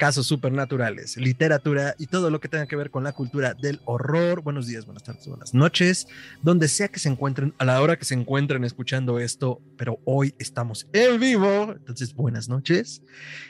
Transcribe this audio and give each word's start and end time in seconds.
casos 0.00 0.26
supernaturales, 0.26 1.18
literatura 1.18 1.94
y 1.98 2.06
todo 2.06 2.30
lo 2.30 2.40
que 2.40 2.48
tenga 2.48 2.64
que 2.64 2.74
ver 2.74 2.90
con 2.90 3.04
la 3.04 3.12
cultura 3.12 3.52
del 3.52 3.82
horror. 3.84 4.40
Buenos 4.40 4.66
días, 4.66 4.86
buenas 4.86 5.02
tardes, 5.02 5.26
buenas 5.28 5.52
noches, 5.52 6.08
donde 6.40 6.68
sea 6.68 6.88
que 6.88 6.98
se 6.98 7.10
encuentren, 7.10 7.52
a 7.58 7.66
la 7.66 7.82
hora 7.82 7.98
que 7.98 8.06
se 8.06 8.14
encuentren 8.14 8.64
escuchando 8.64 9.18
esto, 9.18 9.60
pero 9.76 9.98
hoy 10.06 10.34
estamos 10.38 10.88
en 10.94 11.20
vivo, 11.20 11.72
entonces 11.72 12.14
buenas 12.14 12.48
noches. 12.48 13.02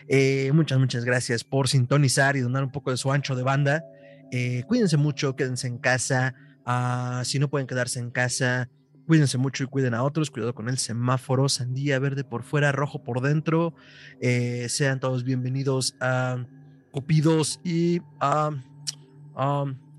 Eh, 0.08 0.50
muchas, 0.52 0.80
muchas 0.80 1.04
gracias 1.04 1.44
por 1.44 1.68
sintonizar 1.68 2.36
y 2.36 2.40
donar 2.40 2.64
un 2.64 2.72
poco 2.72 2.90
de 2.90 2.96
su 2.96 3.12
ancho 3.12 3.36
de 3.36 3.44
banda. 3.44 3.84
Eh, 4.32 4.64
cuídense 4.66 4.96
mucho, 4.96 5.36
quédense 5.36 5.68
en 5.68 5.78
casa. 5.78 6.34
Ah, 6.66 7.22
si 7.24 7.38
no 7.38 7.48
pueden 7.48 7.68
quedarse 7.68 8.00
en 8.00 8.10
casa, 8.10 8.68
Cuídense 9.10 9.38
mucho 9.38 9.64
y 9.64 9.66
cuiden 9.66 9.94
a 9.94 10.04
otros. 10.04 10.30
Cuidado 10.30 10.54
con 10.54 10.68
el 10.68 10.78
semáforo, 10.78 11.48
sandía 11.48 11.98
verde 11.98 12.22
por 12.22 12.44
fuera, 12.44 12.70
rojo 12.70 13.02
por 13.02 13.20
dentro. 13.20 13.74
Eh, 14.20 14.68
sean 14.68 15.00
todos 15.00 15.24
bienvenidos 15.24 15.96
a 16.00 16.46
Cupidos 16.92 17.58
y 17.64 18.02
a 18.20 18.52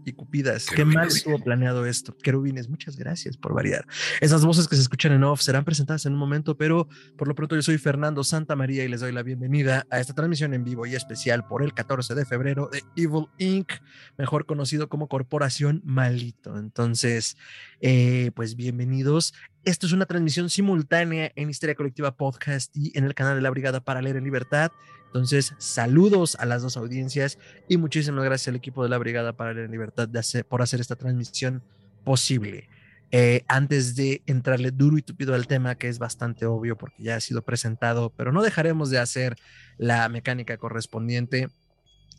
y 0.05 0.13
Cupidas. 0.13 0.67
Qué 0.67 0.85
mal 0.85 1.07
estuvo 1.07 1.39
planeado 1.39 1.85
esto. 1.85 2.15
Querubines, 2.17 2.69
muchas 2.69 2.97
gracias 2.97 3.37
por 3.37 3.53
variar. 3.53 3.85
Esas 4.19 4.45
voces 4.45 4.67
que 4.67 4.75
se 4.75 4.81
escuchan 4.81 5.11
en 5.11 5.23
off 5.23 5.41
serán 5.41 5.65
presentadas 5.65 6.05
en 6.05 6.13
un 6.13 6.19
momento, 6.19 6.57
pero 6.57 6.87
por 7.17 7.27
lo 7.27 7.35
pronto 7.35 7.55
yo 7.55 7.61
soy 7.61 7.77
Fernando 7.77 8.23
Santa 8.23 8.55
María 8.55 8.83
y 8.83 8.87
les 8.87 9.01
doy 9.01 9.11
la 9.11 9.23
bienvenida 9.23 9.85
a 9.89 9.99
esta 9.99 10.13
transmisión 10.13 10.53
en 10.53 10.63
vivo 10.63 10.85
y 10.85 10.95
especial 10.95 11.45
por 11.47 11.63
el 11.63 11.73
14 11.73 12.15
de 12.15 12.25
febrero 12.25 12.69
de 12.71 12.83
Evil 12.95 13.27
Inc., 13.37 13.71
mejor 14.17 14.45
conocido 14.45 14.89
como 14.89 15.07
Corporación 15.07 15.81
Malito. 15.85 16.57
Entonces, 16.57 17.37
eh, 17.81 18.31
pues 18.35 18.55
bienvenidos. 18.55 19.33
Esto 19.63 19.85
es 19.85 19.93
una 19.93 20.07
transmisión 20.07 20.49
simultánea 20.49 21.31
en 21.35 21.49
Historia 21.49 21.75
Colectiva 21.75 22.15
Podcast 22.15 22.75
y 22.75 22.97
en 22.97 23.05
el 23.05 23.13
canal 23.13 23.35
de 23.35 23.41
la 23.41 23.51
Brigada 23.51 23.79
para 23.79 24.01
Leer 24.01 24.17
en 24.17 24.23
Libertad. 24.23 24.71
Entonces, 25.11 25.53
saludos 25.57 26.37
a 26.39 26.45
las 26.45 26.61
dos 26.61 26.77
audiencias 26.77 27.37
y 27.67 27.75
muchísimas 27.75 28.23
gracias 28.23 28.47
al 28.47 28.55
equipo 28.55 28.81
de 28.81 28.87
la 28.89 28.97
Brigada 28.97 29.33
para 29.33 29.53
la 29.53 29.67
Libertad 29.67 30.07
de 30.07 30.19
hacer, 30.19 30.45
por 30.45 30.61
hacer 30.61 30.79
esta 30.79 30.95
transmisión 30.95 31.61
posible. 32.05 32.69
Eh, 33.11 33.43
antes 33.49 33.97
de 33.97 34.21
entrarle 34.25 34.71
duro 34.71 34.97
y 34.97 35.01
tupido 35.01 35.35
al 35.35 35.47
tema, 35.47 35.75
que 35.75 35.89
es 35.89 35.99
bastante 35.99 36.45
obvio 36.45 36.77
porque 36.77 37.03
ya 37.03 37.17
ha 37.17 37.19
sido 37.19 37.41
presentado, 37.41 38.13
pero 38.15 38.31
no 38.31 38.41
dejaremos 38.41 38.89
de 38.89 38.99
hacer 38.99 39.35
la 39.77 40.07
mecánica 40.07 40.55
correspondiente. 40.55 41.49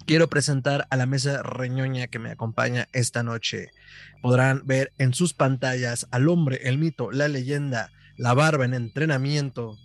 Quiero 0.05 0.29
presentar 0.29 0.87
a 0.91 0.97
la 0.99 1.06
mesa 1.06 1.43
reñoña 1.43 2.09
que 2.09 2.19
me 2.19 2.31
acompaña 2.31 2.89
esta 2.93 3.23
noche. 3.23 3.71
Podrán 4.21 4.67
ver 4.67 4.93
en 4.99 5.15
sus 5.15 5.33
pantallas 5.33 6.06
al 6.11 6.29
hombre, 6.29 6.61
el 6.65 6.77
mito, 6.77 7.11
la 7.11 7.29
leyenda, 7.29 7.91
la 8.19 8.34
barba 8.34 8.67
en 8.67 8.75
entrenamiento, 8.75 9.79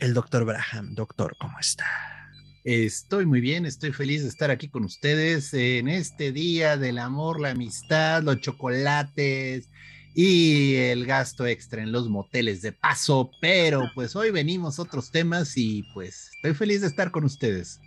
el 0.00 0.12
doctor 0.12 0.44
Braham. 0.44 0.96
Doctor, 0.96 1.36
¿cómo 1.38 1.56
está? 1.60 2.17
Estoy 2.64 3.24
muy 3.24 3.40
bien, 3.40 3.66
estoy 3.66 3.92
feliz 3.92 4.22
de 4.22 4.28
estar 4.28 4.50
aquí 4.50 4.68
con 4.68 4.84
ustedes 4.84 5.54
en 5.54 5.88
este 5.88 6.32
día 6.32 6.76
del 6.76 6.98
amor, 6.98 7.40
la 7.40 7.50
amistad, 7.50 8.22
los 8.22 8.40
chocolates 8.40 9.68
y 10.14 10.74
el 10.74 11.06
gasto 11.06 11.46
extra 11.46 11.82
en 11.82 11.92
los 11.92 12.08
moteles 12.08 12.60
de 12.60 12.72
paso, 12.72 13.30
pero 13.40 13.84
pues 13.94 14.16
hoy 14.16 14.30
venimos 14.32 14.78
otros 14.78 15.10
temas 15.10 15.56
y 15.56 15.84
pues 15.94 16.30
estoy 16.36 16.54
feliz 16.54 16.80
de 16.80 16.88
estar 16.88 17.10
con 17.10 17.24
ustedes. 17.24 17.80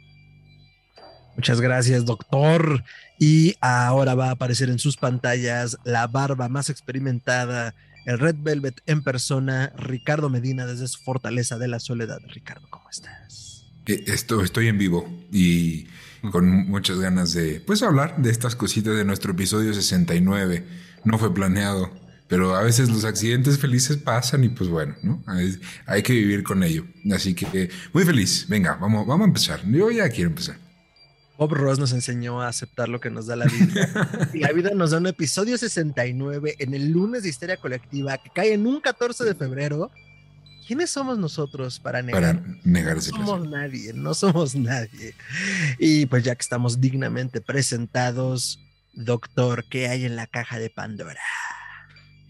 Muchas 1.35 1.61
gracias, 1.61 2.05
doctor. 2.05 2.83
Y 3.19 3.55
ahora 3.61 4.15
va 4.15 4.29
a 4.29 4.31
aparecer 4.31 4.69
en 4.69 4.79
sus 4.79 4.97
pantallas 4.97 5.77
la 5.83 6.07
barba 6.07 6.49
más 6.49 6.69
experimentada, 6.69 7.75
el 8.05 8.19
Red 8.19 8.37
Velvet 8.39 8.81
en 8.85 9.03
persona, 9.03 9.73
Ricardo 9.75 10.29
Medina 10.29 10.65
desde 10.65 10.87
su 10.87 11.01
fortaleza 11.01 11.57
de 11.57 11.67
la 11.67 11.79
soledad. 11.79 12.19
Ricardo, 12.27 12.67
¿cómo 12.69 12.89
estás? 12.89 13.50
Esto, 13.85 14.43
estoy 14.43 14.67
en 14.67 14.77
vivo 14.77 15.09
y 15.31 15.87
con 16.31 16.47
muchas 16.67 16.99
ganas 16.99 17.33
de 17.33 17.61
pues 17.61 17.81
hablar 17.81 18.21
de 18.21 18.29
estas 18.29 18.55
cositas 18.55 18.95
de 18.95 19.05
nuestro 19.05 19.31
episodio 19.31 19.73
69. 19.73 20.63
No 21.03 21.17
fue 21.17 21.33
planeado, 21.33 21.89
pero 22.27 22.55
a 22.55 22.61
veces 22.61 22.89
los 22.89 23.05
accidentes 23.05 23.57
felices 23.57 23.97
pasan 23.97 24.43
y 24.43 24.49
pues 24.49 24.69
bueno, 24.69 24.95
¿no? 25.01 25.23
Hay, 25.87 26.03
que 26.03 26.13
vivir 26.13 26.43
con 26.43 26.63
ello. 26.63 26.85
Así 27.11 27.33
que 27.33 27.69
muy 27.91 28.05
feliz. 28.05 28.45
Venga, 28.47 28.75
vamos, 28.75 29.07
vamos 29.07 29.25
a 29.25 29.27
empezar. 29.27 29.61
Yo 29.69 29.89
ya 29.89 30.07
quiero 30.09 30.29
empezar. 30.29 30.57
Bob 31.41 31.53
Ross 31.53 31.79
nos 31.79 31.91
enseñó 31.91 32.39
a 32.39 32.49
aceptar 32.49 32.87
lo 32.87 32.99
que 32.99 33.09
nos 33.09 33.25
da 33.25 33.35
la 33.35 33.45
vida. 33.45 34.29
y 34.33 34.39
la 34.39 34.51
vida 34.51 34.71
nos 34.75 34.91
da 34.91 34.99
un 34.99 35.07
episodio 35.07 35.57
69 35.57 36.55
en 36.59 36.75
el 36.75 36.91
lunes 36.91 37.23
de 37.23 37.29
Histeria 37.29 37.57
Colectiva 37.57 38.19
que 38.19 38.29
cae 38.29 38.53
en 38.53 38.67
un 38.67 38.79
14 38.79 39.23
de 39.23 39.33
febrero 39.33 39.89
¿quiénes 40.65 40.89
somos 40.89 41.17
nosotros 41.17 41.79
para 41.79 42.01
negar? 42.01 42.21
Para 42.21 42.57
negar 42.63 42.97
ese 42.97 43.11
No 43.11 43.25
somos 43.25 43.49
nadie, 43.49 43.93
no 43.93 44.13
somos 44.13 44.55
nadie. 44.55 45.15
Y 45.79 46.05
pues 46.05 46.23
ya 46.23 46.35
que 46.35 46.41
estamos 46.41 46.79
dignamente 46.79 47.41
presentados, 47.41 48.59
doctor, 48.93 49.65
¿qué 49.69 49.87
hay 49.87 50.05
en 50.05 50.15
la 50.15 50.27
caja 50.27 50.59
de 50.59 50.69
Pandora? 50.69 51.21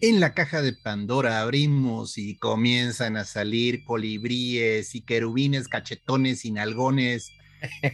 En 0.00 0.18
la 0.18 0.34
caja 0.34 0.62
de 0.62 0.72
Pandora 0.72 1.40
abrimos 1.40 2.18
y 2.18 2.36
comienzan 2.36 3.16
a 3.16 3.24
salir 3.24 3.84
colibríes 3.84 4.94
y 4.94 5.00
querubines, 5.02 5.68
cachetones 5.68 6.44
y 6.44 6.50
nalgones 6.50 7.30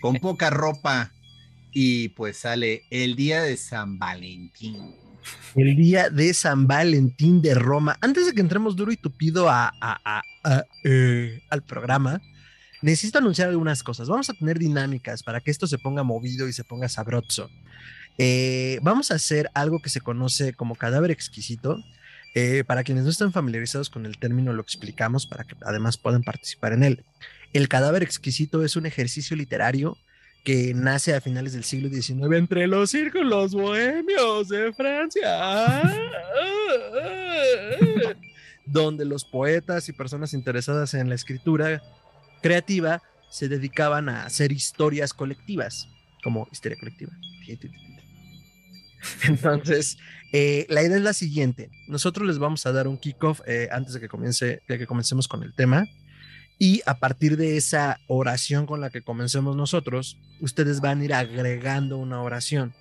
con 0.01 0.17
poca 0.21 0.51
ropa. 0.51 1.13
Y 1.71 2.09
pues 2.11 2.39
sale 2.39 2.85
el 2.91 3.15
día 3.15 3.43
de 3.43 3.57
San 3.59 3.99
Valentín 3.99 4.95
el 5.55 5.77
día 5.77 6.11
de 6.11 6.33
San 6.35 6.67
Valentín 6.67 7.43
de 7.43 7.55
Roma. 7.55 7.97
Antes 8.01 8.27
de 8.27 8.33
que 8.33 8.41
entremos 8.41 8.77
duro 8.77 8.93
y 8.93 8.97
tupido 8.97 9.49
a, 9.49 9.73
eh, 10.85 11.43
al 11.51 11.63
programa, 11.63 12.21
necesito 12.83 13.19
anunciar 13.19 13.49
algunas 13.49 13.83
cosas. 13.83 14.09
Vamos 14.09 14.31
a 14.31 14.35
tener 14.35 14.59
dinámicas 14.59 15.23
para 15.23 15.41
que 15.41 15.51
esto 15.51 15.67
se 15.67 15.79
ponga 15.79 16.03
movido 16.03 16.49
y 16.49 16.53
se 16.53 16.65
ponga 16.65 16.89
sabroso. 16.89 17.51
Eh, 18.19 18.79
vamos 18.83 19.11
a 19.11 19.15
hacer 19.15 19.51
algo 19.55 19.81
que 19.81 19.91
se 19.91 20.01
conoce 20.01 20.53
como 20.53 20.75
cadáver 20.75 21.11
exquisito. 21.11 21.79
Eh, 22.35 22.63
para 22.65 22.85
quienes 22.85 23.05
no 23.05 23.11
están 23.11 23.33
familiarizados 23.33 23.91
con 23.91 24.07
el 24.07 24.19
término, 24.19 24.53
lo 24.53 24.63
explicamos 24.63 25.27
para 25.27 25.45
que 25.45 25.57
además 25.63 25.97
puedan 25.97 26.23
participar 26.23 26.73
en 26.73 26.85
él. 26.85 27.05
El 27.53 27.69
cadáver 27.69 28.03
exquisito 28.03 28.65
es 28.65 28.77
un 28.77 28.87
ejercicio 28.87 29.37
literario 29.37 29.97
que 30.49 30.73
nace 30.73 31.15
a 31.15 31.21
finales 31.21 31.53
del 31.53 31.63
siglo 31.63 31.91
XIX 31.91 32.39
entre 32.39 32.67
los 32.67 32.91
círculos 32.91 33.53
bohemios 33.53 34.49
de 34.49 34.73
Francia, 34.73 35.83
donde 38.65 39.05
los 39.05 39.27
poetas 39.27 39.91
y 39.91 39.93
personas 39.93 40.33
interesadas 40.33 40.95
en 40.95 41.11
la 41.11 41.17
escritura 41.17 41.83
creativa 42.41 43.03
se 43.29 43.51
dedicaban 43.51 44.09
a 44.09 44.25
hacer 44.25 44.51
historias 44.51 45.13
colectivas, 45.13 45.87
como 46.25 46.49
historia 46.51 46.79
colectiva. 46.79 47.13
Entonces, 49.25 49.99
eh, 50.33 50.65
la 50.71 50.83
idea 50.83 50.97
es 50.97 51.03
la 51.03 51.13
siguiente. 51.13 51.69
Nosotros 51.89 52.27
les 52.27 52.39
vamos 52.39 52.65
a 52.65 52.73
dar 52.73 52.89
un 52.89 52.97
kickoff 52.97 53.43
eh, 53.47 53.69
antes 53.71 53.93
de 53.93 54.01
que, 54.01 54.09
comience, 54.09 54.63
de 54.67 54.79
que 54.79 54.87
comencemos 54.87 55.29
con 55.29 55.43
el 55.43 55.53
tema. 55.53 55.85
Y 56.59 56.83
a 56.87 56.99
partir 56.99 57.37
de 57.37 57.57
esa 57.57 58.01
oración 58.09 58.67
con 58.67 58.81
la 58.81 58.91
que 58.91 59.03
comencemos 59.03 59.55
nosotros, 59.57 60.19
ustedes 60.41 60.81
van 60.81 61.01
a 61.01 61.05
ir 61.05 61.15
agregando 61.15 61.99
una 61.99 62.21
oración, 62.21 62.75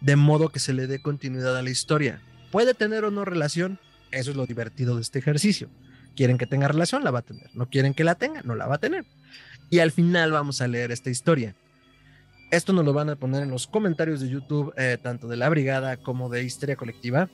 de 0.00 0.14
modo 0.14 0.50
que 0.50 0.60
se 0.60 0.72
le 0.72 0.86
dé 0.86 1.02
continuidad 1.02 1.56
a 1.56 1.62
la 1.62 1.70
historia. 1.70 2.22
Puede 2.52 2.74
tener 2.74 3.04
o 3.04 3.10
no 3.10 3.24
relación, 3.24 3.80
eso 4.12 4.30
es 4.30 4.36
lo 4.36 4.46
divertido 4.46 4.94
de 4.94 5.02
este 5.02 5.18
ejercicio. 5.18 5.68
Quieren 6.14 6.38
que 6.38 6.46
tenga 6.46 6.68
relación, 6.68 7.02
la 7.02 7.10
va 7.10 7.20
a 7.20 7.22
tener. 7.22 7.50
No 7.54 7.68
quieren 7.68 7.92
que 7.92 8.04
la 8.04 8.14
tenga, 8.14 8.42
no 8.42 8.54
la 8.54 8.66
va 8.66 8.76
a 8.76 8.80
tener. 8.80 9.04
Y 9.68 9.80
al 9.80 9.90
final 9.90 10.32
vamos 10.32 10.60
a 10.60 10.68
leer 10.68 10.92
esta 10.92 11.10
historia. 11.10 11.54
Esto 12.50 12.72
nos 12.72 12.84
lo 12.84 12.92
van 12.92 13.10
a 13.10 13.16
poner 13.16 13.42
en 13.42 13.50
los 13.50 13.66
comentarios 13.66 14.20
de 14.20 14.28
YouTube, 14.28 14.72
eh, 14.76 14.96
tanto 15.02 15.28
de 15.28 15.36
la 15.36 15.48
brigada 15.48 15.96
como 15.98 16.28
de 16.30 16.44
Histeria 16.44 16.76
Colectiva. 16.76 17.28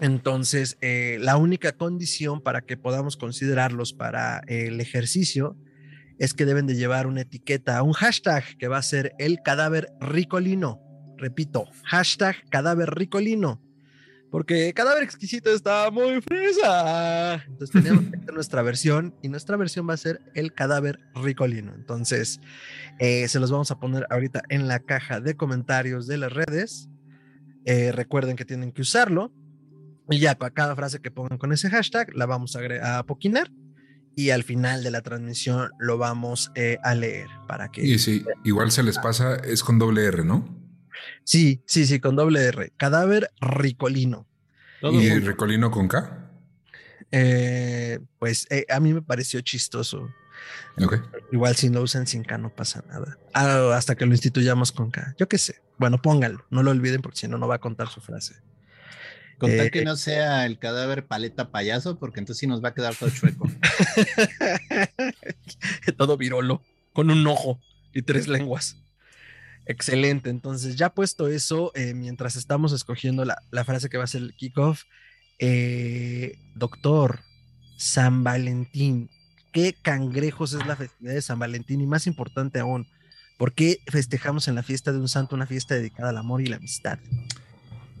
Entonces, 0.00 0.78
eh, 0.80 1.18
la 1.20 1.36
única 1.36 1.72
condición 1.72 2.40
para 2.40 2.62
que 2.62 2.78
podamos 2.78 3.16
considerarlos 3.18 3.92
para 3.92 4.40
el 4.46 4.80
ejercicio 4.80 5.56
es 6.18 6.32
que 6.32 6.46
deben 6.46 6.66
de 6.66 6.74
llevar 6.74 7.06
una 7.06 7.22
etiqueta, 7.22 7.82
un 7.82 7.92
hashtag 7.92 8.44
que 8.58 8.68
va 8.68 8.78
a 8.78 8.82
ser 8.82 9.14
el 9.18 9.40
cadáver 9.42 9.88
ricolino. 10.00 10.80
Repito, 11.18 11.66
hashtag 11.84 12.36
cadáver 12.50 12.90
ricolino. 12.94 13.60
Porque 14.30 14.72
cadáver 14.72 15.02
exquisito 15.02 15.50
está 15.50 15.90
muy 15.90 16.20
fresa. 16.22 17.42
Entonces 17.46 17.70
tenemos 17.70 18.04
nuestra 18.32 18.62
versión 18.62 19.14
y 19.22 19.28
nuestra 19.28 19.56
versión 19.56 19.88
va 19.88 19.94
a 19.94 19.98
ser 19.98 20.20
el 20.34 20.54
cadáver 20.54 21.00
ricolino. 21.14 21.74
Entonces, 21.74 22.40
eh, 23.00 23.28
se 23.28 23.40
los 23.40 23.50
vamos 23.50 23.70
a 23.70 23.80
poner 23.80 24.06
ahorita 24.08 24.42
en 24.48 24.66
la 24.68 24.78
caja 24.78 25.20
de 25.20 25.34
comentarios 25.34 26.06
de 26.06 26.16
las 26.16 26.32
redes. 26.32 26.88
Eh, 27.66 27.92
recuerden 27.92 28.36
que 28.36 28.46
tienen 28.46 28.72
que 28.72 28.82
usarlo 28.82 29.32
Y 30.10 30.18
ya 30.18 30.34
cada 30.34 30.74
frase 30.76 31.00
que 31.00 31.10
pongan 31.10 31.38
con 31.38 31.52
ese 31.52 31.70
hashtag 31.70 32.14
la 32.14 32.26
vamos 32.26 32.56
a, 32.56 32.98
a 32.98 33.06
poquinar 33.06 33.50
y 34.14 34.30
al 34.30 34.42
final 34.42 34.82
de 34.82 34.90
la 34.90 35.02
transmisión 35.02 35.70
lo 35.78 35.98
vamos 35.98 36.50
eh, 36.54 36.78
a 36.82 36.94
leer 36.94 37.28
para 37.46 37.70
que... 37.70 37.82
Y 37.82 37.98
sí, 37.98 38.24
igual 38.44 38.70
se 38.70 38.82
les 38.82 38.98
pasa, 38.98 39.36
es 39.36 39.62
con 39.62 39.78
doble 39.78 40.04
R, 40.04 40.24
¿no? 40.24 40.58
Sí, 41.24 41.62
sí, 41.66 41.86
sí, 41.86 42.00
con 42.00 42.16
doble 42.16 42.44
R. 42.44 42.72
Cadáver 42.76 43.30
ricolino. 43.40 44.26
¿Y 44.82 45.10
ricolino 45.20 45.70
con 45.70 45.88
K? 45.88 46.30
Eh, 47.12 48.00
pues 48.18 48.46
eh, 48.50 48.66
a 48.68 48.80
mí 48.80 48.92
me 48.92 49.02
pareció 49.02 49.40
chistoso. 49.40 50.08
Igual 51.32 51.56
si 51.56 51.68
lo 51.68 51.82
usan 51.82 52.06
sin 52.06 52.24
K 52.24 52.38
no 52.38 52.54
pasa 52.54 52.82
nada. 52.88 53.18
Ah, 53.34 53.72
hasta 53.74 53.94
que 53.94 54.06
lo 54.06 54.12
instituyamos 54.12 54.72
con 54.72 54.90
K. 54.90 55.14
Yo 55.18 55.28
qué 55.28 55.38
sé. 55.38 55.62
Bueno, 55.78 56.00
pónganlo. 56.00 56.44
No 56.50 56.62
lo 56.62 56.70
olviden 56.70 57.02
porque 57.02 57.18
si 57.18 57.28
no, 57.28 57.38
no 57.38 57.46
va 57.46 57.56
a 57.56 57.60
contar 57.60 57.88
su 57.88 58.00
frase. 58.00 58.36
Contar 59.40 59.70
que 59.70 59.84
no 59.84 59.96
sea 59.96 60.44
el 60.44 60.58
cadáver 60.58 61.06
paleta 61.06 61.50
payaso, 61.50 61.98
porque 61.98 62.20
entonces 62.20 62.38
sí 62.38 62.46
nos 62.46 62.62
va 62.62 62.68
a 62.68 62.74
quedar 62.74 62.94
todo 62.94 63.08
chueco. 63.08 63.50
todo 65.96 66.18
virolo, 66.18 66.62
con 66.92 67.10
un 67.10 67.26
ojo 67.26 67.58
y 67.94 68.02
tres 68.02 68.28
lenguas. 68.28 68.76
Excelente. 69.64 70.28
Entonces, 70.28 70.76
ya 70.76 70.90
puesto 70.90 71.28
eso, 71.28 71.72
eh, 71.74 71.94
mientras 71.94 72.36
estamos 72.36 72.72
escogiendo 72.72 73.24
la, 73.24 73.64
frase 73.64 73.88
que 73.88 73.96
va 73.96 74.04
a 74.04 74.08
ser 74.08 74.20
el 74.20 74.34
kickoff, 74.34 74.82
eh, 75.38 76.38
doctor, 76.54 77.20
San 77.78 78.22
Valentín. 78.22 79.08
¿Qué 79.52 79.74
cangrejos 79.80 80.52
es 80.52 80.66
la 80.66 80.76
festividad 80.76 81.14
de 81.14 81.22
San 81.22 81.38
Valentín? 81.38 81.80
Y 81.80 81.86
más 81.86 82.06
importante 82.06 82.60
aún, 82.60 82.86
¿por 83.38 83.54
qué 83.54 83.78
festejamos 83.86 84.48
en 84.48 84.54
la 84.54 84.62
fiesta 84.62 84.92
de 84.92 84.98
un 84.98 85.08
santo 85.08 85.34
una 85.34 85.46
fiesta 85.46 85.76
dedicada 85.76 86.10
al 86.10 86.18
amor 86.18 86.42
y 86.42 86.46
la 86.46 86.56
amistad? 86.56 86.98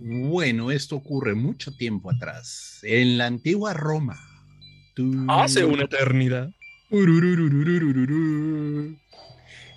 Bueno, 0.02 0.70
esto 0.70 0.96
ocurre 0.96 1.34
mucho 1.34 1.72
tiempo 1.76 2.10
atrás, 2.10 2.80
en 2.82 3.18
la 3.18 3.26
antigua 3.26 3.74
Roma. 3.74 4.18
Hace 5.28 5.64
una 5.64 5.84
eternidad. 5.84 6.50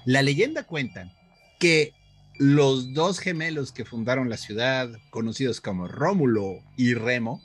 La 0.06 0.22
leyenda 0.22 0.64
cuenta 0.64 1.14
que 1.60 1.94
los 2.40 2.94
dos 2.94 3.20
gemelos 3.20 3.72
que 3.72 3.86
fundaron 3.86 4.30
la 4.30 4.38
ciudad, 4.38 4.90
conocidos 5.10 5.62
como 5.62 5.88
Rómulo 5.88 6.62
y 6.78 6.94
Remo, 6.94 7.42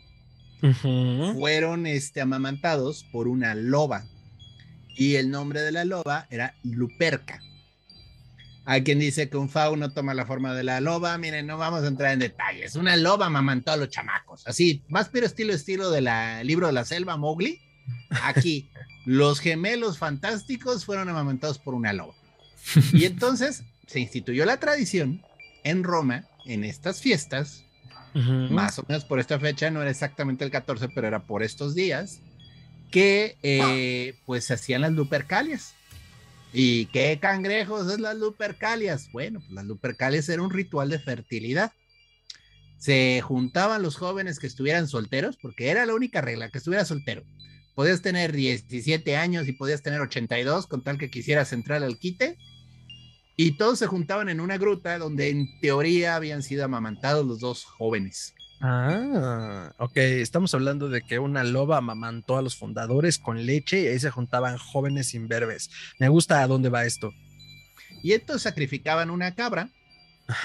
fueron 1.35 1.87
este, 1.87 2.21
amamantados 2.21 3.05
por 3.13 3.29
una 3.29 3.55
loba. 3.55 4.05
Y 4.97 5.17
el 5.17 5.31
nombre 5.31 5.61
de 5.61 5.73
la 5.73 5.85
loba 5.85 6.27
era 6.31 6.55
Luperca. 6.63 7.41
Hay 8.71 8.85
quien 8.85 8.99
dice 8.99 9.31
que 9.31 9.39
un 9.39 9.49
fauno 9.49 9.95
toma 9.95 10.13
la 10.13 10.27
forma 10.27 10.53
de 10.53 10.63
la 10.63 10.83
loba. 10.83 11.17
Miren, 11.17 11.47
no 11.47 11.57
vamos 11.57 11.85
a 11.85 11.87
entrar 11.87 12.13
en 12.13 12.19
detalles. 12.19 12.77
Una 12.77 12.97
loba 12.97 13.31
mamantó 13.31 13.73
a 13.73 13.79
los 13.79 13.89
chamacos. 13.89 14.47
Así, 14.47 14.83
más 14.89 15.09
pero 15.09 15.25
estilo 15.25 15.55
estilo 15.55 15.91
del 15.91 16.07
libro 16.47 16.67
de 16.67 16.75
la 16.75 16.85
selva, 16.85 17.17
Mowgli. 17.17 17.63
Aquí, 18.25 18.69
los 19.07 19.41
gemelos 19.41 19.97
fantásticos 19.97 20.85
fueron 20.85 21.09
amamantados 21.09 21.59
por 21.59 21.73
una 21.73 21.95
loba. 21.95 22.13
Y 22.93 23.07
entonces 23.07 23.63
se 23.87 24.01
instituyó 24.01 24.45
la 24.45 24.61
tradición 24.61 25.23
en 25.65 25.83
Roma, 25.83 26.27
en 26.45 26.63
estas 26.63 27.01
fiestas, 27.01 27.65
más 28.13 28.79
o 28.79 28.85
menos 28.87 29.07
por 29.07 29.19
esta 29.19 29.41
fecha, 29.41 29.71
no 29.71 29.81
era 29.81 29.91
exactamente 29.91 30.45
el 30.45 30.51
14, 30.51 30.91
pero 30.91 31.07
era 31.07 31.23
por 31.23 31.43
estos 31.43 31.75
días, 31.75 32.21
que 32.91 33.39
eh, 33.43 34.19
pues 34.27 34.45
se 34.45 34.53
hacían 34.53 34.83
las 34.83 34.93
lupercalias. 34.93 35.73
¿Y 36.53 36.87
qué 36.87 37.19
cangrejos 37.21 37.93
es 37.93 38.01
las 38.01 38.17
lupercalias? 38.17 39.11
Bueno, 39.13 39.41
pues 39.41 39.53
las 39.53 39.67
lupercalias 39.67 40.29
era 40.29 40.43
un 40.43 40.51
ritual 40.51 40.89
de 40.89 40.99
fertilidad. 40.99 41.73
Se 42.79 43.21
juntaban 43.21 43.83
los 43.83 43.97
jóvenes 43.97 44.39
que 44.39 44.47
estuvieran 44.47 44.89
solteros, 44.89 45.37
porque 45.37 45.69
era 45.69 45.85
la 45.85 45.95
única 45.95 46.21
regla, 46.21 46.49
que 46.49 46.59
estuviera 46.59 46.85
soltero. 46.85 47.23
Podías 47.75 48.03
tener 48.03 48.33
17 48.33 49.17
años 49.17 49.47
y 49.47 49.53
podías 49.53 49.83
tener 49.83 50.01
82 50.01 50.67
con 50.67 50.83
tal 50.83 50.99
que 50.99 51.11
quisieras 51.11 51.53
entrar 51.53 51.83
al 51.83 51.99
quite. 51.99 52.39
Y 53.37 53.57
todos 53.57 53.79
se 53.79 53.87
juntaban 53.87 54.29
en 54.29 54.41
una 54.41 54.59
gruta 54.59 54.99
donde 54.99 55.29
en 55.29 55.61
teoría 55.61 56.17
habían 56.17 56.43
sido 56.43 56.65
amamantados 56.65 57.27
los 57.27 57.41
dos 57.41 57.65
jóvenes. 57.65 58.35
Ah, 58.61 59.73
ok. 59.79 59.97
Estamos 59.97 60.53
hablando 60.55 60.89
de 60.89 61.03
que 61.03 61.19
una 61.19 61.45
loba 61.45 61.79
amamantó 61.79 62.37
a 62.37 62.43
los 62.43 62.57
fundadores 62.57 63.19
con 63.19 63.47
leche 63.47 63.83
y 63.83 63.87
ahí 63.87 63.99
se 63.99 64.11
juntaban 64.11 64.59
jóvenes 64.59 65.15
imberbes. 65.15 65.71
Me 65.99 66.09
gusta 66.09 66.43
a 66.43 66.47
dónde 66.47 66.69
va 66.69 66.85
esto. 66.85 67.13
Y 68.03 68.13
entonces 68.13 68.43
sacrificaban 68.43 69.11
una 69.11 69.35
cabra 69.35 69.71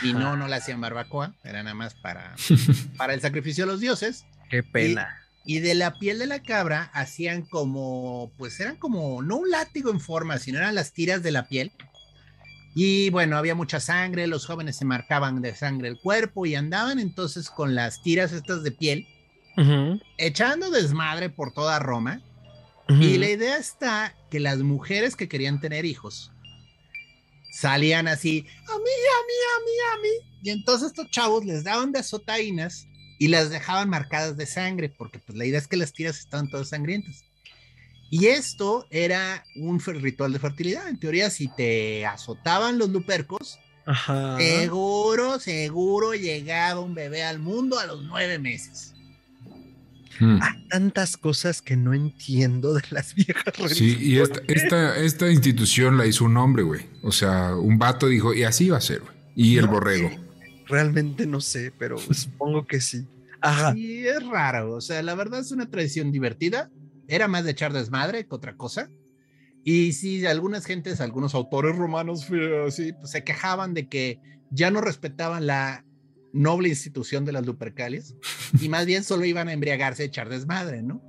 y 0.01 0.13
no, 0.13 0.37
no 0.37 0.47
la 0.47 0.57
hacían 0.57 0.81
barbacoa, 0.81 1.35
era 1.43 1.61
nada 1.61 1.75
más 1.75 1.93
para, 1.95 2.35
para 2.97 3.13
el 3.13 3.21
sacrificio 3.21 3.65
de 3.65 3.71
los 3.71 3.79
dioses. 3.79 4.25
Qué 4.49 4.63
pena. 4.63 5.19
Y, 5.45 5.57
y, 5.57 5.59
de 5.59 5.75
la 5.75 5.99
piel 5.99 6.19
de 6.19 6.25
la 6.25 6.41
cabra 6.41 6.89
hacían 6.93 7.41
como, 7.43 8.31
pues 8.37 8.59
eran 8.59 8.77
como, 8.77 9.21
no 9.21 9.37
un 9.37 9.49
látigo 9.49 9.91
en 9.91 9.99
forma, 9.99 10.39
sino 10.39 10.59
eran 10.59 10.75
las 10.75 10.93
tiras 10.93 11.21
de 11.21 11.31
la 11.31 11.47
piel 11.47 11.71
y 12.75 13.09
bueno, 13.11 13.37
había 13.37 13.55
mucha 13.55 13.79
sangre, 13.79 14.25
los 14.27 14.45
jóvenes 14.45 14.77
se 14.77 14.85
marcaban 14.85 15.41
de 15.41 15.55
sangre 15.55 15.89
el 15.89 15.99
cuerpo 15.99 16.45
y 16.45 16.55
andaban 16.55 16.99
entonces 16.99 17.49
con 17.49 17.75
las 17.75 18.01
tiras 18.01 18.31
estas 18.31 18.63
de 18.63 18.71
piel, 18.71 19.07
echando 20.17 20.71
desmadre 20.71 21.29
por 21.29 21.53
toda 21.53 21.79
Roma. 21.79 22.21
Y 22.89 23.17
la 23.17 23.29
idea 23.29 23.57
está 23.57 24.15
que 24.29 24.39
las 24.39 24.59
mujeres 24.59 25.15
que 25.15 25.29
querían 25.29 25.61
tener 25.61 25.85
hijos 25.85 26.31
salían 27.53 28.07
así, 28.07 28.45
a 28.67 28.77
mí, 28.77 28.77
a 28.77 29.19
mí, 29.27 29.37
a 29.55 29.59
mí, 29.63 29.71
a 29.93 30.01
mí. 30.01 30.39
Y 30.43 30.49
entonces 30.49 30.87
estos 30.87 31.09
chavos 31.11 31.45
les 31.45 31.63
daban 31.63 31.91
de 31.91 31.99
azotaínas 31.99 32.87
y 33.19 33.27
las 33.27 33.49
dejaban 33.49 33.89
marcadas 33.89 34.35
de 34.35 34.45
sangre, 34.47 34.89
porque 34.89 35.19
pues 35.19 35.37
la 35.37 35.45
idea 35.45 35.59
es 35.59 35.67
que 35.67 35.77
las 35.77 35.93
tiras 35.93 36.17
estaban 36.17 36.49
todas 36.49 36.69
sangrientas. 36.69 37.23
Y 38.13 38.27
esto 38.27 38.85
era 38.91 39.43
un 39.55 39.79
ritual 39.79 40.33
de 40.33 40.37
fertilidad. 40.37 40.87
En 40.87 40.99
teoría, 40.99 41.31
si 41.31 41.47
te 41.47 42.05
azotaban 42.05 42.77
los 42.77 42.91
lupercos, 42.91 43.57
seguro, 44.37 45.39
seguro 45.39 46.13
llegaba 46.13 46.79
un 46.79 46.93
bebé 46.93 47.23
al 47.23 47.39
mundo 47.39 47.79
a 47.79 47.87
los 47.87 48.03
nueve 48.03 48.37
meses. 48.37 48.93
Hmm. 50.19 50.37
Hay 50.43 50.67
tantas 50.69 51.17
cosas 51.17 51.63
que 51.63 51.75
no 51.75 51.95
entiendo 51.95 52.75
de 52.75 52.83
las 52.91 53.15
viejas 53.15 53.51
Sí, 53.69 53.97
y 53.99 54.19
esta, 54.19 54.95
esta, 54.95 55.31
institución 55.31 55.97
la 55.97 56.05
hizo 56.05 56.25
un 56.25 56.37
hombre, 56.37 56.61
güey. 56.61 56.85
O 57.01 57.11
sea, 57.11 57.55
un 57.55 57.79
vato 57.79 58.05
dijo, 58.05 58.31
y 58.31 58.43
así 58.43 58.69
va 58.69 58.77
a 58.77 58.81
ser, 58.81 58.99
güey. 58.99 59.13
Y 59.35 59.57
el 59.57 59.65
borrego. 59.65 60.11
Realmente 60.67 61.25
no 61.25 61.41
sé, 61.41 61.73
pero 61.79 61.97
supongo 61.97 62.67
que 62.67 62.79
sí. 62.79 63.07
Ajá. 63.41 63.73
Y 63.75 64.05
es 64.05 64.23
raro. 64.27 64.75
O 64.75 64.81
sea, 64.81 65.01
la 65.01 65.15
verdad 65.15 65.39
es 65.39 65.51
una 65.51 65.67
tradición 65.67 66.11
divertida 66.11 66.69
era 67.13 67.27
más 67.27 67.43
de 67.43 67.51
echar 67.51 67.73
desmadre 67.73 68.25
que 68.25 68.33
otra 68.33 68.57
cosa. 68.57 68.89
Y 69.63 69.93
sí, 69.93 70.25
algunas 70.25 70.65
gentes, 70.65 70.99
algunos 70.99 71.35
autores 71.35 71.75
romanos 71.75 72.27
así, 72.67 72.93
pues, 72.93 73.11
se 73.11 73.23
quejaban 73.23 73.73
de 73.73 73.87
que 73.87 74.19
ya 74.49 74.71
no 74.71 74.81
respetaban 74.81 75.45
la 75.45 75.85
noble 76.33 76.69
institución 76.69 77.23
de 77.23 77.31
las 77.31 77.45
Lupercalias 77.45 78.15
y 78.59 78.67
más 78.67 78.87
bien 78.87 79.03
solo 79.03 79.25
iban 79.25 79.47
a 79.47 79.53
embriagarse, 79.53 80.03
a 80.03 80.05
echar 80.07 80.27
desmadre, 80.27 80.81
¿no? 80.81 81.01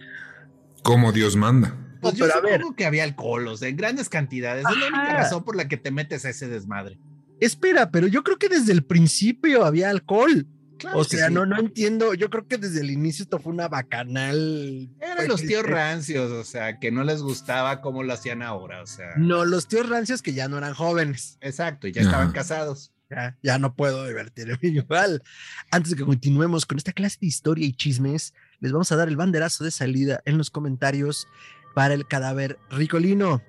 Como 0.83 1.11
Dios 1.11 1.37
manda. 1.37 1.75
Pues 2.03 2.17
yo 2.17 2.27
supongo 2.27 2.77
que 2.77 2.85
había 2.85 3.05
alcohol, 3.05 3.49
o 3.49 3.57
sea, 3.57 3.69
en 3.69 3.77
grandes 3.79 4.11
cantidades. 4.11 4.67
Es 4.71 4.77
la 4.77 4.89
única 4.89 5.15
razón 5.15 5.43
por 5.43 5.57
la 5.57 5.67
que 5.69 5.79
te 5.79 5.91
metes 5.91 6.27
a 6.27 6.29
ese 6.29 6.47
desmadre. 6.49 6.99
Espera, 7.41 7.91
pero 7.91 8.07
yo 8.07 8.23
creo 8.23 8.39
que 8.39 8.51
desde 8.51 8.73
el 8.73 8.85
principio 8.85 9.65
había 9.65 9.89
alcohol 9.89 10.47
o 10.93 11.05
sea, 11.05 11.31
no, 11.31 11.47
no 11.47 11.59
entiendo. 11.59 12.15
Yo 12.15 12.31
creo 12.31 12.47
que 12.47 12.59
desde 12.59 12.81
el 12.81 12.91
inicio 12.91 13.23
esto 13.23 13.39
fue 13.39 13.53
una 13.53 13.69
bacanal. 13.69 14.91
Eran 15.01 15.29
los 15.29 15.43
tíos 15.43 15.65
rancios, 15.65 16.31
o 16.31 16.45
sea, 16.45 16.79
que 16.79 16.91
no 16.91 17.05
les 17.05 17.23
gustaba 17.23 17.81
cómo 17.81 18.03
lo 18.03 18.13
hacían 18.13 18.43
ahora, 18.43 18.83
o 18.83 18.87
sea. 18.87 19.15
No, 19.17 19.45
los 19.45 19.69
tíos 19.69 19.89
rancios 19.89 20.23
que 20.23 20.33
ya 20.33 20.49
no 20.49 20.59
eran 20.59 20.75
jóvenes. 20.75 21.39
Exacto, 21.41 21.87
y 21.87 21.93
ya 21.93 22.03
estaban 22.03 22.33
casados. 22.33 22.93
Ya, 23.11 23.37
ya 23.43 23.59
no 23.59 23.75
puedo 23.75 24.07
divertirme 24.07 24.59
igual. 24.63 25.23
Antes 25.71 25.91
de 25.91 25.97
que 25.97 26.05
continuemos 26.05 26.67
con 26.67 26.79
esta 26.79 26.93
clase 26.93 27.19
de 27.21 27.27
historia 27.27 27.67
y 27.67 27.73
chismes, 27.73 28.35
les 28.61 28.73
vamos 28.73 28.91
a 28.93 28.97
dar 28.97 29.09
el 29.09 29.17
banderazo 29.17 29.63
de 29.63 29.71
salida 29.71 30.23
en 30.25 30.39
los 30.39 30.51
comentarios 30.51 31.29
para 31.75 31.95
el 31.95 32.07
cadáver 32.07 32.59
ricolino. 32.71 33.43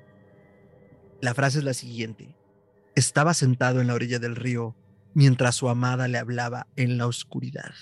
La 1.22 1.34
frase 1.34 1.60
es 1.60 1.64
la 1.64 1.74
siguiente. 1.74 2.36
Estaba 2.96 3.34
sentado 3.34 3.82
en 3.82 3.88
la 3.88 3.94
orilla 3.94 4.20
del 4.20 4.36
río 4.36 4.76
mientras 5.16 5.56
su 5.56 5.68
amada 5.70 6.08
le 6.08 6.20
hablaba 6.20 6.68
en 6.76 7.00
la 7.00 7.08
oscuridad. 7.08 7.74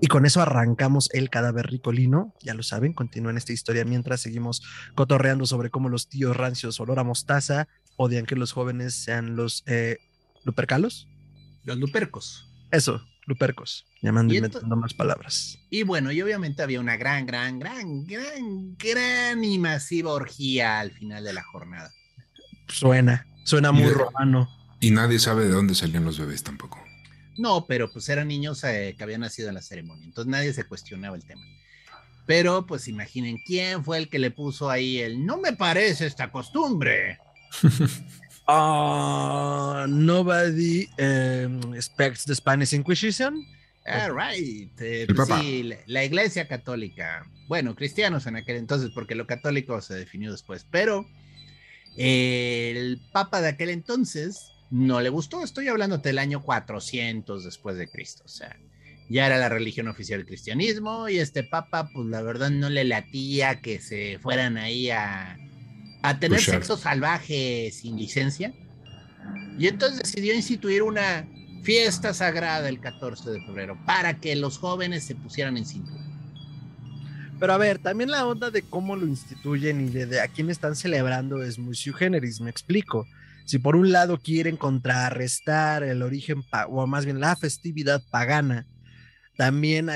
Y 0.00 0.06
con 0.06 0.24
eso 0.24 0.40
arrancamos 0.40 1.10
el 1.12 1.28
cadáver 1.28 1.66
ricolino. 1.66 2.34
Ya 2.40 2.54
lo 2.54 2.62
saben, 2.62 2.92
continúen 2.92 3.36
esta 3.36 3.52
historia 3.52 3.84
mientras 3.84 4.20
seguimos 4.20 4.62
cotorreando 4.94 5.44
sobre 5.44 5.70
cómo 5.70 5.88
los 5.88 6.08
tíos 6.08 6.36
rancios 6.36 6.78
olor 6.80 7.00
a 7.00 7.04
mostaza 7.04 7.68
odian 7.96 8.24
que 8.24 8.36
los 8.36 8.52
jóvenes 8.52 8.94
sean 8.94 9.34
los 9.34 9.64
eh, 9.66 9.98
lupercalos. 10.44 11.08
Los 11.64 11.78
lupercos. 11.78 12.48
Eso, 12.70 13.02
lupercos, 13.26 13.86
llamando 14.00 14.32
y 14.32 14.36
inventando 14.36 14.76
más 14.76 14.94
palabras. 14.94 15.58
Y 15.68 15.82
bueno, 15.82 16.12
y 16.12 16.22
obviamente 16.22 16.62
había 16.62 16.80
una 16.80 16.96
gran, 16.96 17.26
gran, 17.26 17.58
gran, 17.58 18.04
gran, 18.04 18.76
gran 18.76 19.42
y 19.42 19.58
masiva 19.58 20.12
orgía 20.12 20.78
al 20.78 20.92
final 20.92 21.24
de 21.24 21.32
la 21.32 21.42
jornada. 21.42 21.90
Suena, 22.68 23.26
suena 23.44 23.72
muy 23.72 23.90
romano. 23.90 24.48
Y 24.80 24.90
nadie 24.90 25.18
sabe 25.18 25.44
de 25.44 25.50
dónde 25.50 25.74
salían 25.74 26.04
los 26.04 26.18
bebés 26.18 26.42
tampoco. 26.42 26.82
No, 27.36 27.66
pero 27.66 27.90
pues 27.90 28.08
eran 28.08 28.28
niños 28.28 28.62
eh, 28.64 28.94
que 28.96 29.04
habían 29.04 29.20
nacido 29.20 29.48
en 29.48 29.54
la 29.54 29.62
ceremonia, 29.62 30.04
entonces 30.04 30.30
nadie 30.30 30.52
se 30.52 30.64
cuestionaba 30.64 31.16
el 31.16 31.24
tema. 31.24 31.42
Pero 32.26 32.66
pues 32.66 32.88
imaginen 32.88 33.38
quién 33.38 33.84
fue 33.84 33.98
el 33.98 34.08
que 34.08 34.18
le 34.18 34.30
puso 34.30 34.68
ahí 34.68 34.98
el 34.98 35.24
no 35.24 35.38
me 35.38 35.54
parece 35.54 36.06
esta 36.06 36.30
costumbre. 36.30 37.18
Uh, 38.46 39.86
nobody 39.88 40.88
um, 40.98 41.74
expects 41.74 42.24
the 42.24 42.34
Spanish 42.34 42.74
Inquisition. 42.74 43.46
All 43.86 44.14
right. 44.14 44.70
Eh, 44.80 45.06
pues 45.14 45.28
sí, 45.40 45.62
la, 45.62 45.76
la, 45.86 46.04
iglesia 46.04 46.46
católica. 46.46 47.26
Bueno, 47.46 47.74
cristianos 47.74 48.26
en 48.26 48.36
aquel 48.36 48.56
entonces, 48.56 48.90
porque 48.94 49.14
lo 49.14 49.26
católico 49.26 49.80
se 49.80 49.94
definió 49.94 50.30
después. 50.30 50.66
Pero 50.70 51.06
eh, 51.96 52.74
el 52.76 53.00
papa 53.12 53.40
de 53.40 53.48
aquel 53.48 53.70
entonces 53.70 54.52
no 54.70 55.00
le 55.00 55.08
gustó. 55.08 55.42
Estoy 55.42 55.68
hablando 55.68 55.98
del 55.98 56.18
año 56.18 56.42
400 56.42 57.44
después 57.44 57.76
de 57.76 57.88
Cristo. 57.88 58.22
O 58.24 58.28
sea, 58.28 58.56
ya 59.08 59.26
era 59.26 59.38
la 59.38 59.48
religión 59.48 59.88
oficial 59.88 60.20
del 60.20 60.26
cristianismo. 60.26 61.08
Y 61.08 61.18
este 61.18 61.44
papa, 61.44 61.90
pues 61.92 62.06
la 62.06 62.22
verdad 62.22 62.50
no 62.50 62.68
le 62.68 62.84
latía 62.84 63.60
que 63.60 63.80
se 63.80 64.18
fueran 64.20 64.56
ahí 64.56 64.90
a 64.90 65.38
a 66.02 66.18
tener 66.18 66.40
sexo 66.40 66.76
salvaje 66.76 67.70
sin 67.72 67.96
licencia. 67.96 68.52
Y 69.58 69.66
entonces 69.66 70.02
decidió 70.02 70.34
instituir 70.34 70.82
una 70.82 71.26
fiesta 71.62 72.14
sagrada 72.14 72.68
el 72.68 72.80
14 72.80 73.30
de 73.30 73.40
febrero 73.40 73.78
para 73.84 74.20
que 74.20 74.36
los 74.36 74.58
jóvenes 74.58 75.04
se 75.04 75.14
pusieran 75.14 75.56
en 75.56 75.66
cintura. 75.66 76.04
Pero 77.40 77.52
a 77.52 77.58
ver, 77.58 77.78
también 77.78 78.10
la 78.10 78.26
onda 78.26 78.50
de 78.50 78.62
cómo 78.62 78.96
lo 78.96 79.06
instituyen 79.06 79.80
y 79.80 79.90
de, 79.90 80.20
a 80.20 80.28
quién 80.28 80.50
están 80.50 80.74
celebrando 80.74 81.42
es 81.42 81.58
muy 81.58 81.74
sui 81.74 81.92
generis, 81.92 82.40
me 82.40 82.50
explico. 82.50 83.06
Si 83.48 83.58
por 83.58 83.76
un 83.76 83.92
lado 83.92 84.18
quieren 84.18 84.58
contrarrestar 84.58 85.82
el 85.82 86.02
origen, 86.02 86.44
o 86.68 86.86
más 86.86 87.06
bien 87.06 87.18
la 87.18 87.34
festividad 87.34 88.02
pagana, 88.10 88.66
también 89.38 89.88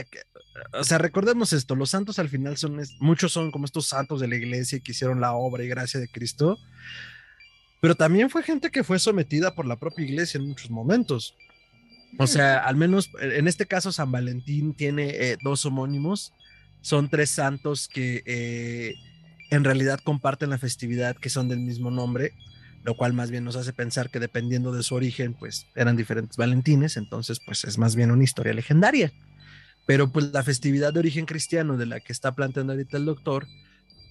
o 0.72 0.84
sea, 0.84 0.96
recordemos 0.96 1.52
esto, 1.52 1.76
los 1.76 1.90
santos 1.90 2.18
al 2.18 2.30
final 2.30 2.56
son, 2.56 2.80
muchos 2.98 3.30
son 3.30 3.50
como 3.50 3.66
estos 3.66 3.84
santos 3.84 4.20
de 4.20 4.28
la 4.28 4.36
iglesia 4.36 4.80
que 4.80 4.92
hicieron 4.92 5.20
la 5.20 5.34
obra 5.34 5.64
y 5.64 5.68
gracia 5.68 6.00
de 6.00 6.08
Cristo, 6.08 6.58
pero 7.82 7.94
también 7.94 8.30
fue 8.30 8.42
gente 8.42 8.70
que 8.70 8.84
fue 8.84 8.98
sometida 8.98 9.54
por 9.54 9.66
la 9.66 9.76
propia 9.76 10.06
iglesia 10.06 10.38
en 10.38 10.48
muchos 10.48 10.70
momentos. 10.70 11.36
O 12.18 12.26
sea, 12.26 12.60
al 12.60 12.76
menos 12.76 13.10
en 13.20 13.48
este 13.48 13.66
caso 13.66 13.92
San 13.92 14.10
Valentín 14.10 14.72
tiene 14.72 15.10
eh, 15.10 15.36
dos 15.44 15.66
homónimos, 15.66 16.32
son 16.80 17.10
tres 17.10 17.28
santos 17.28 17.86
que 17.86 18.22
eh, 18.24 18.94
en 19.50 19.62
realidad 19.62 20.00
comparten 20.02 20.48
la 20.48 20.56
festividad, 20.56 21.16
que 21.16 21.28
son 21.28 21.50
del 21.50 21.60
mismo 21.60 21.90
nombre, 21.90 22.32
lo 22.84 22.96
cual 22.96 23.12
más 23.12 23.30
bien 23.30 23.44
nos 23.44 23.56
hace 23.56 23.72
pensar 23.72 24.10
que 24.10 24.20
dependiendo 24.20 24.72
de 24.72 24.82
su 24.82 24.94
origen, 24.94 25.34
pues 25.34 25.66
eran 25.74 25.96
diferentes 25.96 26.36
Valentines, 26.36 26.96
entonces 26.96 27.40
pues 27.44 27.64
es 27.64 27.78
más 27.78 27.94
bien 27.94 28.10
una 28.10 28.24
historia 28.24 28.52
legendaria. 28.52 29.12
Pero 29.86 30.10
pues 30.10 30.32
la 30.32 30.42
festividad 30.42 30.92
de 30.92 31.00
origen 31.00 31.26
cristiano 31.26 31.76
de 31.76 31.86
la 31.86 32.00
que 32.00 32.12
está 32.12 32.32
planteando 32.32 32.72
ahorita 32.72 32.96
el 32.96 33.04
doctor 33.04 33.46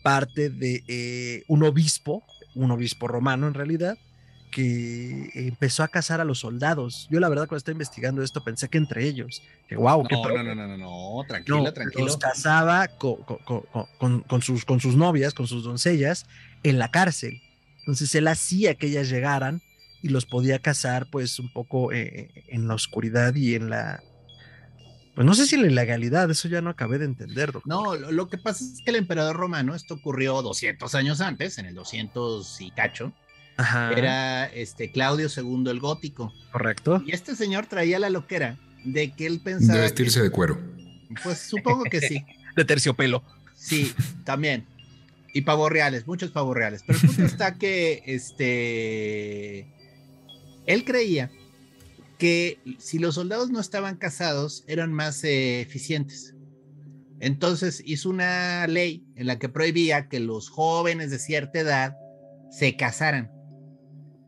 parte 0.03 0.49
de 0.49 0.83
eh, 0.87 1.43
un 1.47 1.63
obispo, 1.63 2.23
un 2.55 2.71
obispo 2.71 3.07
romano 3.07 3.47
en 3.47 3.53
realidad, 3.53 3.97
que 4.51 5.31
empezó 5.33 5.83
a 5.83 5.87
cazar 5.87 6.19
a 6.19 6.25
los 6.25 6.39
soldados. 6.39 7.07
Yo 7.09 7.19
la 7.19 7.29
verdad 7.29 7.47
cuando 7.47 7.57
estaba 7.57 7.73
investigando 7.73 8.21
esto 8.21 8.43
pensé 8.43 8.67
que 8.67 8.77
entre 8.77 9.05
ellos, 9.05 9.41
que 9.67 9.77
wow, 9.77 10.03
no, 10.09 10.23
no, 10.23 10.43
no, 10.43 10.55
no, 10.55 10.67
no, 10.67 10.77
no, 10.77 11.23
tranquilo, 11.27 11.73
tranquilo. 11.73 12.05
Los 12.05 12.17
cazaba 12.17 12.89
con, 12.89 13.23
con, 13.23 14.21
con, 14.21 14.41
sus, 14.41 14.65
con 14.65 14.79
sus 14.81 14.95
novias, 14.95 15.33
con 15.33 15.47
sus 15.47 15.63
doncellas, 15.63 16.25
en 16.63 16.79
la 16.79 16.91
cárcel. 16.91 17.41
Entonces 17.81 18.13
él 18.15 18.27
hacía 18.27 18.75
que 18.75 18.87
ellas 18.87 19.09
llegaran 19.09 19.61
y 20.01 20.09
los 20.09 20.25
podía 20.25 20.59
cazar 20.59 21.07
pues 21.11 21.39
un 21.39 21.51
poco 21.51 21.91
eh, 21.91 22.31
en 22.47 22.67
la 22.67 22.75
oscuridad 22.75 23.35
y 23.35 23.55
en 23.55 23.69
la 23.69 24.01
pues 25.15 25.27
no 25.27 25.33
sé 25.33 25.45
si 25.45 25.57
la 25.57 25.67
ilegalidad, 25.67 26.31
eso 26.31 26.47
ya 26.47 26.61
no 26.61 26.69
acabé 26.69 26.97
de 26.97 27.05
entender. 27.05 27.51
No, 27.65 27.95
lo, 27.95 28.29
que 28.29 28.37
pasa 28.37 28.63
es 28.63 28.81
que 28.81 28.91
el 28.91 28.95
emperador 28.95 29.35
romano, 29.35 29.75
esto 29.75 29.95
ocurrió 29.95 30.41
200 30.41 30.95
años 30.95 31.19
antes, 31.19 31.57
en 31.57 31.65
el 31.65 31.75
200 31.75 32.61
y 32.61 32.71
cacho, 32.71 33.11
era 33.95 34.45
este 34.45 34.91
Claudio 34.91 35.27
II 35.27 35.69
el 35.69 35.79
gótico. 35.79 36.33
Correcto. 36.51 37.03
Y 37.05 37.11
este 37.13 37.35
señor 37.35 37.65
traía 37.65 37.99
la 37.99 38.09
loquera 38.09 38.57
de 38.85 39.11
que 39.11 39.27
él 39.27 39.41
pensaba... 39.43 39.75
De 39.75 39.81
vestirse 39.81 40.21
de 40.21 40.29
cuero. 40.29 40.57
Pues 41.23 41.39
supongo 41.39 41.83
que 41.83 41.99
sí. 41.99 42.25
de 42.55 42.65
terciopelo. 42.65 43.21
Sí, 43.53 43.93
también. 44.23 44.65
Y 45.33 45.41
pavos 45.41 45.71
reales, 45.71 46.07
muchos 46.07 46.31
pavos 46.31 46.55
reales. 46.55 46.83
Pero 46.85 46.99
el 47.01 47.07
punto 47.07 47.23
está 47.25 47.57
que 47.57 48.03
este... 48.05 49.67
Él 50.65 50.83
creía 50.85 51.31
que 52.17 52.59
si 52.77 52.99
los 52.99 53.15
soldados 53.15 53.49
no 53.49 53.59
estaban 53.59 53.97
casados, 53.97 54.63
eran 54.67 54.93
más 54.93 55.23
eh, 55.23 55.61
eficientes. 55.61 56.35
Entonces 57.19 57.81
hizo 57.85 58.09
una 58.09 58.67
ley 58.67 59.05
en 59.15 59.27
la 59.27 59.39
que 59.39 59.49
prohibía 59.49 60.07
que 60.07 60.19
los 60.19 60.49
jóvenes 60.49 61.11
de 61.11 61.19
cierta 61.19 61.59
edad 61.59 61.95
se 62.51 62.75
casaran. 62.75 63.31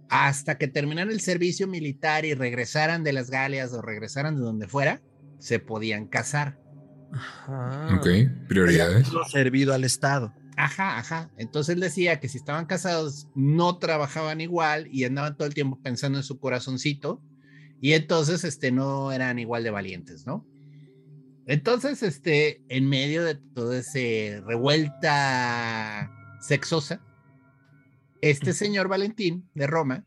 Hasta 0.09 0.57
que 0.57 0.67
terminaran 0.67 1.11
el 1.11 1.21
servicio 1.21 1.67
militar 1.67 2.25
y 2.25 2.33
regresaran 2.33 3.03
de 3.03 3.13
las 3.13 3.29
Galias 3.29 3.73
o 3.73 3.81
regresaran 3.81 4.35
de 4.35 4.41
donde 4.41 4.67
fuera, 4.67 5.01
se 5.39 5.59
podían 5.59 6.07
casar. 6.07 6.59
Ajá. 7.11 7.95
Ok, 7.97 8.07
prioridades. 8.47 9.07
Servido 9.31 9.73
al 9.73 9.83
Estado. 9.83 10.33
Ajá, 10.55 10.97
ajá. 10.97 11.31
Entonces 11.37 11.75
él 11.75 11.81
decía 11.81 12.19
que 12.19 12.29
si 12.29 12.37
estaban 12.37 12.65
casados 12.65 13.27
no 13.35 13.77
trabajaban 13.79 14.41
igual 14.41 14.87
y 14.91 15.03
andaban 15.03 15.35
todo 15.35 15.47
el 15.47 15.53
tiempo 15.53 15.79
pensando 15.81 16.19
en 16.19 16.23
su 16.23 16.39
corazoncito 16.39 17.21
y 17.83 17.95
entonces, 17.95 18.45
este, 18.45 18.71
no 18.71 19.11
eran 19.11 19.39
igual 19.39 19.61
de 19.61 19.69
valientes, 19.69 20.25
¿no? 20.25 20.47
Entonces, 21.45 22.01
este, 22.01 22.63
en 22.69 22.87
medio 22.87 23.25
de 23.25 23.35
toda 23.35 23.77
esa 23.77 24.39
revuelta 24.45 26.09
sexosa, 26.39 27.01
este 28.21 28.53
señor 28.53 28.87
Valentín 28.87 29.49
de 29.53 29.67
Roma 29.67 30.05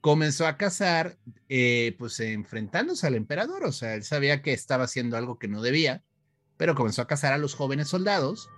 comenzó 0.00 0.46
a 0.46 0.56
cazar, 0.56 1.18
eh, 1.48 1.96
pues 1.98 2.20
enfrentándose 2.20 3.08
al 3.08 3.16
emperador, 3.16 3.64
o 3.64 3.72
sea, 3.72 3.94
él 3.96 4.04
sabía 4.04 4.40
que 4.40 4.52
estaba 4.52 4.84
haciendo 4.84 5.16
algo 5.16 5.40
que 5.40 5.48
no 5.48 5.60
debía, 5.60 6.04
pero 6.56 6.76
comenzó 6.76 7.02
a 7.02 7.08
cazar 7.08 7.32
a 7.32 7.38
los 7.38 7.56
jóvenes 7.56 7.88
soldados 7.88 8.48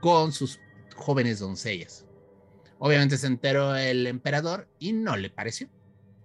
con 0.00 0.32
sus 0.32 0.58
jóvenes 0.96 1.38
doncellas. 1.38 2.04
Obviamente 2.78 3.16
se 3.16 3.26
enteró 3.26 3.76
el 3.76 4.06
emperador 4.06 4.68
y 4.78 4.92
no 4.92 5.16
le 5.16 5.30
pareció, 5.30 5.68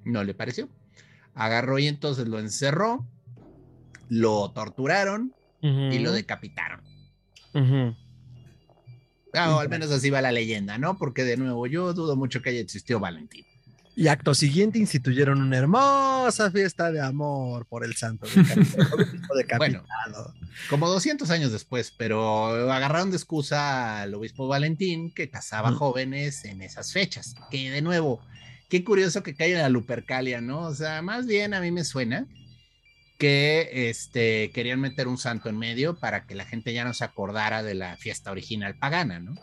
no 0.04 0.24
le 0.24 0.34
pareció 0.34 0.70
agarró 1.34 1.80
y 1.80 1.88
entonces 1.88 2.28
lo 2.28 2.40
encerró, 2.40 3.08
lo 4.10 4.52
torturaron 4.52 5.34
y 5.62 6.00
lo 6.00 6.12
decapitaron. 6.12 6.82
Ah, 9.34 9.60
al 9.60 9.70
menos 9.70 9.92
así 9.92 10.10
va 10.10 10.22
la 10.22 10.32
leyenda, 10.32 10.78
¿no? 10.78 10.98
Porque 10.98 11.24
de 11.24 11.38
nuevo, 11.38 11.68
yo 11.68 11.94
dudo 11.94 12.16
mucho 12.16 12.42
que 12.42 12.50
haya 12.50 12.60
existido 12.60 13.00
Valentín. 13.00 13.46
Y 13.96 14.08
acto 14.08 14.34
siguiente 14.34 14.80
instituyeron 14.80 15.42
una 15.42 15.58
hermosa 15.58 16.50
fiesta 16.50 16.92
de 16.92 17.02
amor 17.02 17.66
por 17.66 17.84
el 17.84 17.96
santo 17.96 18.26
bueno, 19.58 19.84
como 20.70 20.90
200 20.90 21.30
años 21.30 21.52
después, 21.52 21.94
pero 21.98 22.72
agarraron 22.72 23.12
de 23.12 23.18
excusa 23.18 24.02
al 24.02 24.14
obispo 24.14 24.48
Valentín 24.48 25.12
que 25.12 25.30
casaba 25.30 25.74
jóvenes 25.74 26.46
en 26.46 26.62
esas 26.62 26.94
fechas, 26.94 27.36
que 27.50 27.70
de 27.70 27.82
nuevo, 27.82 28.22
qué 28.70 28.84
curioso 28.84 29.24
que 29.24 29.36
caiga 29.36 29.62
la 29.62 29.70
Lupercalia, 29.70 30.40
¿no? 30.40 30.62
O 30.62 30.74
sea, 30.74 31.02
más 31.02 31.26
bien 31.26 31.54
a 31.54 31.60
mí 31.60 31.72
me 31.72 31.84
suena 31.84 32.28
que 33.18 33.90
este, 33.90 34.52
querían 34.52 34.80
meter 34.80 35.08
un 35.08 35.18
santo 35.18 35.50
en 35.50 35.58
medio 35.58 36.00
para 36.00 36.26
que 36.26 36.34
la 36.34 36.46
gente 36.46 36.74
ya 36.74 36.86
no 36.86 36.94
se 36.94 37.04
acordara 37.04 37.62
de 37.62 37.76
la 37.76 37.98
fiesta 37.98 38.32
original 38.32 38.76
pagana, 38.80 39.20
¿no? 39.20 39.36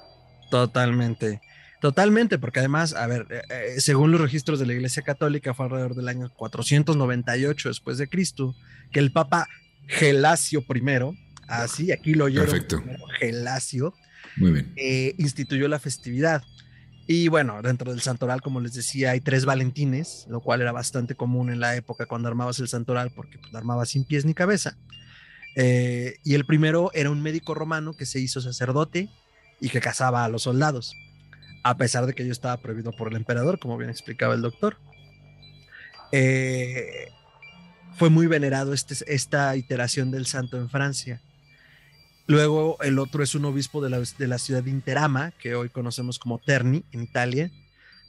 Totalmente. 0.50 1.40
Totalmente, 1.80 2.38
porque 2.38 2.58
además, 2.58 2.94
a 2.94 3.06
ver, 3.06 3.26
eh, 3.30 3.42
eh, 3.50 3.80
según 3.80 4.10
los 4.10 4.20
registros 4.20 4.58
de 4.58 4.66
la 4.66 4.72
Iglesia 4.72 5.02
Católica, 5.02 5.54
fue 5.54 5.66
alrededor 5.66 5.94
del 5.94 6.08
año 6.08 6.30
498 6.34 7.68
después 7.68 7.98
de 7.98 8.08
Cristo, 8.08 8.54
que 8.90 8.98
el 8.98 9.12
Papa 9.12 9.46
Gelasio 9.86 10.64
I, 10.68 11.18
así 11.46 11.92
aquí 11.92 12.14
lo 12.14 12.26
oyeron, 12.26 12.46
Perfecto. 12.46 12.82
Gelasio, 13.20 13.94
Muy 14.36 14.52
bien. 14.52 14.72
Eh, 14.76 15.14
instituyó 15.18 15.68
la 15.68 15.78
festividad. 15.78 16.42
Y 17.06 17.28
bueno, 17.28 17.62
dentro 17.62 17.90
del 17.90 18.02
santoral, 18.02 18.42
como 18.42 18.60
les 18.60 18.74
decía, 18.74 19.12
hay 19.12 19.22
tres 19.22 19.46
valentines, 19.46 20.26
lo 20.28 20.40
cual 20.40 20.60
era 20.60 20.72
bastante 20.72 21.14
común 21.14 21.50
en 21.50 21.58
la 21.58 21.74
época 21.74 22.04
cuando 22.04 22.28
armabas 22.28 22.60
el 22.60 22.68
santoral, 22.68 23.10
porque 23.16 23.38
pues, 23.38 23.50
lo 23.50 23.58
armabas 23.58 23.88
sin 23.88 24.04
pies 24.04 24.26
ni 24.26 24.34
cabeza. 24.34 24.76
Eh, 25.56 26.18
y 26.22 26.34
el 26.34 26.44
primero 26.44 26.90
era 26.92 27.10
un 27.10 27.22
médico 27.22 27.54
romano 27.54 27.94
que 27.94 28.04
se 28.04 28.20
hizo 28.20 28.42
sacerdote 28.42 29.08
y 29.58 29.70
que 29.70 29.80
cazaba 29.80 30.24
a 30.24 30.28
los 30.28 30.42
soldados, 30.42 30.94
a 31.62 31.76
pesar 31.76 32.06
de 32.06 32.14
que 32.14 32.22
ello 32.22 32.32
estaba 32.32 32.56
prohibido 32.58 32.92
por 32.92 33.08
el 33.08 33.16
emperador, 33.16 33.58
como 33.58 33.76
bien 33.76 33.90
explicaba 33.90 34.34
el 34.34 34.42
doctor. 34.42 34.76
Eh, 36.12 37.08
fue 37.96 38.10
muy 38.10 38.26
venerado 38.26 38.72
este, 38.72 38.94
esta 39.12 39.56
iteración 39.56 40.10
del 40.10 40.26
santo 40.26 40.56
en 40.56 40.70
Francia. 40.70 41.20
Luego 42.26 42.76
el 42.82 42.98
otro 42.98 43.22
es 43.22 43.34
un 43.34 43.44
obispo 43.46 43.82
de 43.82 43.90
la, 43.90 44.00
de 44.00 44.26
la, 44.26 44.38
ciudad 44.38 44.62
de 44.62 44.70
Interama, 44.70 45.32
que 45.32 45.54
hoy 45.54 45.70
conocemos 45.70 46.18
como 46.18 46.38
Terni, 46.38 46.84
en 46.92 47.02
Italia, 47.02 47.50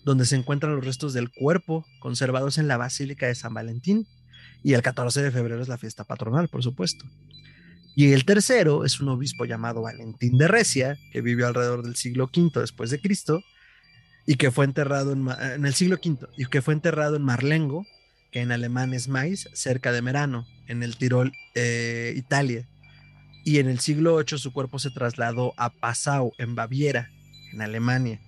donde 0.04 0.26
se 0.26 0.36
encuentran 0.36 0.76
los 0.76 0.86
restos 0.86 1.14
del 1.14 1.32
cuerpo 1.32 1.86
conservados 2.00 2.58
en 2.58 2.68
la 2.68 2.78
Basílica 2.78 3.28
de 3.28 3.36
San 3.36 3.54
Valentín. 3.54 4.08
Y 4.62 4.74
el 4.74 4.82
14 4.82 5.22
de 5.22 5.32
febrero 5.32 5.62
es 5.62 5.70
la 5.70 5.78
fiesta 5.78 6.04
patronal, 6.04 6.50
por 6.50 6.64
supuesto. 6.64 7.06
Y 7.96 8.14
el 8.14 8.26
tercero 8.26 8.86
es 8.86 9.00
un 9.00 9.10
obispo 9.10 9.46
llamado 9.46 9.82
Valentín 9.82 10.38
de 10.38 10.48
Recia, 10.48 10.98
que 11.12 11.22
vivió 11.22 11.48
alrededor 11.48 11.84
del 11.84 11.96
siglo 11.96 12.30
V 12.34 12.62
después 12.62 12.90
de 12.92 13.02
Cristo, 13.02 13.42
y 14.26 14.36
que 14.36 14.52
fue 14.52 14.66
enterrado 14.66 15.12
en, 15.12 15.66
el 15.66 15.74
siglo 15.74 15.98
V, 16.04 16.28
y 16.38 16.46
que 16.46 16.62
fue 16.62 16.74
enterrado 16.74 17.16
en 17.16 17.24
Marlengo, 17.24 17.86
que 18.32 18.42
en 18.42 18.52
alemán 18.52 18.94
es 18.94 19.08
Mais, 19.08 19.50
cerca 19.54 19.92
de 19.92 20.02
Merano, 20.02 20.48
en 20.68 20.84
el 20.84 20.98
Tirol, 20.98 21.34
eh, 21.56 22.14
Italia. 22.16 22.68
Y 23.44 23.58
en 23.58 23.68
el 23.68 23.80
siglo 23.80 24.18
VIII 24.18 24.38
su 24.38 24.54
cuerpo 24.54 24.80
se 24.80 24.92
trasladó 24.92 25.54
a 25.58 25.72
Passau, 25.72 26.34
en 26.38 26.56
Baviera, 26.56 27.10
en 27.54 27.62
Alemania. 27.62 28.22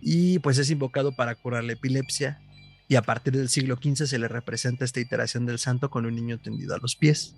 Y 0.00 0.38
pues 0.40 0.58
es 0.58 0.70
invocado 0.70 1.16
para 1.16 1.34
curar 1.34 1.64
la 1.64 1.72
epilepsia. 1.72 2.40
Y 2.88 2.96
a 2.96 3.02
partir 3.02 3.34
del 3.34 3.48
siglo 3.48 3.78
XV 3.82 4.06
se 4.06 4.18
le 4.18 4.28
representa 4.28 4.84
esta 4.84 5.00
iteración 5.00 5.46
del 5.46 5.58
santo 5.58 5.90
con 5.90 6.06
un 6.06 6.14
niño 6.14 6.38
tendido 6.38 6.74
a 6.74 6.78
los 6.78 6.96
pies. 6.96 7.34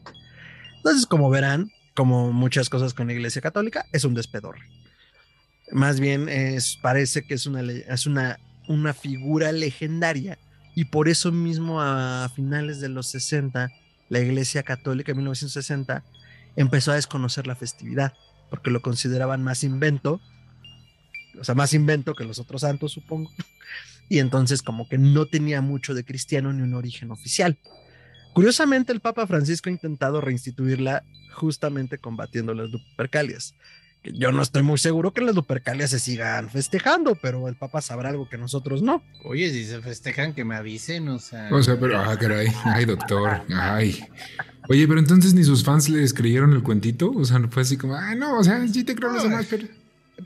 Entonces, 0.80 1.04
como 1.04 1.28
verán, 1.28 1.70
como 1.94 2.32
muchas 2.32 2.70
cosas 2.70 2.94
con 2.94 3.08
la 3.08 3.12
Iglesia 3.12 3.42
Católica, 3.42 3.84
es 3.92 4.04
un 4.04 4.14
despedor. 4.14 4.56
Más 5.72 6.00
bien 6.00 6.28
es, 6.30 6.78
parece 6.80 7.22
que 7.26 7.34
es 7.34 7.44
una, 7.44 7.60
es 7.60 8.06
una, 8.06 8.40
una 8.66 8.94
figura 8.94 9.52
legendaria 9.52 10.38
y 10.75 10.87
por 10.87 11.08
eso 11.08 11.32
mismo 11.32 11.82
a 11.82 12.30
finales 12.34 12.80
de 12.80 12.88
los 12.88 13.08
60, 13.08 13.70
la 14.08 14.18
Iglesia 14.18 14.62
Católica 14.62 15.12
en 15.12 15.18
1960 15.18 16.02
empezó 16.56 16.92
a 16.92 16.94
desconocer 16.94 17.46
la 17.46 17.56
festividad 17.56 18.14
porque 18.49 18.70
lo 18.70 18.80
consideraban 18.80 19.44
más 19.44 19.62
invento, 19.62 20.20
o 21.38 21.44
sea, 21.44 21.54
más 21.54 21.75
invento 21.75 22.14
que 22.14 22.25
los 22.25 22.38
otros 22.38 22.62
santos, 22.62 22.92
supongo. 22.92 23.30
Y 24.12 24.18
entonces 24.18 24.60
como 24.62 24.88
que 24.88 24.99
no 24.99 25.26
tenía 25.26 25.60
mucho 25.60 25.94
de 25.94 26.04
cristiano 26.04 26.52
ni 26.52 26.62
un 26.62 26.75
origen 26.75 27.12
oficial. 27.12 27.56
Curiosamente, 28.40 28.90
el 28.92 29.00
Papa 29.00 29.26
Francisco 29.26 29.68
ha 29.68 29.73
intentado 29.73 30.23
reinstituirla 30.23 31.04
justamente 31.35 31.99
combatiendo 31.99 32.54
las 32.54 32.70
Lupercalias 32.70 33.54
yo 34.02 34.32
no 34.32 34.40
estoy 34.42 34.62
muy 34.62 34.78
seguro 34.78 35.12
que 35.12 35.20
las 35.20 35.35
Lupercalias 35.35 35.90
se 35.90 35.99
sigan 35.99 36.49
festejando, 36.49 37.16
pero 37.16 37.49
el 37.49 37.56
Papa 37.56 37.82
sabrá 37.82 38.09
algo 38.09 38.28
que 38.28 38.38
nosotros 38.38 38.82
no. 38.82 39.02
Oye, 39.25 39.50
si 39.50 39.64
se 39.64 39.80
festejan, 39.82 40.32
que 40.32 40.44
me 40.44 40.56
avisen, 40.56 41.09
o 41.09 41.18
sea. 41.18 41.49
O 41.52 41.62
sea, 41.62 41.78
pero, 41.78 41.99
ah, 41.99 42.16
caray, 42.18 42.49
ay, 42.64 42.87
doctor, 42.87 43.42
ay. 43.54 44.02
Oye, 44.68 44.88
pero 44.88 45.00
entonces 45.00 45.35
ni 45.35 45.44
sus 45.44 45.64
fans 45.64 45.88
les 45.90 46.14
creyeron 46.14 46.52
el 46.52 46.62
cuentito, 46.62 47.11
o 47.11 47.25
sea, 47.25 47.38
no 47.38 47.50
fue 47.50 47.62
así 47.62 47.76
como, 47.76 47.94
ah, 47.94 48.14
no, 48.14 48.38
o 48.38 48.44
sea, 48.44 48.66
sí 48.68 48.85
te 48.85 48.94
creo 48.94 49.12
los 49.12 49.23
demás, 49.23 49.47
pero. 49.50 49.66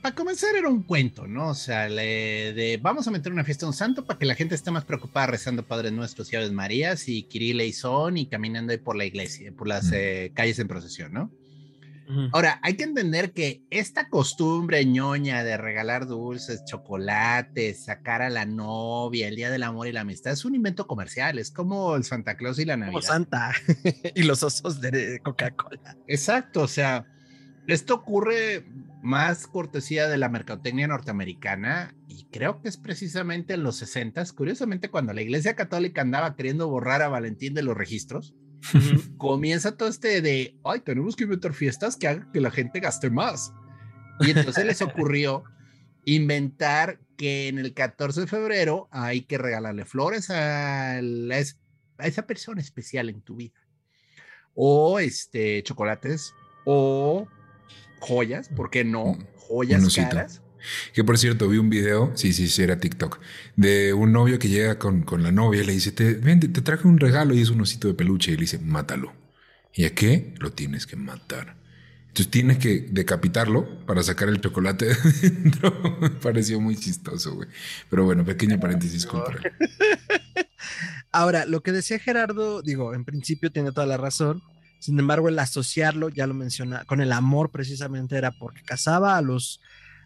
Para 0.00 0.14
comenzar 0.14 0.54
era 0.56 0.68
un 0.68 0.82
cuento, 0.82 1.26
¿no? 1.26 1.48
O 1.48 1.54
sea, 1.54 1.88
de 1.88 2.78
vamos 2.82 3.06
a 3.08 3.10
meter 3.10 3.32
una 3.32 3.44
fiesta 3.44 3.66
a 3.66 3.68
un 3.68 3.74
santo 3.74 4.04
para 4.04 4.18
que 4.18 4.26
la 4.26 4.34
gente 4.34 4.54
esté 4.54 4.70
más 4.70 4.84
preocupada 4.84 5.26
rezando 5.26 5.62
Padres 5.62 5.92
Nuestros 5.92 6.32
y 6.32 6.36
Aves 6.36 6.52
Marías 6.52 7.08
y 7.08 7.24
Kirile 7.24 7.66
y 7.66 7.72
Son 7.72 8.16
y 8.16 8.26
caminando 8.26 8.72
ahí 8.72 8.78
por 8.78 8.96
la 8.96 9.04
iglesia, 9.04 9.52
por 9.52 9.68
las 9.68 9.86
mm. 9.86 9.94
eh, 9.94 10.32
calles 10.34 10.58
en 10.58 10.68
procesión, 10.68 11.12
¿no? 11.12 11.30
Ahora, 12.32 12.60
hay 12.62 12.74
que 12.74 12.84
entender 12.84 13.32
que 13.32 13.62
esta 13.70 14.08
costumbre 14.10 14.84
ñoña 14.84 15.42
de 15.42 15.56
regalar 15.56 16.06
dulces, 16.06 16.62
chocolates, 16.66 17.84
sacar 17.84 18.20
a 18.20 18.28
la 18.28 18.44
novia, 18.44 19.26
el 19.28 19.36
Día 19.36 19.50
del 19.50 19.62
Amor 19.62 19.88
y 19.88 19.92
la 19.92 20.02
Amistad, 20.02 20.32
es 20.34 20.44
un 20.44 20.54
invento 20.54 20.86
comercial, 20.86 21.38
es 21.38 21.50
como 21.50 21.96
el 21.96 22.04
Santa 22.04 22.36
Claus 22.36 22.58
y 22.58 22.66
la 22.66 22.76
Navidad. 22.76 22.92
Como 22.92 23.02
Santa 23.02 23.52
y 24.14 24.22
los 24.22 24.42
osos 24.42 24.80
de 24.82 25.20
Coca-Cola. 25.22 25.96
Exacto, 26.06 26.62
o 26.62 26.68
sea, 26.68 27.06
esto 27.66 27.94
ocurre 27.94 28.66
más 29.04 29.46
cortesía 29.46 30.08
de 30.08 30.16
la 30.16 30.30
mercadotecnia 30.30 30.88
norteamericana 30.88 31.94
y 32.08 32.24
creo 32.32 32.62
que 32.62 32.68
es 32.68 32.78
precisamente 32.78 33.54
en 33.54 33.62
los 33.62 33.76
60, 33.76 34.24
curiosamente 34.34 34.90
cuando 34.90 35.12
la 35.12 35.20
Iglesia 35.20 35.54
Católica 35.54 36.00
andaba 36.00 36.34
queriendo 36.34 36.68
borrar 36.68 37.02
a 37.02 37.08
Valentín 37.08 37.52
de 37.52 37.62
los 37.62 37.76
registros 37.76 38.34
comienza 39.18 39.76
todo 39.76 39.88
este 39.88 40.20
de, 40.22 40.56
ay, 40.64 40.80
tenemos 40.80 41.16
que 41.16 41.24
inventar 41.24 41.52
fiestas 41.52 41.96
que 41.96 42.08
hagan 42.08 42.30
que 42.32 42.40
la 42.40 42.50
gente 42.50 42.80
gaste 42.80 43.10
más. 43.10 43.52
Y 44.20 44.30
entonces 44.30 44.64
les 44.64 44.80
ocurrió 44.80 45.44
inventar 46.04 46.98
que 47.16 47.48
en 47.48 47.58
el 47.58 47.74
14 47.74 48.22
de 48.22 48.26
febrero 48.26 48.88
hay 48.90 49.22
que 49.22 49.38
regalarle 49.38 49.84
flores 49.84 50.30
a, 50.30 50.96
a 50.96 52.06
esa 52.06 52.26
persona 52.26 52.60
especial 52.60 53.08
en 53.08 53.20
tu 53.22 53.36
vida. 53.36 53.60
O 54.54 54.98
este, 54.98 55.62
chocolates, 55.62 56.32
o 56.64 57.28
joyas, 58.04 58.48
¿por 58.48 58.70
qué 58.70 58.84
no? 58.84 59.14
Mm, 59.14 59.26
joyas 59.36 59.94
caras. 59.96 60.42
Que 60.94 61.04
por 61.04 61.18
cierto, 61.18 61.48
vi 61.48 61.58
un 61.58 61.68
video, 61.68 62.12
sí, 62.14 62.32
sí, 62.32 62.48
sí, 62.48 62.62
era 62.62 62.78
TikTok, 62.78 63.20
de 63.56 63.92
un 63.92 64.12
novio 64.12 64.38
que 64.38 64.48
llega 64.48 64.78
con, 64.78 65.02
con 65.02 65.22
la 65.22 65.30
novia 65.30 65.62
y 65.62 65.66
le 65.66 65.72
dice, 65.72 65.92
te, 65.92 66.14
ven, 66.14 66.40
te, 66.40 66.48
traje 66.62 66.88
un 66.88 66.98
regalo 66.98 67.34
y 67.34 67.42
es 67.42 67.50
un 67.50 67.60
osito 67.60 67.88
de 67.88 67.94
peluche 67.94 68.32
y 68.32 68.36
le 68.36 68.42
dice, 68.42 68.58
mátalo. 68.58 69.12
¿Y 69.74 69.84
a 69.84 69.94
qué? 69.94 70.34
Lo 70.38 70.52
tienes 70.52 70.86
que 70.86 70.96
matar. 70.96 71.56
Entonces 72.08 72.30
tienes 72.30 72.58
que 72.58 72.86
decapitarlo 72.90 73.84
para 73.86 74.02
sacar 74.02 74.28
el 74.28 74.40
chocolate 74.40 74.86
de 75.22 75.30
dentro. 75.30 75.98
Me 76.00 76.10
pareció 76.10 76.60
muy 76.60 76.76
chistoso, 76.76 77.34
güey. 77.34 77.48
Pero 77.90 78.04
bueno, 78.04 78.24
pequeño 78.24 78.58
paréntesis 78.60 79.04
cultural. 79.04 79.52
Ahora, 81.12 81.44
lo 81.44 81.62
que 81.62 81.72
decía 81.72 81.98
Gerardo, 81.98 82.62
digo, 82.62 82.94
en 82.94 83.04
principio 83.04 83.50
tiene 83.50 83.72
toda 83.72 83.86
la 83.86 83.96
razón. 83.96 84.42
Sin 84.84 84.98
embargo, 84.98 85.30
el 85.30 85.38
asociarlo, 85.38 86.10
ya 86.10 86.26
lo 86.26 86.34
menciona, 86.34 86.84
con 86.84 87.00
el 87.00 87.10
amor 87.10 87.50
precisamente 87.50 88.18
era 88.18 88.32
porque 88.32 88.60
casaba 88.60 89.16
a 89.16 89.22
los 89.22 89.62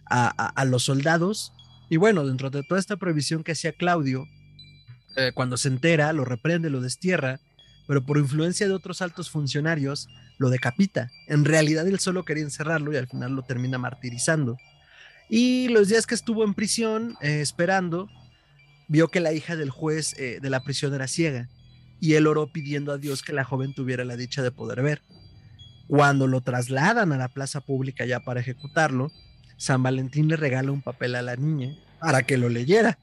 a, 0.08 0.64
los 0.66 0.84
soldados. 0.84 1.52
Y 1.90 1.96
bueno, 1.96 2.24
dentro 2.24 2.48
de 2.48 2.62
toda 2.62 2.78
esta 2.78 2.96
prohibición 2.96 3.42
que 3.42 3.50
hacía 3.50 3.72
Claudio, 3.72 4.24
eh, 5.16 5.32
cuando 5.34 5.56
se 5.56 5.66
entera, 5.66 6.12
lo 6.12 6.24
reprende, 6.24 6.70
lo 6.70 6.80
destierra, 6.80 7.40
pero 7.88 8.06
por 8.06 8.18
influencia 8.18 8.68
de 8.68 8.72
otros 8.72 9.02
altos 9.02 9.30
funcionarios, 9.30 10.08
lo 10.38 10.48
decapita. 10.48 11.10
En 11.26 11.44
realidad 11.44 11.84
él 11.88 11.98
solo 11.98 12.24
quería 12.24 12.44
encerrarlo 12.44 12.92
y 12.92 12.98
al 12.98 13.08
final 13.08 13.32
lo 13.32 13.42
termina 13.42 13.78
martirizando. 13.78 14.58
Y 15.28 15.66
los 15.70 15.88
días 15.88 16.06
que 16.06 16.14
estuvo 16.14 16.44
en 16.44 16.54
prisión 16.54 17.16
eh, 17.20 17.40
esperando, 17.40 18.08
vio 18.86 19.08
que 19.08 19.18
la 19.18 19.32
hija 19.32 19.56
del 19.56 19.70
juez 19.70 20.16
eh, 20.20 20.38
de 20.40 20.50
la 20.50 20.62
prisión 20.62 20.94
era 20.94 21.08
ciega 21.08 21.48
y 22.00 22.14
él 22.14 22.26
oró 22.26 22.52
pidiendo 22.52 22.92
a 22.92 22.98
Dios 22.98 23.22
que 23.22 23.32
la 23.32 23.44
joven 23.44 23.74
tuviera 23.74 24.04
la 24.04 24.16
dicha 24.16 24.42
de 24.42 24.50
poder 24.50 24.82
ver. 24.82 25.02
Cuando 25.86 26.26
lo 26.26 26.40
trasladan 26.42 27.12
a 27.12 27.16
la 27.16 27.28
plaza 27.28 27.60
pública 27.60 28.04
ya 28.04 28.20
para 28.20 28.40
ejecutarlo, 28.40 29.10
San 29.56 29.82
Valentín 29.82 30.28
le 30.28 30.36
regala 30.36 30.70
un 30.70 30.82
papel 30.82 31.14
a 31.14 31.22
la 31.22 31.36
niña 31.36 31.76
para 32.00 32.22
que 32.22 32.36
lo 32.36 32.48
leyera. 32.48 32.98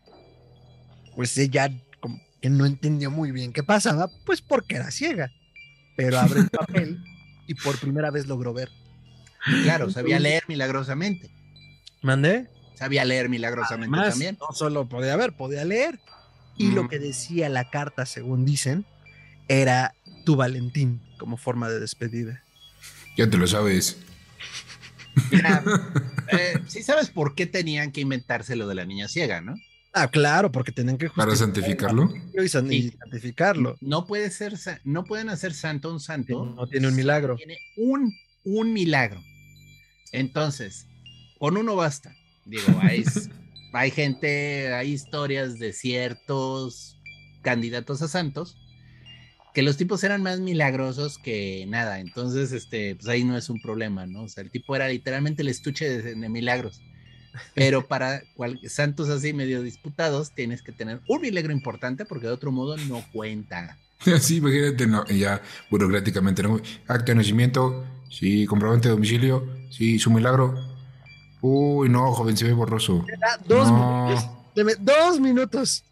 Pues 1.15 1.37
ella 1.37 1.71
como 1.99 2.21
que 2.41 2.49
no 2.49 2.65
entendió 2.65 3.11
muy 3.11 3.31
bien 3.31 3.53
qué 3.53 3.63
pasaba, 3.63 4.09
pues 4.25 4.41
porque 4.41 4.75
era 4.75 4.91
ciega. 4.91 5.31
Pero 5.97 6.19
abre 6.19 6.41
el 6.41 6.49
papel 6.49 7.03
y 7.47 7.55
por 7.55 7.79
primera 7.79 8.11
vez 8.11 8.27
logró 8.27 8.53
ver. 8.53 8.69
Claro, 9.63 9.89
sabía 9.91 10.19
leer 10.19 10.43
milagrosamente. 10.47 11.29
¿Mandé? 12.01 12.49
Sabía 12.75 13.05
leer 13.05 13.29
milagrosamente 13.29 13.97
también. 13.97 14.37
No 14.39 14.53
solo 14.55 14.87
podía 14.87 15.15
ver, 15.15 15.33
podía 15.33 15.63
leer. 15.65 15.99
Y 16.57 16.71
lo 16.71 16.87
que 16.87 16.99
decía 16.99 17.49
la 17.49 17.69
carta, 17.69 18.05
según 18.05 18.45
dicen, 18.45 18.85
era 19.47 19.93
tu 20.25 20.35
Valentín 20.35 21.01
como 21.17 21.37
forma 21.37 21.69
de 21.69 21.79
despedida. 21.79 22.43
Ya 23.17 23.29
te 23.29 23.37
lo 23.37 23.47
sabes. 23.47 23.97
Eh, 26.31 26.59
sí 26.67 26.81
sabes 26.81 27.11
por 27.11 27.35
qué 27.35 27.45
tenían 27.45 27.91
que 27.91 28.01
inventarse 28.01 28.55
lo 28.55 28.67
de 28.67 28.73
la 28.73 28.83
niña 28.83 29.07
ciega, 29.07 29.41
¿no? 29.41 29.53
Ah, 29.93 30.09
claro, 30.09 30.51
porque 30.51 30.71
tenían 30.71 30.97
que 30.97 31.09
para 31.09 31.35
santificarlo 31.35 32.11
y, 32.33 32.49
santificarlo. 32.49 33.77
No 33.79 34.07
puede 34.07 34.31
ser, 34.31 34.55
no 34.83 35.05
pueden 35.05 35.29
hacer 35.29 35.53
santo 35.53 35.93
un 35.93 35.99
santo. 35.99 36.53
No 36.53 36.67
tiene 36.67 36.87
un 36.87 36.95
milagro. 36.95 37.35
Tiene 37.37 37.59
un, 37.77 38.11
un 38.43 38.73
milagro. 38.73 39.23
Entonces, 40.11 40.87
con 41.39 41.55
uno 41.55 41.75
basta. 41.75 42.13
Digo, 42.43 42.65
hay, 42.81 43.05
hay 43.75 43.91
gente, 43.91 44.73
hay 44.73 44.91
historias 44.91 45.59
de 45.59 45.73
ciertos 45.73 46.99
candidatos 47.41 48.01
a 48.01 48.07
santos 48.07 48.57
que 49.55 49.61
los 49.63 49.77
tipos 49.77 50.03
eran 50.03 50.21
más 50.21 50.41
milagrosos 50.41 51.17
que 51.17 51.65
nada, 51.69 52.01
entonces, 52.01 52.51
este, 52.51 52.95
pues 52.95 53.07
ahí 53.07 53.23
no 53.23 53.37
es 53.37 53.49
un 53.49 53.61
problema, 53.61 54.05
¿no? 54.05 54.23
O 54.23 54.27
sea, 54.27 54.43
el 54.43 54.51
tipo 54.51 54.75
era 54.75 54.89
literalmente 54.89 55.43
el 55.43 55.47
estuche 55.47 56.01
de, 56.01 56.29
milagros. 56.29 56.81
Pero 57.55 57.87
para 57.87 58.21
santos 58.67 59.07
así 59.07 59.31
medio 59.31 59.61
disputados, 59.61 60.35
tienes 60.35 60.61
que 60.61 60.73
tener 60.73 60.99
un 61.07 61.21
milagro 61.21 61.53
importante 61.53 62.03
porque 62.03 62.27
de 62.27 62.33
otro 62.33 62.51
modo 62.51 62.77
no 62.77 63.03
cuenta. 63.11 63.79
Sí, 64.19 64.37
imagínate, 64.37 64.87
ya 65.17 65.41
burocráticamente, 65.71 66.43
¿no? 66.43 66.59
Acto 66.85 67.13
de 67.13 67.15
nacimiento, 67.15 67.85
sí, 68.09 68.45
comprobante 68.45 68.89
de 68.89 68.93
domicilio, 68.93 69.47
sí, 69.71 69.97
su 69.99 70.11
milagro. 70.11 70.74
Uy, 71.47 71.89
no, 71.89 72.11
joven, 72.11 72.35
se 72.35 72.45
ve 72.45 72.53
borroso. 72.53 73.05
Dos 73.47 73.71
minutos. 73.71 74.29
Dos 74.79 75.19
minutos. 75.21 75.83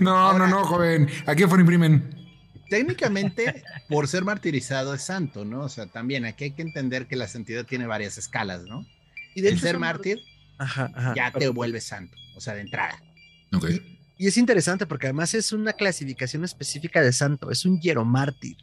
no, 0.00 0.36
no, 0.36 0.48
no, 0.48 0.64
joven. 0.64 1.08
¿A 1.26 1.36
qué 1.36 1.46
fue 1.46 1.60
imprimen? 1.60 2.12
técnicamente, 2.68 3.62
por 3.88 4.08
ser 4.08 4.24
martirizado 4.24 4.94
es 4.94 5.02
santo, 5.02 5.44
¿no? 5.44 5.60
O 5.60 5.68
sea, 5.68 5.86
también 5.86 6.24
aquí 6.24 6.42
hay 6.42 6.50
que 6.50 6.62
entender 6.62 7.06
que 7.06 7.14
la 7.14 7.28
santidad 7.28 7.64
tiene 7.64 7.86
varias 7.86 8.18
escalas, 8.18 8.64
¿no? 8.64 8.84
Y 9.36 9.42
de 9.42 9.56
ser 9.56 9.78
mártir, 9.78 10.20
ya 11.14 11.30
te 11.30 11.46
vuelves 11.50 11.84
santo, 11.84 12.16
o 12.34 12.40
sea, 12.40 12.54
de 12.54 12.62
entrada. 12.62 13.00
Ok. 13.52 13.66
Y 14.18 14.26
es 14.26 14.36
interesante 14.36 14.86
porque 14.86 15.06
además 15.06 15.34
es 15.34 15.52
una 15.52 15.72
clasificación 15.74 16.42
específica 16.42 17.00
de 17.00 17.12
santo, 17.12 17.52
es 17.52 17.64
un 17.64 17.78
hieromártir, 17.80 18.56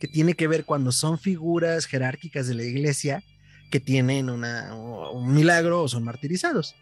que 0.00 0.08
tiene 0.08 0.34
que 0.34 0.48
ver 0.48 0.64
cuando 0.64 0.90
son 0.90 1.20
figuras 1.20 1.86
jerárquicas 1.86 2.48
de 2.48 2.54
la 2.54 2.64
iglesia 2.64 3.22
que 3.70 3.80
tienen 3.80 4.30
una, 4.30 4.74
un 4.74 5.34
milagro 5.34 5.82
o 5.82 5.88
son 5.88 6.04
martirizados. 6.04 6.74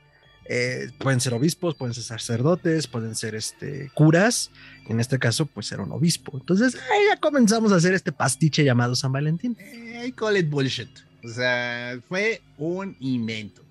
Eh, 0.46 0.90
pueden 0.98 1.20
ser 1.20 1.34
obispos, 1.34 1.76
pueden 1.76 1.94
ser 1.94 2.02
sacerdotes, 2.04 2.86
pueden 2.86 3.14
ser 3.14 3.34
este, 3.34 3.90
curas. 3.94 4.50
En 4.88 5.00
este 5.00 5.18
caso, 5.18 5.46
pues 5.46 5.70
era 5.72 5.82
un 5.82 5.92
obispo. 5.92 6.32
Entonces, 6.34 6.74
ahí 6.74 7.06
ya 7.08 7.20
comenzamos 7.20 7.72
a 7.72 7.76
hacer 7.76 7.94
este 7.94 8.12
pastiche 8.12 8.64
llamado 8.64 8.96
San 8.96 9.12
Valentín. 9.12 9.56
Eh, 9.60 10.06
I 10.08 10.12
call 10.12 10.36
it 10.36 10.48
bullshit. 10.50 10.90
O 11.24 11.28
sea, 11.28 11.98
fue 12.08 12.42
un 12.58 12.96
invento. 12.98 13.62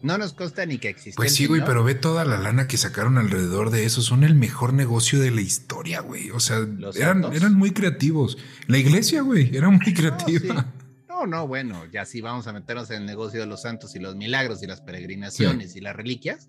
No 0.00 0.16
nos 0.16 0.32
consta 0.32 0.64
ni 0.64 0.78
que 0.78 0.88
exista. 0.88 1.16
Pues 1.16 1.34
sí, 1.34 1.46
güey, 1.46 1.64
pero 1.64 1.82
ve 1.82 1.96
toda 1.96 2.24
la 2.24 2.38
lana 2.38 2.68
que 2.68 2.76
sacaron 2.76 3.18
alrededor 3.18 3.70
de 3.70 3.84
eso. 3.84 4.00
Son 4.00 4.22
el 4.22 4.36
mejor 4.36 4.72
negocio 4.72 5.18
de 5.18 5.32
la 5.32 5.40
historia, 5.40 6.00
güey. 6.00 6.30
O 6.30 6.38
sea, 6.38 6.58
eran, 6.94 7.24
eran, 7.34 7.54
muy 7.54 7.72
creativos. 7.72 8.38
La 8.68 8.78
iglesia, 8.78 9.22
güey, 9.22 9.56
era 9.56 9.68
muy 9.70 9.92
creativa. 9.92 10.72
No, 11.18 11.26
no, 11.26 11.48
bueno, 11.48 11.84
ya 11.86 12.04
sí 12.04 12.20
vamos 12.20 12.46
a 12.46 12.52
meternos 12.52 12.90
en 12.90 12.98
el 12.98 13.06
negocio 13.06 13.40
de 13.40 13.46
los 13.46 13.62
santos 13.62 13.96
y 13.96 13.98
los 13.98 14.14
milagros 14.14 14.62
y 14.62 14.68
las 14.68 14.80
peregrinaciones 14.80 15.74
y 15.74 15.80
las 15.80 15.96
reliquias. 15.96 16.48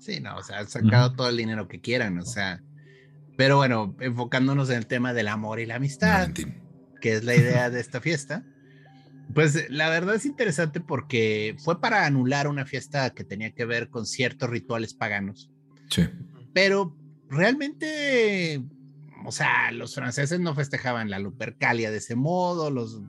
Sí, 0.00 0.18
no, 0.18 0.36
o 0.36 0.42
sea, 0.42 0.58
han 0.58 0.68
sacado 0.68 1.12
todo 1.12 1.28
el 1.28 1.36
dinero 1.36 1.68
que 1.68 1.80
quieran, 1.80 2.18
o 2.18 2.24
sea. 2.24 2.60
Pero 3.36 3.58
bueno, 3.58 3.94
enfocándonos 4.00 4.68
en 4.70 4.78
el 4.78 4.86
tema 4.86 5.12
del 5.12 5.28
amor 5.28 5.60
y 5.60 5.66
la 5.66 5.76
amistad, 5.76 6.30
que 7.00 7.12
es 7.12 7.22
la 7.22 7.36
idea 7.36 7.70
de 7.70 7.78
esta 7.78 8.00
fiesta. 8.00 8.44
Pues 9.32 9.70
la 9.70 9.88
verdad 9.88 10.16
es 10.16 10.26
interesante 10.26 10.80
porque 10.80 11.54
fue 11.60 11.80
para 11.80 12.04
anular 12.04 12.48
una 12.48 12.66
fiesta 12.66 13.10
que 13.10 13.22
tenía 13.22 13.52
que 13.52 13.64
ver 13.64 13.90
con 13.90 14.06
ciertos 14.06 14.50
rituales 14.50 14.92
paganos. 14.92 15.52
Sí. 15.88 16.08
Pero 16.52 16.96
realmente, 17.28 18.60
o 19.24 19.30
sea, 19.30 19.70
los 19.70 19.94
franceses 19.94 20.40
no 20.40 20.56
festejaban 20.56 21.10
la 21.10 21.20
Lupercalia 21.20 21.92
de 21.92 21.98
ese 21.98 22.16
modo, 22.16 22.72
los 22.72 23.00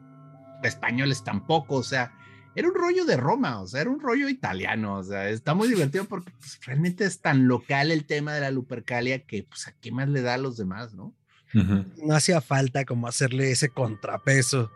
españoles 0.67 1.24
tampoco, 1.24 1.76
o 1.76 1.84
sea, 1.84 2.13
era 2.56 2.67
un 2.67 2.76
rollo 2.76 3.06
de 3.06 3.17
Roma, 3.17 3.62
o 3.62 3.67
sea, 3.67 3.82
era 3.82 3.89
un 3.89 4.00
rollo 4.00 4.28
italiano, 4.28 4.97
o 4.97 5.04
sea, 5.04 5.30
está 5.30 5.54
muy 5.54 5.67
divertido 5.67 6.06
porque 6.06 6.32
pues, 6.39 6.60
realmente 6.65 7.06
es 7.06 7.21
tan 7.21 7.47
local 7.47 7.91
el 7.91 8.06
tema 8.06 8.34
de 8.34 8.41
la 8.41 8.52
Lupercalia 8.52 9.19
que, 9.26 9.43
pues, 9.43 9.67
¿a 9.67 9.74
qué 9.80 9.91
más 9.91 10.10
le 10.10 10.21
da 10.21 10.34
a 10.34 10.38
los 10.38 10.58
demás, 10.58 10.93
no? 10.93 11.13
No 11.54 12.15
hacía 12.15 12.39
falta 12.39 12.86
como 12.86 13.10
hacerle 13.10 13.52
ese 13.52 13.67
contrapeso 13.67 14.71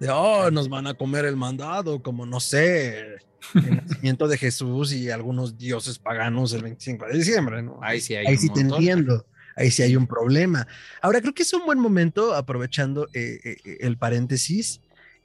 de, 0.00 0.10
oh, 0.10 0.50
nos 0.50 0.68
van 0.68 0.86
a 0.86 0.94
comer 0.94 1.24
el 1.24 1.36
mandado, 1.36 2.02
como 2.02 2.26
no 2.26 2.40
sé, 2.40 3.18
el 3.54 3.76
nacimiento 3.76 4.28
de 4.28 4.38
Jesús 4.38 4.92
y 4.92 5.10
algunos 5.10 5.56
dioses 5.56 5.98
paganos 5.98 6.52
el 6.52 6.62
25 6.62 7.06
de 7.06 7.18
diciembre, 7.18 7.62
¿no? 7.62 7.78
Ahí 7.82 8.00
sí 8.00 8.14
hay 8.14 8.26
Ahí 8.26 8.36
sí 8.36 8.48
te 8.50 8.60
entiendo. 8.60 9.26
Ahí 9.56 9.70
sí 9.70 9.82
hay 9.82 9.94
un 9.94 10.06
problema. 10.06 10.66
Ahora 11.02 11.20
creo 11.20 11.34
que 11.34 11.42
es 11.42 11.52
un 11.52 11.66
buen 11.66 11.78
momento, 11.78 12.34
aprovechando 12.34 13.08
eh, 13.12 13.40
eh, 13.44 13.78
el 13.80 13.98
paréntesis, 13.98 14.80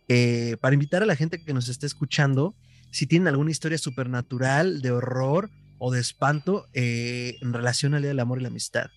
eh, 0.07 0.57
para 0.61 0.73
invitar 0.73 1.03
a 1.03 1.05
la 1.05 1.15
gente 1.15 1.43
que 1.43 1.53
nos 1.53 1.67
esté 1.67 1.85
escuchando, 1.85 2.55
si 2.91 3.07
tienen 3.07 3.27
alguna 3.27 3.51
historia 3.51 3.77
supernatural, 3.77 4.81
de 4.81 4.91
horror 4.91 5.49
o 5.79 5.91
de 5.91 5.99
espanto 5.99 6.67
eh, 6.73 7.37
en 7.41 7.53
relación 7.53 7.93
al 7.93 8.01
Día 8.01 8.09
del 8.09 8.19
Amor 8.19 8.39
y 8.39 8.43
la 8.43 8.49
Amistad. 8.49 8.89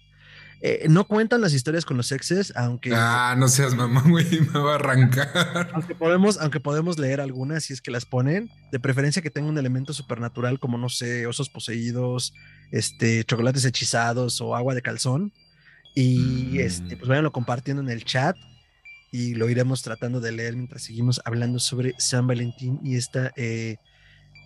Eh, 0.61 0.87
no 0.90 1.07
cuentan 1.07 1.40
las 1.40 1.53
historias 1.53 1.85
con 1.85 1.97
los 1.97 2.11
exes, 2.11 2.53
aunque. 2.57 2.90
Ah, 2.92 3.37
no 3.38 3.47
seas 3.49 3.75
mamá, 3.77 4.03
güey, 4.07 4.27
me 4.53 4.59
va 4.59 4.73
a 4.73 4.75
arrancar. 4.75 5.71
Aunque 5.73 5.94
podemos, 5.94 6.38
aunque 6.38 6.59
podemos 6.59 6.99
leer 6.99 7.21
algunas 7.21 7.64
si 7.64 7.73
es 7.73 7.81
que 7.81 7.92
las 7.92 8.05
ponen, 8.05 8.51
de 8.73 8.81
preferencia 8.81 9.23
que 9.23 9.31
tenga 9.31 9.49
un 9.49 9.59
elemento 9.59 9.92
supernatural, 9.92 10.59
como 10.59 10.77
no 10.77 10.88
sé, 10.88 11.27
osos 11.27 11.49
poseídos, 11.49 12.35
este, 12.73 13.23
chocolates 13.25 13.64
hechizados 13.64 14.40
o 14.40 14.57
agua 14.57 14.75
de 14.75 14.83
calzón. 14.83 15.33
Y 15.94 16.59
este, 16.59 16.97
mm. 16.97 16.99
pues 16.99 17.09
váyanlo 17.09 17.33
compartiendo 17.33 17.83
en 17.83 17.88
el 17.88 18.05
chat 18.05 18.37
y 19.11 19.35
lo 19.35 19.49
iremos 19.49 19.83
tratando 19.83 20.21
de 20.21 20.33
leer 20.33 20.57
mientras 20.57 20.83
seguimos 20.83 21.21
hablando 21.25 21.59
sobre 21.59 21.94
San 21.99 22.27
Valentín 22.27 22.81
y 22.83 22.97
esta 22.97 23.33
eh, 23.37 23.77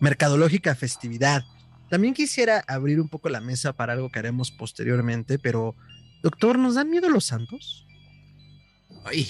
mercadológica 0.00 0.74
festividad. 0.74 1.44
También 1.90 2.14
quisiera 2.14 2.64
abrir 2.66 3.00
un 3.00 3.08
poco 3.08 3.28
la 3.28 3.40
mesa 3.40 3.72
para 3.72 3.92
algo 3.92 4.10
que 4.10 4.18
haremos 4.18 4.50
posteriormente, 4.50 5.38
pero 5.38 5.74
doctor, 6.22 6.58
¿nos 6.58 6.76
dan 6.76 6.90
miedo 6.90 7.08
los 7.08 7.24
santos? 7.24 7.86
Ay, 9.04 9.28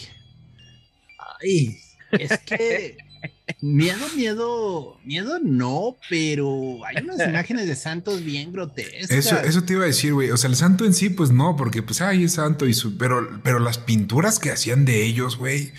ay, 1.40 1.78
es 2.12 2.38
que 2.40 2.96
Miedo, 3.60 4.06
miedo, 4.16 4.98
miedo 5.04 5.38
no, 5.40 5.96
pero 6.08 6.80
hay 6.84 7.02
unas 7.04 7.20
imágenes 7.28 7.66
de 7.66 7.76
santos 7.76 8.24
bien 8.24 8.52
grotescas. 8.52 9.10
Eso, 9.10 9.38
eso 9.38 9.62
te 9.62 9.74
iba 9.74 9.84
a 9.84 9.86
decir, 9.86 10.14
güey. 10.14 10.30
O 10.30 10.36
sea, 10.36 10.50
el 10.50 10.56
santo 10.56 10.84
en 10.84 10.94
sí, 10.94 11.10
pues 11.10 11.30
no, 11.30 11.56
porque 11.56 11.82
pues 11.82 12.00
ay, 12.00 12.24
es 12.24 12.32
santo 12.32 12.66
y 12.66 12.74
su, 12.74 12.96
pero, 12.98 13.40
pero 13.42 13.58
las 13.58 13.78
pinturas 13.78 14.38
que 14.38 14.50
hacían 14.50 14.84
de 14.84 15.04
ellos, 15.04 15.36
güey, 15.36 15.72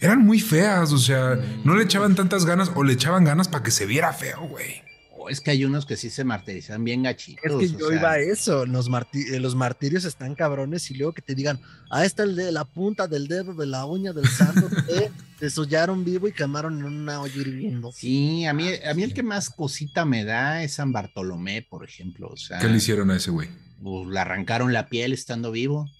eran 0.00 0.24
muy 0.24 0.40
feas. 0.40 0.92
O 0.92 0.98
sea, 0.98 1.38
no 1.64 1.76
le 1.76 1.84
echaban 1.84 2.14
tantas 2.14 2.46
ganas 2.46 2.70
o 2.74 2.82
le 2.82 2.94
echaban 2.94 3.24
ganas 3.24 3.48
para 3.48 3.62
que 3.62 3.70
se 3.70 3.86
viera 3.86 4.12
feo, 4.12 4.48
güey 4.48 4.86
es 5.28 5.40
que 5.40 5.50
hay 5.50 5.64
unos 5.64 5.86
que 5.86 5.96
sí 5.96 6.10
se 6.10 6.24
martirizan 6.24 6.82
bien 6.84 7.02
gachitos. 7.02 7.62
Es 7.62 7.72
que 7.72 7.78
yo 7.78 7.92
iba 7.92 8.12
a 8.12 8.18
eso, 8.18 8.66
los, 8.66 8.88
eh, 9.12 9.40
los 9.40 9.54
martirios 9.54 10.04
están 10.04 10.34
cabrones 10.34 10.90
y 10.90 10.94
luego 10.94 11.12
que 11.12 11.22
te 11.22 11.34
digan, 11.34 11.60
ah, 11.90 12.04
está 12.04 12.22
el 12.22 12.36
de 12.36 12.52
la 12.52 12.64
punta 12.64 13.06
del 13.06 13.28
dedo 13.28 13.54
de 13.54 13.66
la 13.66 13.84
uña 13.84 14.12
del 14.12 14.28
santo, 14.28 14.68
te 14.86 15.10
desollaron 15.40 16.04
vivo 16.04 16.28
y 16.28 16.32
quemaron 16.32 16.78
en 16.78 16.84
una 16.84 17.20
olla 17.20 17.34
hirviendo. 17.34 17.92
Sí, 17.92 18.44
a 18.46 18.52
mí, 18.52 18.68
a 18.84 18.94
mí 18.94 19.02
el 19.02 19.14
que 19.14 19.22
más 19.22 19.50
cosita 19.50 20.04
me 20.04 20.24
da 20.24 20.62
es 20.62 20.74
San 20.74 20.92
Bartolomé, 20.92 21.62
por 21.62 21.84
ejemplo. 21.84 22.28
O 22.28 22.36
sea, 22.36 22.58
¿Qué 22.58 22.68
le 22.68 22.76
hicieron 22.76 23.10
a 23.10 23.16
ese 23.16 23.30
güey? 23.30 23.48
Pues 23.82 24.08
le 24.08 24.18
arrancaron 24.18 24.72
la 24.72 24.88
piel 24.88 25.12
estando 25.12 25.52
vivo. 25.52 25.90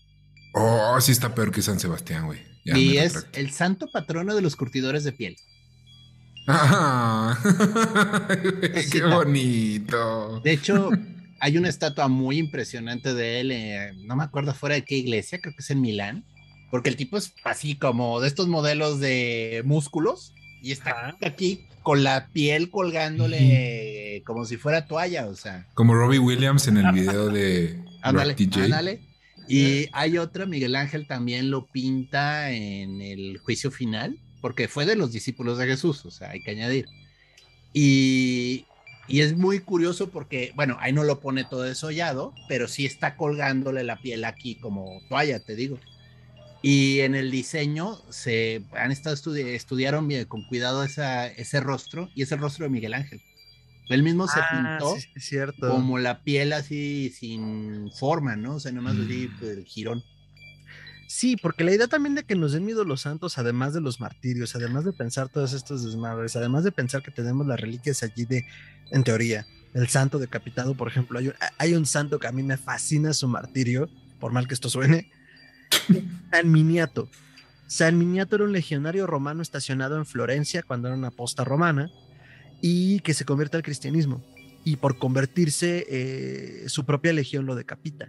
Oh, 0.54 0.98
sí 1.00 1.12
está 1.12 1.34
peor 1.34 1.52
que 1.52 1.62
San 1.62 1.78
Sebastián, 1.78 2.26
güey. 2.26 2.40
y 2.64 2.96
es 2.96 3.26
el 3.34 3.50
santo 3.50 3.88
patrono 3.92 4.34
de 4.34 4.42
los 4.42 4.56
curtidores 4.56 5.04
de 5.04 5.12
piel. 5.12 5.36
Ah, 6.46 7.38
qué 8.92 9.02
bonito. 9.02 10.40
De 10.40 10.52
hecho, 10.52 10.90
hay 11.40 11.58
una 11.58 11.68
estatua 11.68 12.08
muy 12.08 12.38
impresionante 12.38 13.14
de 13.14 13.40
él, 13.40 13.50
eh, 13.50 13.92
no 14.04 14.16
me 14.16 14.24
acuerdo 14.24 14.54
fuera 14.54 14.76
de 14.76 14.84
qué 14.84 14.96
iglesia, 14.96 15.40
creo 15.40 15.54
que 15.54 15.62
es 15.62 15.70
en 15.70 15.80
Milán, 15.80 16.24
porque 16.70 16.88
el 16.88 16.96
tipo 16.96 17.16
es 17.16 17.34
así 17.44 17.76
como 17.76 18.20
de 18.20 18.28
estos 18.28 18.48
modelos 18.48 19.00
de 19.00 19.62
músculos 19.64 20.34
y 20.62 20.72
está 20.72 21.16
aquí 21.22 21.66
con 21.82 22.04
la 22.04 22.28
piel 22.32 22.70
colgándole 22.70 24.22
como 24.24 24.44
si 24.44 24.56
fuera 24.56 24.86
toalla, 24.86 25.26
o 25.26 25.34
sea. 25.34 25.66
Como 25.74 25.94
Robbie 25.94 26.18
Williams 26.18 26.68
en 26.68 26.78
el 26.78 26.92
video 26.92 27.28
de 27.28 27.80
ándale, 28.02 28.36
ándale. 28.54 29.00
Y 29.48 29.88
hay 29.92 30.18
otro, 30.18 30.46
Miguel 30.46 30.74
Ángel 30.74 31.06
también 31.06 31.50
lo 31.50 31.66
pinta 31.66 32.50
en 32.50 33.00
el 33.00 33.38
juicio 33.38 33.70
final 33.70 34.18
porque 34.46 34.68
fue 34.68 34.86
de 34.86 34.94
los 34.94 35.10
discípulos 35.10 35.58
de 35.58 35.66
Jesús, 35.66 36.06
o 36.06 36.10
sea, 36.12 36.30
hay 36.30 36.40
que 36.40 36.52
añadir. 36.52 36.86
Y, 37.72 38.64
y 39.08 39.22
es 39.22 39.36
muy 39.36 39.58
curioso 39.58 40.10
porque, 40.10 40.52
bueno, 40.54 40.76
ahí 40.78 40.92
no 40.92 41.02
lo 41.02 41.18
pone 41.18 41.42
todo 41.42 41.62
desollado, 41.62 42.32
pero 42.46 42.68
sí 42.68 42.86
está 42.86 43.16
colgándole 43.16 43.82
la 43.82 44.00
piel 44.00 44.24
aquí 44.24 44.54
como 44.54 45.00
toalla, 45.08 45.40
te 45.40 45.56
digo. 45.56 45.80
Y 46.62 47.00
en 47.00 47.16
el 47.16 47.32
diseño 47.32 48.00
se 48.08 48.62
han 48.70 48.92
estado 48.92 49.16
estudiaron 49.16 50.06
bien, 50.06 50.26
con 50.26 50.44
cuidado 50.44 50.84
esa, 50.84 51.26
ese 51.26 51.58
rostro 51.58 52.08
y 52.14 52.22
es 52.22 52.30
el 52.30 52.38
rostro 52.38 52.66
de 52.66 52.70
Miguel 52.70 52.94
Ángel. 52.94 53.20
Él 53.88 54.04
mismo 54.04 54.28
se 54.28 54.38
ah, 54.38 54.78
pintó 54.78 54.96
cierto. 55.16 55.70
como 55.70 55.98
la 55.98 56.22
piel 56.22 56.52
así 56.52 57.10
sin 57.10 57.90
forma, 57.90 58.36
¿no? 58.36 58.54
O 58.54 58.60
sea, 58.60 58.70
nomás 58.70 58.94
mm. 58.94 59.10
el 59.42 59.64
girón. 59.64 60.04
Sí, 61.08 61.36
porque 61.36 61.64
la 61.64 61.72
idea 61.72 61.86
también 61.86 62.14
de 62.14 62.24
que 62.24 62.34
nos 62.34 62.52
den 62.52 62.64
miedo 62.64 62.84
los 62.84 63.02
santos, 63.02 63.38
además 63.38 63.72
de 63.72 63.80
los 63.80 64.00
martirios, 64.00 64.56
además 64.56 64.84
de 64.84 64.92
pensar 64.92 65.28
todos 65.28 65.52
estos 65.52 65.84
desmadres, 65.84 66.34
además 66.36 66.64
de 66.64 66.72
pensar 66.72 67.02
que 67.02 67.10
tenemos 67.10 67.46
las 67.46 67.60
reliquias 67.60 68.02
allí 68.02 68.24
de, 68.24 68.44
en 68.90 69.04
teoría, 69.04 69.46
el 69.74 69.88
santo 69.88 70.18
decapitado, 70.18 70.74
por 70.74 70.88
ejemplo, 70.88 71.18
hay 71.18 71.28
un, 71.28 71.34
hay 71.58 71.74
un 71.74 71.86
santo 71.86 72.18
que 72.18 72.26
a 72.26 72.32
mí 72.32 72.42
me 72.42 72.56
fascina 72.56 73.12
su 73.12 73.28
martirio, 73.28 73.88
por 74.18 74.32
mal 74.32 74.48
que 74.48 74.54
esto 74.54 74.68
suene, 74.68 75.10
San 76.30 76.50
Miniato. 76.50 77.08
San 77.66 77.98
Miniato 77.98 78.36
era 78.36 78.44
un 78.44 78.52
legionario 78.52 79.06
romano 79.06 79.42
estacionado 79.42 79.96
en 79.96 80.06
Florencia 80.06 80.62
cuando 80.62 80.88
era 80.88 80.96
una 80.96 81.10
posta 81.10 81.44
romana 81.44 81.90
y 82.60 83.00
que 83.00 83.14
se 83.14 83.24
convierte 83.24 83.56
al 83.56 83.62
cristianismo. 83.62 84.24
Y 84.64 84.76
por 84.76 84.98
convertirse, 84.98 85.86
eh, 85.88 86.68
su 86.68 86.84
propia 86.84 87.12
legión 87.12 87.46
lo 87.46 87.54
decapita. 87.54 88.08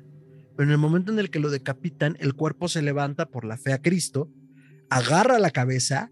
Pero 0.58 0.70
en 0.70 0.72
el 0.72 0.80
momento 0.80 1.12
en 1.12 1.20
el 1.20 1.30
que 1.30 1.40
lo 1.40 1.52
decapitan, 1.52 2.18
el 2.20 2.34
cuerpo 2.34 2.68
se 2.68 2.82
levanta 2.82 3.28
por 3.28 3.46
la 3.46 3.58
fe 3.58 3.74
a 3.74 3.82
Cristo, 3.82 4.30
agarra 4.90 5.38
la 5.38 5.52
cabeza 5.52 6.10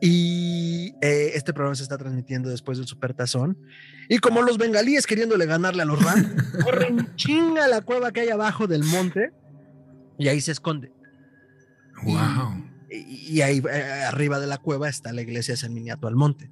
y 0.00 0.94
eh, 1.02 1.32
este 1.34 1.52
programa 1.52 1.74
se 1.74 1.82
está 1.82 1.98
transmitiendo 1.98 2.50
después 2.50 2.78
del 2.78 2.86
Supertazón. 2.86 3.58
Y 4.08 4.18
como 4.18 4.42
los 4.42 4.58
bengalíes 4.58 5.08
queriéndole 5.08 5.44
ganarle 5.44 5.82
a 5.82 5.86
los 5.86 6.00
Rams, 6.02 6.28
corren 6.64 7.14
chinga 7.16 7.66
la 7.66 7.80
cueva 7.80 8.12
que 8.12 8.20
hay 8.20 8.28
abajo 8.28 8.68
del 8.68 8.84
monte 8.84 9.32
y 10.18 10.28
ahí 10.28 10.40
se 10.40 10.52
esconde. 10.52 10.92
Wow. 12.04 12.64
Y, 12.90 13.40
ahí 13.40 13.60
eh, 13.70 14.04
arriba 14.06 14.38
de 14.38 14.46
la 14.46 14.58
cueva 14.58 14.88
está 14.88 15.12
la 15.12 15.22
iglesia 15.22 15.54
de 15.54 15.58
San 15.58 15.74
Miniato 15.74 16.06
al 16.06 16.14
monte. 16.14 16.48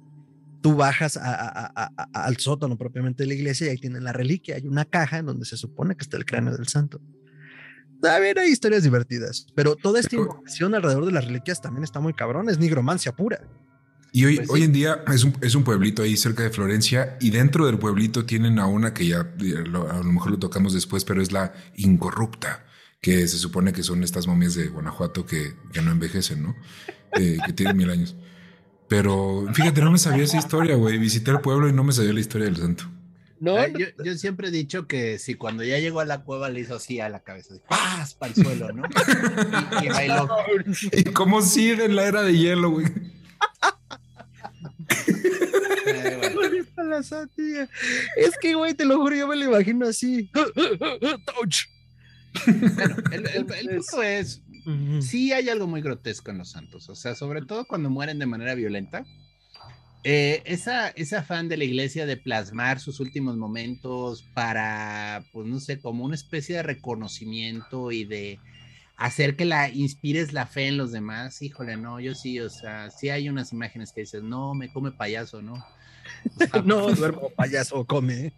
Tú 0.61 0.75
bajas 0.75 1.17
al 1.17 2.37
sótano 2.37 2.77
propiamente 2.77 3.23
de 3.23 3.27
la 3.27 3.33
iglesia 3.35 3.67
y 3.67 3.69
ahí 3.71 3.77
tienen 3.77 4.03
la 4.03 4.13
reliquia. 4.13 4.55
Hay 4.55 4.67
una 4.67 4.85
caja 4.85 5.19
en 5.19 5.25
donde 5.25 5.45
se 5.45 5.57
supone 5.57 5.95
que 5.95 6.03
está 6.03 6.17
el 6.17 6.25
cráneo 6.25 6.55
del 6.55 6.67
santo. 6.67 7.01
También 8.01 8.37
hay 8.37 8.49
historias 8.49 8.83
divertidas, 8.83 9.47
pero 9.55 9.75
toda 9.75 9.99
esta 9.99 10.15
información 10.15 10.75
alrededor 10.75 11.05
de 11.05 11.11
las 11.11 11.25
reliquias 11.25 11.61
también 11.61 11.83
está 11.83 11.99
muy 11.99 12.13
cabrón, 12.13 12.49
es 12.49 12.59
nigromancia 12.59 13.11
pura. 13.11 13.41
Y 14.11 14.25
hoy, 14.25 14.37
pues 14.37 14.49
hoy 14.49 14.63
en 14.63 14.71
día 14.71 15.03
es 15.11 15.23
un, 15.23 15.33
es 15.41 15.55
un, 15.55 15.63
pueblito 15.63 16.03
ahí 16.03 16.15
cerca 16.15 16.43
de 16.43 16.49
Florencia 16.49 17.17
y 17.19 17.31
dentro 17.31 17.65
del 17.65 17.77
pueblito 17.77 18.25
tienen 18.25 18.59
a 18.59 18.67
una 18.67 18.93
que 18.93 19.07
ya 19.07 19.19
a 19.19 19.97
lo 19.97 20.03
mejor 20.11 20.31
lo 20.31 20.39
tocamos 20.39 20.73
después, 20.73 21.03
pero 21.05 21.21
es 21.21 21.31
la 21.31 21.53
incorrupta, 21.75 22.65
que 23.01 23.27
se 23.27 23.37
supone 23.37 23.73
que 23.73 23.83
son 23.83 24.03
estas 24.03 24.27
momias 24.27 24.55
de 24.55 24.67
Guanajuato 24.67 25.25
que, 25.25 25.55
que 25.73 25.81
no 25.81 25.91
envejecen, 25.91 26.43
¿no? 26.43 26.55
Eh, 27.13 27.37
que 27.45 27.53
tienen 27.53 27.77
mil 27.77 27.89
años. 27.89 28.15
Pero 28.87 29.45
fíjate, 29.53 29.81
no 29.81 29.91
me 29.91 29.97
sabía 29.97 30.23
esa 30.23 30.37
historia, 30.37 30.75
güey. 30.75 30.97
Visité 30.97 31.31
el 31.31 31.41
pueblo 31.41 31.67
y 31.67 31.73
no 31.73 31.83
me 31.83 31.91
sabía 31.91 32.13
la 32.13 32.19
historia 32.19 32.45
del 32.45 32.57
santo. 32.57 32.85
No, 33.39 33.55
yo, 33.67 34.15
siempre 34.15 34.47
he 34.47 34.51
dicho 34.51 34.87
que 34.87 35.19
si 35.19 35.35
cuando 35.35 35.63
ya 35.63 35.77
llegó 35.77 35.99
a 35.99 36.05
la 36.05 36.23
cueva 36.23 36.49
le 36.49 36.61
hizo 36.61 36.75
así 36.75 36.99
a 36.99 37.07
la 37.07 37.19
cabeza, 37.19 37.53
¡paz! 37.69 38.15
para 38.15 38.33
el 38.33 38.43
suelo, 38.43 38.73
¿no? 38.73 38.83
y, 39.83 39.89
bailó. 39.89 40.27
Y 40.91 41.03
como 41.03 41.43
si 41.43 41.69
en 41.69 41.95
la 41.95 42.05
era 42.05 42.23
de 42.23 42.35
hielo, 42.35 42.71
güey. 42.71 42.87
Es 48.17 48.37
que, 48.41 48.55
güey, 48.55 48.73
te 48.73 48.85
lo 48.85 48.97
juro, 48.97 49.15
yo 49.15 49.27
me 49.27 49.35
lo 49.35 49.45
imagino 49.45 49.87
así. 49.87 50.29
Bueno, 52.45 53.29
el 53.35 53.45
punto 53.47 54.03
es, 54.03 54.43
sí 55.01 55.33
hay 55.33 55.49
algo 55.49 55.67
muy 55.67 55.81
grotesco 55.81 56.31
en 56.31 56.39
los 56.39 56.51
santos, 56.51 56.89
o 56.89 56.95
sea, 56.95 57.15
sobre 57.15 57.41
todo 57.41 57.65
cuando 57.65 57.89
mueren 57.89 58.19
de 58.19 58.25
manera 58.25 58.55
violenta. 58.55 59.05
Eh, 60.03 60.41
esa, 60.45 60.89
esa 60.89 61.19
afán 61.19 61.49
de 61.49 61.57
la 61.57 61.65
iglesia 61.65 62.05
de 62.05 62.15
plasmar 62.15 62.79
sus 62.79 62.99
últimos 62.99 63.35
momentos 63.35 64.23
para, 64.33 65.25
pues 65.33 65.47
no 65.47 65.59
sé, 65.59 65.79
como 65.79 66.05
una 66.05 66.15
especie 66.15 66.55
de 66.55 66.63
reconocimiento 66.63 67.91
y 67.91 68.05
de 68.05 68.39
hacer 68.95 69.35
que 69.35 69.45
la 69.45 69.69
inspires 69.69 70.33
la 70.33 70.45
fe 70.45 70.67
en 70.67 70.77
los 70.77 70.91
demás, 70.91 71.41
híjole, 71.41 71.77
no, 71.77 71.99
yo 71.99 72.15
sí, 72.15 72.39
o 72.39 72.49
sea, 72.49 72.89
sí 72.89 73.09
hay 73.09 73.29
unas 73.29 73.51
imágenes 73.51 73.91
que 73.91 74.01
dices, 74.01 74.23
no, 74.23 74.53
me 74.53 74.71
come 74.71 74.91
payaso, 74.91 75.41
¿no? 75.41 75.63
no, 76.65 76.93
duermo 76.93 77.29
payaso, 77.35 77.85
come. 77.85 78.33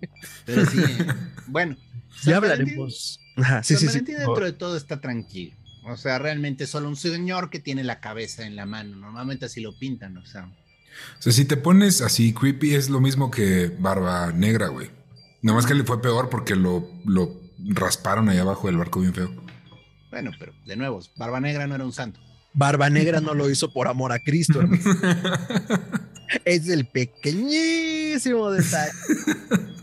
Pero 0.45 0.65
sí, 0.65 0.79
eh, 0.81 1.07
bueno. 1.47 1.77
Ya 2.23 2.37
hablaremos. 2.37 3.19
sí, 3.63 3.75
sí, 3.75 3.87
sí, 3.87 3.99
dentro 4.01 4.43
de 4.43 4.53
todo 4.53 4.75
está 4.75 4.99
tranquilo. 4.99 5.55
O 5.89 5.97
sea, 5.97 6.19
realmente 6.19 6.67
solo 6.67 6.87
un 6.87 6.95
señor 6.95 7.49
que 7.49 7.59
tiene 7.59 7.83
la 7.83 7.99
cabeza 7.99 8.45
en 8.45 8.55
la 8.55 8.65
mano. 8.65 8.95
Normalmente 8.95 9.45
así 9.45 9.61
lo 9.61 9.77
pintan, 9.77 10.17
o 10.17 10.25
sea. 10.25 10.45
O 10.45 11.21
sea, 11.21 11.31
si 11.31 11.45
te 11.45 11.57
pones 11.57 12.01
así 12.01 12.33
creepy 12.33 12.75
es 12.75 12.89
lo 12.89 12.99
mismo 12.99 13.31
que 13.31 13.71
Barba 13.79 14.31
Negra, 14.31 14.67
güey. 14.67 14.89
Nada 15.41 15.55
más 15.55 15.65
que 15.65 15.73
le 15.73 15.83
fue 15.83 16.01
peor 16.01 16.29
porque 16.29 16.55
lo, 16.55 16.89
lo 17.05 17.39
rasparon 17.57 18.29
ahí 18.29 18.37
abajo 18.37 18.67
del 18.67 18.77
barco 18.77 18.99
bien 18.99 19.13
feo. 19.13 19.31
Bueno, 20.11 20.31
pero 20.37 20.53
de 20.65 20.75
nuevo, 20.75 20.99
Barba 21.15 21.39
Negra 21.39 21.67
no 21.67 21.75
era 21.75 21.85
un 21.85 21.93
santo. 21.93 22.19
Barba 22.53 22.89
Negra 22.89 23.21
no 23.21 23.33
lo 23.33 23.49
hizo 23.49 23.71
por 23.71 23.87
amor 23.87 24.11
a 24.11 24.19
Cristo. 24.19 24.61
es 26.45 26.67
el 26.67 26.85
pequeñísimo 26.85 28.51
detalle. 28.51 28.91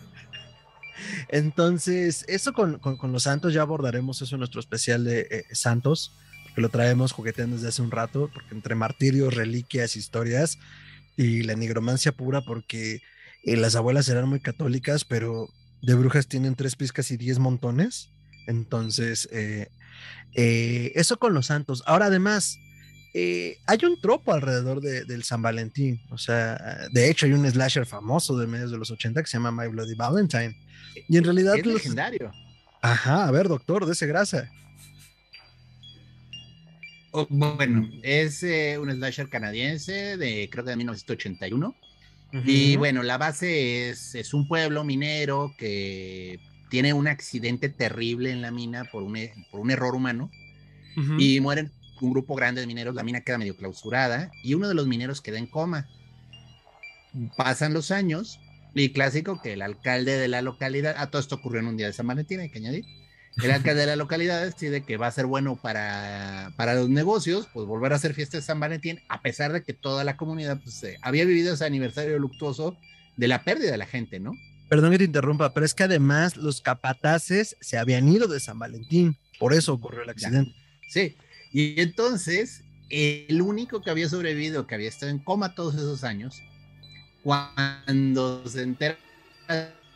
Entonces, 1.28 2.24
eso 2.28 2.52
con, 2.52 2.80
los 3.12 3.22
santos, 3.22 3.52
ya 3.52 3.62
abordaremos 3.62 4.22
eso 4.22 4.34
en 4.36 4.40
nuestro 4.40 4.60
especial 4.60 5.04
de 5.04 5.26
eh, 5.30 5.44
santos, 5.52 6.12
que 6.54 6.60
lo 6.60 6.68
traemos 6.68 7.12
jugueteando 7.12 7.56
desde 7.56 7.68
hace 7.68 7.82
un 7.82 7.90
rato, 7.90 8.30
porque 8.32 8.54
entre 8.54 8.74
martirios, 8.74 9.34
reliquias, 9.34 9.96
historias 9.96 10.58
y 11.16 11.42
la 11.42 11.54
nigromancia 11.54 12.12
pura, 12.12 12.42
porque 12.42 13.02
eh, 13.44 13.56
las 13.56 13.76
abuelas 13.76 14.08
eran 14.08 14.28
muy 14.28 14.40
católicas, 14.40 15.04
pero 15.04 15.48
de 15.82 15.94
brujas 15.94 16.28
tienen 16.28 16.54
tres 16.54 16.76
pizcas 16.76 17.10
y 17.10 17.16
diez 17.16 17.38
montones. 17.38 18.10
Entonces, 18.46 19.28
eh, 19.32 19.68
eso 20.94 21.18
con 21.18 21.34
los 21.34 21.46
santos. 21.46 21.82
Ahora, 21.86 22.06
además, 22.06 22.58
hay 23.66 23.78
un 23.84 23.98
tropo 24.00 24.32
alrededor 24.32 24.82
del 24.82 25.24
San 25.24 25.40
Valentín. 25.40 26.02
O 26.10 26.18
sea, 26.18 26.86
de 26.92 27.10
hecho, 27.10 27.26
hay 27.26 27.32
un 27.32 27.50
slasher 27.50 27.86
famoso 27.86 28.38
de 28.38 28.46
medios 28.46 28.70
de 28.70 28.78
los 28.78 28.90
80 28.90 29.22
que 29.22 29.28
se 29.28 29.38
llama 29.38 29.50
My 29.50 29.68
Bloody 29.68 29.94
Valentine 29.94 30.54
y 31.08 31.16
en 31.16 31.24
realidad. 31.24 31.56
Es 31.56 31.66
legendario. 31.66 32.32
Ajá, 32.82 33.26
a 33.26 33.30
ver, 33.30 33.48
doctor, 33.48 33.86
de 33.86 33.92
ese 33.92 34.06
grasa. 34.06 34.50
Oh, 37.12 37.26
bueno, 37.30 37.88
es 38.02 38.42
eh, 38.42 38.78
un 38.78 38.92
slasher 38.92 39.28
canadiense 39.28 40.16
de 40.16 40.48
creo 40.50 40.64
que 40.64 40.70
de 40.70 40.76
1981. 40.76 41.74
Y 42.44 42.76
bueno, 42.76 43.02
la 43.02 43.16
base 43.16 43.88
es, 43.88 44.14
es 44.14 44.34
un 44.34 44.46
pueblo 44.46 44.84
minero 44.84 45.54
que 45.56 46.38
tiene 46.68 46.92
un 46.92 47.08
accidente 47.08 47.70
terrible 47.70 48.30
en 48.30 48.42
la 48.42 48.50
mina 48.50 48.84
por 48.84 49.02
un, 49.02 49.16
por 49.50 49.60
un 49.60 49.70
error 49.70 49.94
humano 49.94 50.30
y 51.18 51.40
mueren 51.40 51.72
un 52.00 52.10
grupo 52.10 52.34
grande 52.34 52.60
de 52.60 52.66
mineros, 52.66 52.94
la 52.94 53.02
mina 53.02 53.20
queda 53.20 53.38
medio 53.38 53.56
clausurada 53.56 54.30
y 54.42 54.54
uno 54.54 54.68
de 54.68 54.74
los 54.74 54.86
mineros 54.86 55.20
queda 55.20 55.38
en 55.38 55.46
coma. 55.46 55.88
Pasan 57.36 57.72
los 57.72 57.90
años 57.90 58.38
y 58.82 58.92
clásico 58.92 59.40
que 59.42 59.54
el 59.54 59.62
alcalde 59.62 60.18
de 60.18 60.28
la 60.28 60.42
localidad, 60.42 60.96
a 60.96 61.02
ah, 61.02 61.10
todo 61.10 61.20
esto 61.20 61.36
ocurrió 61.36 61.60
en 61.60 61.68
un 61.68 61.76
día 61.76 61.86
de 61.86 61.92
San 61.92 62.06
Valentín, 62.06 62.40
hay 62.40 62.50
que 62.50 62.58
añadir. 62.58 62.84
El 63.42 63.50
alcalde 63.50 63.80
de 63.80 63.86
la 63.86 63.96
localidad 63.96 64.42
decide 64.44 64.84
que 64.84 64.96
va 64.96 65.06
a 65.06 65.12
ser 65.12 65.26
bueno 65.26 65.56
para, 65.56 66.52
para 66.56 66.74
los 66.74 66.88
negocios, 66.88 67.48
pues 67.52 67.66
volver 67.66 67.92
a 67.92 67.96
hacer 67.96 68.14
fiesta 68.14 68.38
de 68.38 68.42
San 68.42 68.60
Valentín, 68.60 69.00
a 69.08 69.20
pesar 69.20 69.52
de 69.52 69.62
que 69.62 69.74
toda 69.74 70.04
la 70.04 70.16
comunidad 70.16 70.60
pues, 70.62 70.82
eh, 70.84 70.96
había 71.02 71.24
vivido 71.24 71.54
ese 71.54 71.64
aniversario 71.64 72.18
luctuoso 72.18 72.78
de 73.16 73.28
la 73.28 73.44
pérdida 73.44 73.70
de 73.70 73.78
la 73.78 73.86
gente, 73.86 74.20
¿no? 74.20 74.32
Perdón 74.68 74.90
que 74.90 74.98
te 74.98 75.04
interrumpa, 75.04 75.52
pero 75.52 75.64
es 75.64 75.74
que 75.74 75.84
además 75.84 76.36
los 76.36 76.60
capataces 76.60 77.56
se 77.60 77.78
habían 77.78 78.08
ido 78.08 78.26
de 78.26 78.40
San 78.40 78.58
Valentín, 78.58 79.16
por 79.38 79.52
eso 79.52 79.74
ocurrió 79.74 80.02
el 80.02 80.10
accidente. 80.10 80.54
Sí, 80.88 81.16
y 81.52 81.80
entonces 81.80 82.64
el 82.88 83.40
único 83.42 83.82
que 83.82 83.90
había 83.90 84.08
sobrevivido, 84.08 84.66
que 84.66 84.74
había 84.74 84.88
estado 84.88 85.10
en 85.10 85.18
coma 85.18 85.54
todos 85.54 85.74
esos 85.74 86.04
años, 86.04 86.42
cuando 87.26 88.46
se 88.46 88.62
entera 88.62 88.96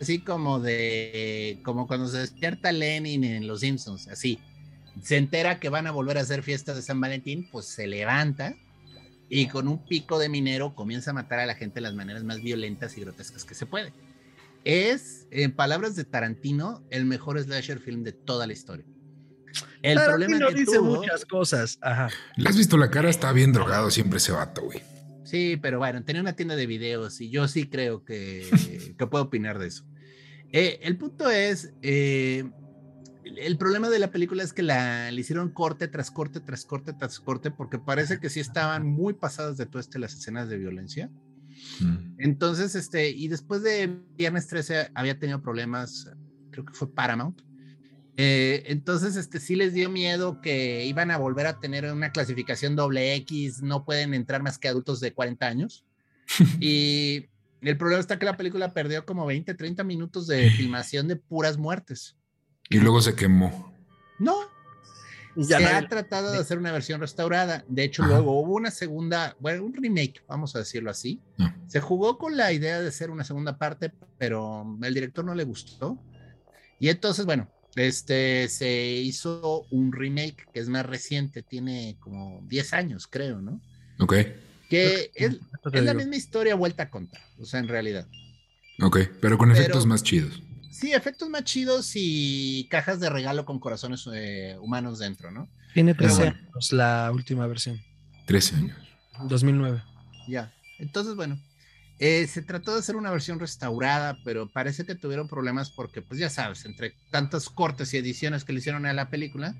así 0.00 0.18
como 0.18 0.58
de 0.58 1.60
como 1.62 1.86
cuando 1.86 2.08
se 2.08 2.18
despierta 2.18 2.72
Lenin 2.72 3.22
en 3.22 3.46
Los 3.46 3.60
Simpsons, 3.60 4.08
así. 4.08 4.40
Se 5.00 5.16
entera 5.16 5.60
que 5.60 5.68
van 5.68 5.86
a 5.86 5.92
volver 5.92 6.18
a 6.18 6.22
hacer 6.22 6.42
fiestas 6.42 6.74
de 6.74 6.82
San 6.82 7.00
Valentín, 7.00 7.48
pues 7.52 7.66
se 7.66 7.86
levanta 7.86 8.56
y 9.28 9.46
con 9.46 9.68
un 9.68 9.86
pico 9.86 10.18
de 10.18 10.28
minero 10.28 10.74
comienza 10.74 11.12
a 11.12 11.14
matar 11.14 11.38
a 11.38 11.46
la 11.46 11.54
gente 11.54 11.76
de 11.76 11.82
las 11.82 11.94
maneras 11.94 12.24
más 12.24 12.42
violentas 12.42 12.98
y 12.98 13.02
grotescas 13.02 13.44
que 13.44 13.54
se 13.54 13.64
puede. 13.64 13.92
Es, 14.64 15.28
en 15.30 15.52
palabras 15.52 15.94
de 15.94 16.02
Tarantino, 16.02 16.82
el 16.90 17.04
mejor 17.04 17.40
slasher 17.40 17.78
film 17.78 18.02
de 18.02 18.10
toda 18.10 18.48
la 18.48 18.54
historia. 18.54 18.84
El 19.82 20.00
problema 20.00 20.36
es 20.36 20.46
que 20.46 20.60
dice 20.62 20.80
muchas 20.80 21.24
cosas. 21.24 21.78
Ajá. 21.80 22.08
¿Le 22.34 22.48
has 22.48 22.56
visto 22.56 22.76
la 22.76 22.90
cara? 22.90 23.08
Está 23.08 23.30
bien 23.30 23.52
drogado 23.52 23.88
siempre 23.92 24.16
ese 24.18 24.32
vato, 24.32 24.62
güey. 24.62 24.82
Sí, 25.30 25.56
pero 25.62 25.78
bueno, 25.78 26.02
tenía 26.02 26.22
una 26.22 26.32
tienda 26.32 26.56
de 26.56 26.66
videos 26.66 27.20
y 27.20 27.30
yo 27.30 27.46
sí 27.46 27.68
creo 27.68 28.04
que, 28.04 28.44
que 28.98 29.06
puedo 29.06 29.22
opinar 29.22 29.60
de 29.60 29.68
eso. 29.68 29.84
Eh, 30.50 30.80
el 30.82 30.96
punto 30.96 31.30
es, 31.30 31.72
eh, 31.82 32.50
el 33.22 33.56
problema 33.56 33.90
de 33.90 34.00
la 34.00 34.10
película 34.10 34.42
es 34.42 34.52
que 34.52 34.64
la, 34.64 35.08
le 35.12 35.20
hicieron 35.20 35.50
corte 35.50 35.86
tras 35.86 36.10
corte, 36.10 36.40
tras 36.40 36.64
corte, 36.64 36.94
tras 36.94 37.20
corte, 37.20 37.52
porque 37.52 37.78
parece 37.78 38.18
que 38.18 38.28
sí 38.28 38.40
estaban 38.40 38.84
muy 38.84 39.12
pasadas 39.12 39.56
de 39.56 39.66
todo 39.66 39.78
este 39.78 40.00
las 40.00 40.14
escenas 40.14 40.48
de 40.48 40.58
violencia. 40.58 41.12
Mm. 41.78 42.16
Entonces, 42.18 42.74
este, 42.74 43.10
y 43.10 43.28
después 43.28 43.62
de 43.62 44.00
Viernes 44.16 44.48
13 44.48 44.90
había 44.96 45.16
tenido 45.20 45.40
problemas, 45.40 46.10
creo 46.50 46.64
que 46.64 46.72
fue 46.72 46.92
Paramount, 46.92 47.40
eh, 48.16 48.64
entonces, 48.66 49.16
este 49.16 49.40
sí 49.40 49.56
les 49.56 49.72
dio 49.72 49.90
miedo 49.90 50.40
que 50.40 50.84
iban 50.86 51.10
a 51.10 51.18
volver 51.18 51.46
a 51.46 51.58
tener 51.58 51.90
una 51.92 52.12
clasificación 52.12 52.76
doble 52.76 53.14
X, 53.16 53.62
no 53.62 53.84
pueden 53.84 54.14
entrar 54.14 54.42
más 54.42 54.58
que 54.58 54.68
adultos 54.68 55.00
de 55.00 55.12
40 55.12 55.46
años. 55.46 55.84
y 56.60 57.28
el 57.62 57.76
problema 57.76 58.00
está 58.00 58.18
que 58.18 58.26
la 58.26 58.36
película 58.36 58.72
perdió 58.72 59.04
como 59.04 59.26
20, 59.26 59.54
30 59.54 59.84
minutos 59.84 60.26
de 60.26 60.50
filmación 60.56 61.08
de 61.08 61.16
puras 61.16 61.58
muertes. 61.58 62.16
Y 62.68 62.78
luego 62.78 63.00
se 63.00 63.14
quemó. 63.14 63.74
No. 64.18 64.36
se 65.40 65.54
ha 65.54 65.88
tratado 65.88 66.32
de 66.32 66.38
hacer 66.38 66.58
una 66.58 66.72
versión 66.72 67.00
restaurada. 67.00 67.64
De 67.68 67.84
hecho, 67.84 68.04
luego 68.04 68.40
hubo 68.40 68.54
una 68.54 68.70
segunda, 68.70 69.36
bueno, 69.40 69.64
un 69.64 69.74
remake, 69.74 70.22
vamos 70.28 70.54
a 70.54 70.60
decirlo 70.60 70.90
así. 70.90 71.20
Se 71.66 71.80
jugó 71.80 72.18
con 72.18 72.36
la 72.36 72.52
idea 72.52 72.80
de 72.80 72.88
hacer 72.88 73.10
una 73.10 73.24
segunda 73.24 73.58
parte, 73.58 73.92
pero 74.18 74.78
el 74.82 74.94
director 74.94 75.24
no 75.24 75.34
le 75.34 75.44
gustó. 75.44 75.98
Y 76.78 76.88
entonces, 76.88 77.26
bueno, 77.26 77.48
este 77.76 78.48
se 78.48 78.92
hizo 78.92 79.66
un 79.70 79.92
remake 79.92 80.46
que 80.52 80.60
es 80.60 80.68
más 80.68 80.86
reciente, 80.86 81.42
tiene 81.42 81.96
como 82.00 82.40
10 82.48 82.72
años, 82.74 83.06
creo, 83.06 83.40
¿no? 83.40 83.60
Ok. 83.98 84.14
Que 84.68 85.10
es, 85.14 85.38
la 85.72 85.94
misma 85.94 86.16
historia 86.16 86.54
vuelta 86.54 86.84
a 86.84 86.90
contar, 86.90 87.20
o 87.38 87.44
sea, 87.44 87.60
en 87.60 87.68
realidad. 87.68 88.06
Ok, 88.82 89.00
pero 89.20 89.36
con 89.36 89.50
efectos 89.50 89.84
más 89.84 90.02
chidos. 90.02 90.42
Sí, 90.70 90.92
efectos 90.92 91.28
más 91.28 91.44
chidos 91.44 91.92
y 91.94 92.68
cajas 92.70 93.00
de 93.00 93.10
regalo 93.10 93.44
con 93.44 93.58
corazones 93.58 94.08
eh, 94.14 94.56
humanos 94.60 94.98
dentro, 95.00 95.30
¿no? 95.30 95.48
Tiene 95.74 95.94
13 95.94 96.28
años 96.28 96.72
la 96.72 97.10
última 97.12 97.46
versión. 97.46 97.80
13 98.26 98.56
años. 98.56 98.76
2009. 99.28 99.82
Ya. 100.28 100.52
Entonces, 100.78 101.14
bueno, 101.14 101.38
Eh, 102.02 102.26
se 102.26 102.40
trató 102.40 102.72
de 102.72 102.80
hacer 102.80 102.96
una 102.96 103.10
versión 103.10 103.38
restaurada, 103.38 104.16
pero 104.24 104.48
parece 104.48 104.86
que 104.86 104.94
tuvieron 104.94 105.28
problemas 105.28 105.70
porque, 105.70 106.00
pues 106.00 106.18
ya 106.18 106.30
sabes, 106.30 106.64
entre 106.64 106.94
tantos 107.10 107.50
cortes 107.50 107.92
y 107.92 107.98
ediciones 107.98 108.44
que 108.44 108.54
le 108.54 108.60
hicieron 108.60 108.86
a 108.86 108.94
la 108.94 109.10
película, 109.10 109.54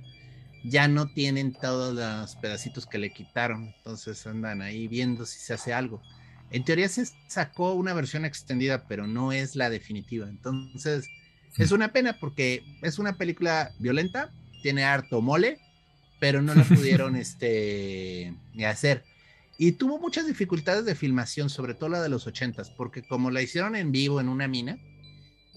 ya 0.65 0.89
no 0.89 1.07
tienen 1.13 1.53
todos 1.53 1.95
los 1.95 2.37
pedacitos 2.37 2.87
que 2.87 2.97
le 2.97 3.13
quitaron. 3.13 3.75
Entonces 3.77 4.27
andan 4.27 4.63
ahí 4.63 4.89
viendo 4.89 5.27
si 5.27 5.39
se 5.39 5.53
hace 5.53 5.75
algo. 5.75 6.01
En 6.51 6.65
teoría 6.65 6.89
se 6.89 7.07
sacó 7.29 7.75
una 7.75 7.93
versión 7.93 8.25
extendida, 8.25 8.87
pero 8.89 9.07
no 9.07 9.33
es 9.33 9.55
la 9.55 9.69
definitiva. 9.69 10.27
Entonces 10.27 11.09
es 11.59 11.73
una 11.73 11.93
pena 11.93 12.17
porque 12.19 12.65
es 12.81 12.99
una 12.99 13.19
película 13.19 13.71
violenta, 13.79 14.33
tiene 14.63 14.85
harto 14.85 15.21
mole, 15.21 15.59
pero 16.21 16.41
no 16.41 16.55
la 16.55 16.65
pudieron 16.69 17.17
este, 17.17 18.35
hacer. 18.67 19.05
Y 19.63 19.73
tuvo 19.73 19.99
muchas 19.99 20.27
dificultades 20.27 20.87
de 20.87 20.95
filmación, 20.95 21.51
sobre 21.51 21.75
todo 21.75 21.91
la 21.91 22.01
de 22.01 22.09
los 22.09 22.27
ochentas, 22.27 22.71
porque 22.71 23.03
como 23.03 23.31
la 23.31 23.43
hicieron 23.43 23.77
en 23.77 23.93
vivo 23.93 24.19
en 24.19 24.31
una 24.31 24.49
mina, 24.49 24.79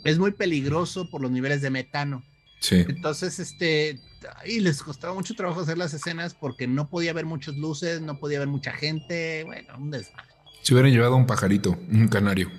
es 0.03 0.19
muy 0.19 0.31
peligroso 0.31 1.09
por 1.09 1.21
los 1.21 1.31
niveles 1.31 1.61
de 1.61 1.69
metano. 1.69 2.21
Sí. 2.59 2.83
Entonces, 2.85 3.39
este, 3.39 4.01
y 4.45 4.59
les 4.59 4.83
costaba 4.83 5.13
mucho 5.13 5.35
trabajo 5.35 5.61
hacer 5.61 5.77
las 5.77 5.93
escenas 5.93 6.33
porque 6.33 6.67
no 6.67 6.89
podía 6.89 7.11
haber 7.11 7.25
muchas 7.25 7.55
luces, 7.55 8.01
no 8.01 8.19
podía 8.19 8.39
haber 8.39 8.49
mucha 8.49 8.73
gente, 8.73 9.45
bueno, 9.45 9.73
un 9.77 9.91
desmadre. 9.91 10.33
Se 10.63 10.73
hubieran 10.73 10.91
llevado 10.91 11.15
un 11.15 11.25
pajarito, 11.25 11.79
un 11.89 12.09
canario. 12.09 12.51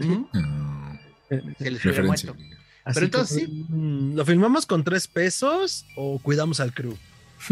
Ujú. 0.00 0.26
Ah, 0.32 0.98
Se 1.28 1.34
les 1.70 1.84
hubiera 1.84 2.00
referencia. 2.00 2.32
muerto. 2.32 2.56
Así 2.86 2.94
Pero 2.94 3.04
entonces 3.04 3.38
que, 3.40 3.48
mm, 3.48 4.14
¿Lo 4.14 4.24
filmamos 4.24 4.64
con 4.64 4.82
tres 4.82 5.08
pesos 5.08 5.84
o 5.94 6.18
cuidamos 6.20 6.58
al 6.60 6.72
crew? 6.72 6.96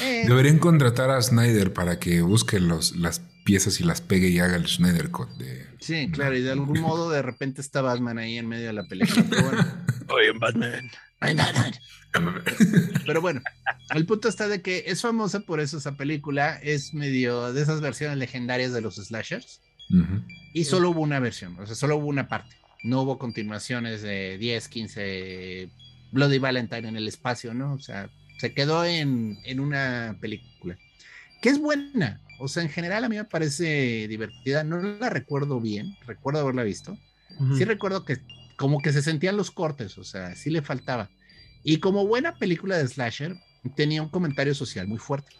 Eh, 0.00 0.24
Deberían 0.26 0.58
contratar 0.58 1.10
a 1.10 1.20
Snyder 1.20 1.72
para 1.72 1.98
que 1.98 2.22
busque 2.22 2.60
los, 2.60 2.96
las 2.96 3.20
piezas 3.44 3.80
y 3.80 3.84
las 3.84 4.00
pegue 4.00 4.28
y 4.28 4.38
haga 4.40 4.56
el 4.56 4.66
Snyder 4.66 5.10
Cut 5.10 5.30
de. 5.36 5.66
Sí, 5.78 6.10
claro, 6.10 6.36
y 6.36 6.42
de 6.42 6.50
algún 6.52 6.80
modo 6.80 7.10
de 7.10 7.22
repente 7.22 7.60
está 7.60 7.80
Batman 7.80 8.18
ahí 8.18 8.38
en 8.38 8.48
medio 8.48 8.66
de 8.66 8.72
la 8.72 8.84
película. 8.84 9.24
Pero 9.28 9.42
bueno, 9.44 9.66
Oye, 10.08 10.32
Batman. 10.32 10.90
pero 13.06 13.20
bueno, 13.20 13.40
el 13.94 14.06
punto 14.06 14.28
está 14.28 14.48
de 14.48 14.62
que 14.62 14.84
es 14.86 15.02
famosa 15.02 15.40
por 15.40 15.60
eso 15.60 15.78
esa 15.78 15.96
película, 15.96 16.58
es 16.62 16.94
medio 16.94 17.52
de 17.52 17.62
esas 17.62 17.80
versiones 17.80 18.18
legendarias 18.18 18.72
de 18.72 18.80
los 18.80 18.96
slashers, 18.96 19.60
y 20.52 20.64
solo 20.64 20.90
hubo 20.90 21.00
una 21.00 21.20
versión, 21.20 21.58
o 21.60 21.66
sea, 21.66 21.74
solo 21.74 21.96
hubo 21.96 22.06
una 22.06 22.28
parte. 22.28 22.56
No 22.82 23.02
hubo 23.02 23.18
continuaciones 23.18 24.02
de 24.02 24.38
10, 24.38 24.68
15 24.68 25.68
Bloody 26.12 26.38
Valentine 26.38 26.88
en 26.88 26.96
el 26.96 27.08
espacio, 27.08 27.52
¿no? 27.54 27.74
O 27.74 27.78
sea, 27.78 28.10
se 28.38 28.52
quedó 28.52 28.84
en, 28.84 29.38
en 29.44 29.60
una 29.60 30.16
película. 30.20 30.78
Que 31.40 31.48
es 31.50 31.58
buena. 31.58 32.20
O 32.38 32.48
sea, 32.48 32.62
en 32.62 32.68
general 32.68 33.04
a 33.04 33.08
mí 33.08 33.16
me 33.16 33.24
parece 33.24 34.06
divertida. 34.08 34.64
No 34.64 34.80
la 34.80 35.10
recuerdo 35.10 35.60
bien. 35.60 35.96
Recuerdo 36.06 36.40
haberla 36.40 36.62
visto. 36.62 36.98
Ujú. 37.38 37.56
Sí 37.56 37.64
recuerdo 37.64 38.04
que 38.04 38.18
como 38.56 38.80
que 38.80 38.92
se 38.92 39.02
sentían 39.02 39.36
los 39.36 39.50
cortes. 39.50 39.98
O 39.98 40.04
sea, 40.04 40.34
sí 40.34 40.50
le 40.50 40.62
faltaba. 40.62 41.10
Y 41.62 41.78
como 41.78 42.06
buena 42.06 42.36
película 42.36 42.78
de 42.78 42.86
slasher, 42.86 43.36
tenía 43.74 44.02
un 44.02 44.08
comentario 44.08 44.54
social 44.54 44.86
muy 44.86 44.98
fuerte. 44.98 45.32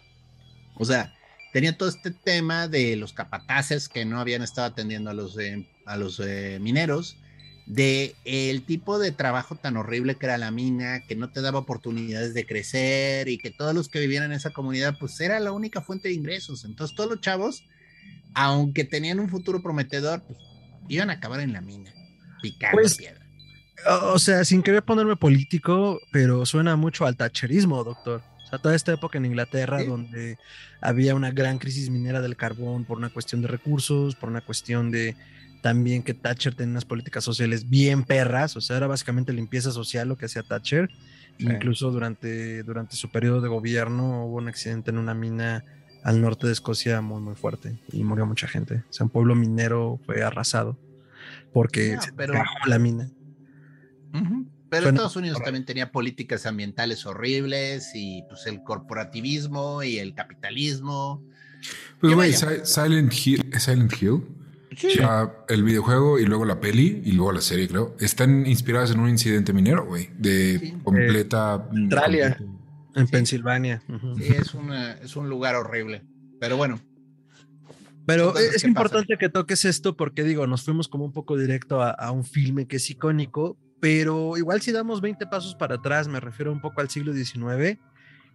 O 0.75 0.85
sea, 0.85 1.15
tenía 1.53 1.77
todo 1.77 1.89
este 1.89 2.11
tema 2.11 2.69
de 2.69 2.97
los 2.97 3.13
capataces 3.13 3.89
que 3.89 4.05
no 4.05 4.21
habían 4.21 4.43
estado 4.43 4.67
atendiendo 4.67 5.11
a 5.11 5.15
los, 5.15 5.39
eh, 5.39 5.67
a 5.87 5.97
los 5.97 6.21
eh, 6.21 6.59
mineros, 6.61 7.17
de 7.67 8.15
el 8.25 8.63
tipo 8.63 8.99
de 8.99 9.11
trabajo 9.11 9.57
tan 9.57 9.77
horrible 9.77 10.15
que 10.15 10.27
era 10.27 10.39
la 10.39 10.51
mina, 10.53 11.01
que 11.07 11.17
no 11.17 11.31
te 11.31 11.41
daba 11.41 11.59
oportunidades 11.59 12.33
de 12.33 12.47
crecer 12.47 13.29
y 13.29 13.39
que 13.39 13.51
todos 13.51 13.75
los 13.75 13.89
que 13.89 13.99
vivían 13.99 14.25
en 14.25 14.33
esa 14.33 14.51
comunidad, 14.51 14.97
pues 15.01 15.21
era 15.21 15.41
la 15.41 15.51
única 15.53 15.81
fuente 15.81 16.09
de 16.09 16.15
ingresos. 16.15 16.65
Entonces 16.65 16.97
todos 16.97 17.11
los 17.11 17.21
chavos, 17.21 17.65
aunque 18.35 18.85
tenían 18.85 19.19
un 19.19 19.29
futuro 19.29 19.63
prometedor, 19.63 20.23
pues 20.23 20.39
iban 20.89 21.11
a 21.11 21.15
acabar 21.15 21.41
en 21.41 21.53
la 21.53 21.61
mina, 21.61 21.93
picando 22.41 22.77
Pues, 22.79 22.97
piedra. 22.97 23.27
O 24.13 24.19
sea, 24.19 24.45
sin 24.45 24.63
querer 24.63 24.83
ponerme 24.83 25.17
político, 25.17 26.01
pero 26.13 26.47
suena 26.47 26.77
mucho 26.77 27.05
al 27.05 27.17
tacherismo, 27.17 27.83
doctor. 27.85 28.23
O 28.45 28.49
sea, 28.49 28.59
toda 28.61 28.77
esta 28.77 28.93
época 28.93 29.19
en 29.19 29.27
Inglaterra 29.27 29.81
Sí. 29.81 29.87
donde 29.87 30.39
había 30.81 31.17
una 31.17 31.33
gran 31.33 31.59
crisis 31.59 31.91
minera 31.91 32.21
del 32.21 32.37
carbón 32.37 32.85
por 32.85 32.97
una 32.97 33.11
cuestión 33.11 33.43
de 33.43 33.49
recursos, 33.49 34.15
por 34.15 34.29
una 34.29 34.41
cuestión 34.41 34.93
de 34.93 35.17
también 35.67 36.05
que 36.05 36.15
Thatcher 36.15 36.55
tenía 36.55 36.71
unas 36.75 36.85
políticas 36.85 37.25
sociales 37.25 37.69
bien 37.69 38.05
perras, 38.05 38.57
o 38.57 38.61
sea, 38.61 38.77
era 38.77 38.87
básicamente 38.87 39.33
limpieza 39.33 39.73
social 39.73 40.07
lo 40.07 40.17
que 40.17 40.27
hacía 40.27 40.45
Thatcher. 40.45 40.89
Sí. 41.39 41.45
Incluso 41.45 41.91
durante, 41.91 42.63
durante 42.63 42.95
su 42.95 43.11
periodo 43.11 43.41
de 43.41 43.49
gobierno 43.49 44.27
hubo 44.27 44.37
un 44.37 44.47
accidente 44.47 44.93
en 44.93 44.99
una 44.99 45.13
mina 45.13 45.65
al 46.05 46.21
norte 46.21 46.47
de 46.47 46.53
Escocia 46.53 47.01
muy, 47.01 47.21
muy 47.21 47.35
fuerte 47.35 47.81
y 47.93 48.05
murió 48.05 48.27
mucha 48.27 48.47
gente. 48.47 48.85
O 48.89 48.93
sea, 48.93 49.03
un 49.07 49.11
pueblo 49.11 49.35
minero 49.35 49.99
fue 50.07 50.23
arrasado 50.23 50.79
porque 51.53 51.97
No, 51.97 52.03
se 52.03 52.13
pero- 52.13 52.35
la 52.67 52.79
mina. 52.79 53.11
Pero 54.69 54.83
Suena 54.85 54.89
Estados 54.97 55.17
Unidos 55.17 55.35
correcto. 55.35 55.47
también 55.49 55.65
tenía 55.67 55.91
políticas 55.91 56.47
ambientales 56.47 57.07
horribles 57.07 57.91
y 57.95 58.23
pues 58.29 58.47
el 58.47 58.63
corporativismo 58.63 59.83
y 59.83 59.99
el 59.99 60.15
capitalismo. 60.15 61.25
Pues, 62.01 62.11
Que 62.11 62.15
güey, 62.15 62.33
vaya. 62.33 62.65
Si- 62.65 62.73
Silent 62.73 63.13
Hill. 63.27 63.51
¿es 63.53 63.65
Silent 63.65 63.93
Hill? 64.01 64.23
O 64.77 64.91
sea, 64.91 65.33
el 65.49 65.63
videojuego 65.65 66.19
y 66.19 66.27
luego 66.27 66.45
la 66.45 66.61
peli 66.61 67.01
y 67.05 67.13
luego 67.13 67.33
la 67.33 67.41
serie, 67.41 67.67
creo, 67.69 67.97
están 67.99 68.47
inspiradas 68.47 68.91
en 68.91 69.01
un 69.01 69.09
incidente 69.09 69.53
minero, 69.53 69.87
güey, 69.87 70.11
de 70.19 70.59
Sí. 70.59 70.73
completa. 70.85 71.55
Australia. 71.55 72.37
completo- 72.37 72.53
En 72.95 73.07
Sí. 73.07 73.13
Pensilvania. 73.13 73.83
Sí, 74.17 74.25
es, 74.39 74.55
una, 74.55 74.93
es 74.95 75.17
un 75.17 75.29
lugar 75.29 75.55
horrible. 75.55 76.03
Pero 76.41 76.57
bueno, 76.57 76.81
Pero 78.07 78.37
es 78.39 78.63
que 78.63 78.69
importante 78.69 79.17
que 79.19 79.29
toques 79.29 79.65
esto 79.65 79.97
porque 79.97 80.23
digo, 80.23 80.47
nos 80.47 80.63
fuimos 80.63 80.89
como 80.89 81.05
un 81.05 81.13
poco 81.13 81.37
directo 81.37 81.83
a, 81.83 81.91
a 81.91 82.11
un 82.13 82.25
filme 82.25 82.67
que 82.67 82.77
es 82.77 82.89
icónico, 82.89 83.59
pero 83.81 84.37
igual 84.37 84.61
si 84.63 84.73
damos 84.73 85.01
20 85.01 85.27
pasos 85.27 85.55
para 85.57 85.75
atrás, 85.77 86.07
me 86.09 86.21
refiero 86.21 86.53
un 86.53 86.61
poco 86.61 86.81
al 86.81 86.89
siglo 86.89 87.13
XIX, 87.13 87.79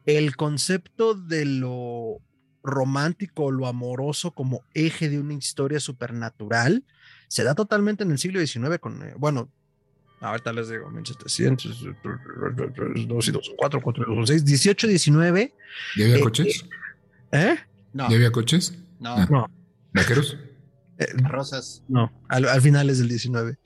el 0.05 0.35
concepto 0.35 1.13
de 1.15 1.45
lo 1.45 2.17
romántico, 2.63 3.51
lo 3.51 3.67
amoroso 3.67 4.31
como 4.31 4.63
eje 4.73 5.09
de 5.09 5.19
una 5.19 5.33
historia 5.33 5.79
supernatural 5.79 6.83
se 7.27 7.43
da 7.43 7.55
totalmente 7.55 8.03
en 8.03 8.11
el 8.11 8.17
siglo 8.17 8.45
XIX 8.45 8.77
con, 8.79 9.01
eh, 9.03 9.13
bueno, 9.17 9.49
ahorita 10.19 10.51
les 10.53 10.69
digo, 10.69 10.89
1700, 10.91 11.85
2 13.07 13.27
y 13.27 13.31
2, 13.31 13.51
4, 13.57 13.81
4 13.81 14.05
y 14.07 14.15
2, 14.15 14.27
6, 14.29 14.45
18, 14.45 14.87
19, 14.87 15.53
¿Ya 15.97 16.05
había 16.05 16.17
Eh, 16.17 16.19
coches? 16.21 16.65
¿eh? 17.31 17.55
no, 17.93 18.09
¿Ya 18.09 18.15
había 18.15 18.31
coches? 18.31 18.77
no, 18.99 19.15
Ah. 19.15 19.27
No. 19.29 19.47
¿Vaqueros? 19.93 20.37
Eh, 20.99 21.07
rosas. 21.23 21.83
No, 21.87 22.11
al, 22.29 22.47
al 22.47 22.61
finales 22.61 22.99
del 22.99 23.09
19. 23.09 23.57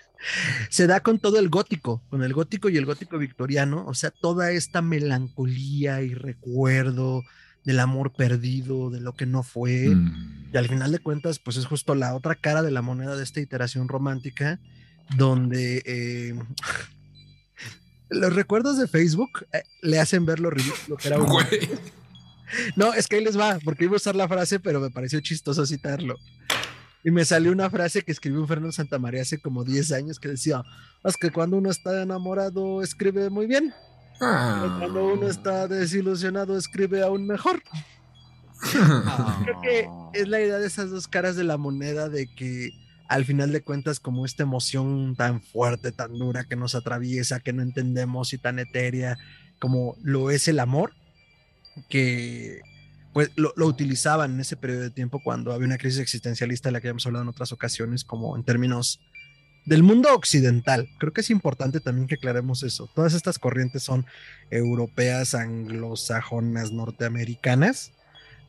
Se 0.69 0.87
da 0.87 1.01
con 1.01 1.19
todo 1.19 1.37
el 1.37 1.49
gótico, 1.49 2.01
con 2.09 2.23
el 2.23 2.33
gótico 2.33 2.69
y 2.69 2.77
el 2.77 2.85
gótico 2.85 3.17
victoriano, 3.17 3.85
o 3.85 3.93
sea, 3.93 4.09
toda 4.11 4.51
esta 4.51 4.81
melancolía 4.81 6.01
y 6.01 6.13
recuerdo 6.13 7.21
del 7.65 7.79
amor 7.79 8.13
perdido, 8.13 8.89
de 8.89 9.01
lo 9.01 9.13
que 9.13 9.25
no 9.25 9.43
fue. 9.43 9.89
Mm. 9.89 10.51
Y 10.53 10.57
al 10.57 10.69
final 10.69 10.91
de 10.91 10.99
cuentas, 10.99 11.39
pues 11.39 11.57
es 11.57 11.65
justo 11.65 11.95
la 11.95 12.15
otra 12.15 12.35
cara 12.35 12.61
de 12.61 12.71
la 12.71 12.81
moneda 12.81 13.17
de 13.17 13.23
esta 13.23 13.41
iteración 13.41 13.87
romántica, 13.87 14.59
donde 15.17 15.81
eh, 15.85 16.35
los 18.09 18.33
recuerdos 18.33 18.77
de 18.77 18.87
Facebook 18.87 19.45
eh, 19.51 19.63
le 19.81 19.99
hacen 19.99 20.25
ver 20.25 20.39
lo 20.39 20.49
ridículo 20.49 20.95
que 20.95 21.07
era 21.07 21.17
un... 21.17 21.27
No, 22.75 22.93
es 22.93 23.07
que 23.07 23.17
ahí 23.17 23.23
les 23.23 23.37
va, 23.37 23.59
porque 23.63 23.85
iba 23.85 23.93
a 23.93 23.97
usar 23.97 24.15
la 24.15 24.27
frase, 24.27 24.59
pero 24.59 24.79
me 24.79 24.91
pareció 24.91 25.19
chistoso 25.19 25.65
citarlo. 25.65 26.15
Y 27.03 27.11
me 27.11 27.25
salió 27.25 27.51
una 27.51 27.69
frase 27.69 28.03
que 28.03 28.11
escribió 28.11 28.39
un 28.39 28.47
Fernando 28.47 28.71
Santamaría 28.71 29.23
hace 29.23 29.39
como 29.39 29.63
10 29.63 29.91
años 29.91 30.19
que 30.19 30.29
decía, 30.29 30.63
es 31.03 31.17
que 31.17 31.31
cuando 31.31 31.57
uno 31.57 31.69
está 31.69 32.01
enamorado 32.01 32.81
escribe 32.81 33.29
muy 33.29 33.47
bien, 33.47 33.73
pero 34.19 34.31
Ah. 34.31 34.75
cuando 34.79 35.05
uno 35.13 35.27
está 35.27 35.67
desilusionado 35.67 36.57
escribe 36.57 37.03
aún 37.03 37.27
mejor. 37.27 37.61
Creo 38.71 39.61
que 39.61 39.87
es 40.13 40.27
la 40.27 40.39
idea 40.41 40.57
de 40.57 40.67
esas 40.67 40.89
dos 40.89 41.07
caras 41.07 41.35
de 41.35 41.43
la 41.43 41.57
moneda 41.57 42.09
de 42.09 42.27
que 42.33 42.71
al 43.07 43.25
final 43.25 43.51
de 43.51 43.61
cuentas 43.61 43.99
como 43.99 44.25
esta 44.25 44.43
emoción 44.43 45.15
tan 45.15 45.41
fuerte, 45.41 45.91
tan 45.91 46.17
dura 46.17 46.45
que 46.45 46.55
nos 46.55 46.73
atraviesa, 46.73 47.39
que 47.39 47.53
no 47.53 47.61
entendemos 47.61 48.33
y 48.33 48.37
tan 48.37 48.57
etérea 48.57 49.17
como 49.59 49.95
lo 50.01 50.31
es 50.31 50.47
el 50.47 50.59
amor, 50.59 50.93
que 51.89 52.61
pues 53.13 53.31
lo, 53.35 53.53
lo 53.55 53.67
utilizaban 53.67 54.33
en 54.33 54.39
ese 54.39 54.57
periodo 54.57 54.81
de 54.81 54.89
tiempo 54.89 55.21
cuando 55.23 55.53
había 55.53 55.67
una 55.67 55.77
crisis 55.77 55.99
existencialista 55.99 56.69
de 56.69 56.73
la 56.73 56.81
que 56.81 56.87
habíamos 56.87 57.05
hablado 57.05 57.23
en 57.23 57.29
otras 57.29 57.51
ocasiones, 57.51 58.03
como 58.03 58.35
en 58.35 58.43
términos 58.43 58.99
del 59.65 59.83
mundo 59.83 60.13
occidental. 60.13 60.87
Creo 60.99 61.11
que 61.11 61.21
es 61.21 61.29
importante 61.29 61.79
también 61.79 62.07
que 62.07 62.15
aclaremos 62.15 62.63
eso. 62.63 62.89
Todas 62.93 63.13
estas 63.13 63.39
corrientes 63.39 63.83
son 63.83 64.05
europeas, 64.51 65.33
anglosajonas, 65.33 66.71
norteamericanas, 66.71 67.91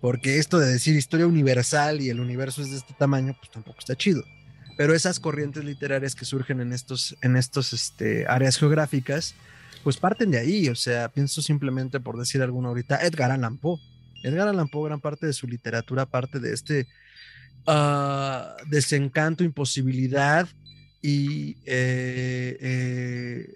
porque 0.00 0.38
esto 0.38 0.58
de 0.58 0.70
decir 0.70 0.94
historia 0.94 1.26
universal 1.26 2.00
y 2.00 2.10
el 2.10 2.20
universo 2.20 2.62
es 2.62 2.70
de 2.70 2.76
este 2.76 2.94
tamaño, 2.94 3.34
pues 3.38 3.50
tampoco 3.50 3.78
está 3.78 3.96
chido. 3.96 4.22
Pero 4.76 4.94
esas 4.94 5.18
corrientes 5.18 5.64
literarias 5.64 6.14
que 6.14 6.26
surgen 6.26 6.60
en 6.60 6.74
estos, 6.74 7.16
en 7.22 7.36
estos 7.36 7.72
este, 7.72 8.26
áreas 8.28 8.58
geográficas, 8.58 9.34
pues 9.82 9.96
parten 9.96 10.30
de 10.30 10.38
ahí. 10.38 10.68
O 10.68 10.74
sea, 10.74 11.08
pienso 11.08 11.40
simplemente 11.40 11.98
por 11.98 12.18
decir 12.18 12.42
alguno 12.42 12.68
ahorita, 12.68 13.02
Edgar 13.06 13.30
Allan 13.30 13.56
Poe. 13.56 13.80
Edgar 14.22 14.48
Allan 14.48 14.68
Poe, 14.68 14.88
gran 14.88 15.00
parte 15.00 15.26
de 15.26 15.32
su 15.32 15.46
literatura 15.46 16.04
parte 16.04 16.40
de 16.40 16.52
este 16.52 16.86
ah, 17.66 18.54
desencanto, 18.68 19.44
imposibilidad 19.44 20.46
y 21.02 21.56
eh, 21.66 22.56
eh, 22.60 23.54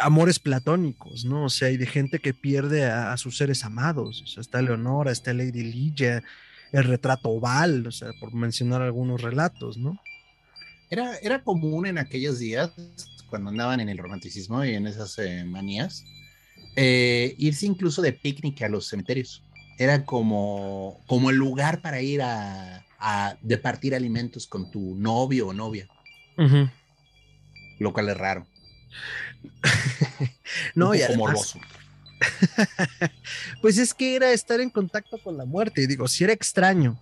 amores 0.00 0.38
platónicos, 0.38 1.24
¿no? 1.24 1.44
O 1.44 1.50
sea, 1.50 1.68
hay 1.68 1.76
de 1.76 1.86
gente 1.86 2.18
que 2.18 2.34
pierde 2.34 2.84
a, 2.84 3.16
sus 3.16 3.36
seres 3.36 3.64
amados. 3.64 4.22
O 4.22 4.26
sea, 4.26 4.40
está 4.40 4.62
Leonora, 4.62 5.12
está 5.12 5.32
Lady 5.32 5.62
Lilla, 5.62 6.22
el 6.72 6.84
retrato 6.84 7.30
oval, 7.30 7.86
o 7.86 7.92
sea, 7.92 8.10
por 8.20 8.34
mencionar 8.34 8.82
algunos 8.82 9.22
relatos, 9.22 9.76
¿no? 9.76 10.00
Era, 10.90 11.16
era 11.16 11.42
común 11.42 11.86
en 11.86 11.98
aquellos 11.98 12.38
días, 12.38 12.70
cuando 13.28 13.50
andaban 13.50 13.80
en 13.80 13.88
el 13.88 13.98
romanticismo 13.98 14.64
y 14.64 14.74
en 14.74 14.86
esas 14.86 15.18
eh, 15.18 15.44
manías, 15.44 16.04
eh, 16.76 17.34
irse 17.38 17.66
incluso 17.66 18.02
de 18.02 18.12
picnic 18.12 18.62
a 18.62 18.68
los 18.68 18.86
cementerios. 18.86 19.42
Era 19.78 20.04
como, 20.04 21.00
como 21.06 21.30
el 21.30 21.36
lugar 21.36 21.82
para 21.82 22.00
ir 22.00 22.22
a 22.22 22.82
departir 23.42 23.94
alimentos 23.94 24.46
con 24.46 24.70
tu 24.70 24.94
novio 24.94 25.48
o 25.48 25.52
novia. 25.52 25.88
Lo 27.78 27.92
cual 27.92 28.08
es 28.08 28.16
raro. 28.16 28.46
no, 30.74 30.94
y 30.94 31.00
pues 33.62 33.78
es 33.78 33.92
que 33.92 34.16
era 34.16 34.32
estar 34.32 34.60
en 34.60 34.70
contacto 34.70 35.18
con 35.18 35.36
la 35.36 35.44
muerte. 35.44 35.82
Y 35.82 35.86
digo, 35.86 36.08
si 36.08 36.24
era 36.24 36.32
extraño, 36.32 36.98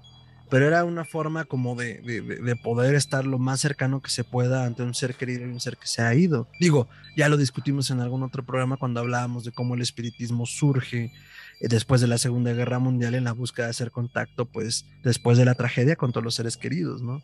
pero 0.51 0.67
era 0.67 0.85
una 0.85 1.05
forma 1.05 1.45
como 1.45 1.75
de, 1.75 2.01
de, 2.01 2.57
poder 2.57 2.95
estar 2.95 3.25
lo 3.25 3.39
más 3.39 3.61
cercano 3.61 4.01
que 4.01 4.11
se 4.11 4.25
pueda 4.25 4.65
ante 4.65 4.83
un 4.83 4.95
ser 4.95 5.15
querido 5.15 5.47
y 5.47 5.51
un 5.51 5.61
ser 5.61 5.77
que 5.77 5.87
se 5.87 6.03
ha 6.03 6.15
ido. 6.15 6.49
Digo, 6.61 6.89
ya 7.17 7.29
lo 7.29 7.37
discutimos 7.37 7.91
en 7.91 8.01
algún 8.01 8.23
otro 8.23 8.45
programa 8.45 8.77
cuando 8.77 9.01
hablábamos 9.01 9.45
de 9.45 9.53
cómo 9.53 9.75
el 9.75 9.83
espiritismo 9.83 10.47
surge 10.47 11.13
eh, 11.61 11.69
después 11.69 12.01
de 12.01 12.09
la 12.09 12.19
Segunda 12.19 12.53
Guerra 12.53 12.79
Mundial 12.79 13.15
en 13.15 13.25
la 13.25 13.33
búsqueda 13.33 13.67
de 13.67 13.71
hacer 13.71 13.91
contacto, 13.91 14.45
pues 14.45 14.85
después 15.03 15.39
de 15.39 15.45
la 15.45 15.55
tragedia 15.55 15.97
con 15.97 16.13
todos 16.13 16.25
los 16.25 16.35
seres 16.35 16.57
queridos, 16.57 17.03
¿no? 17.03 17.23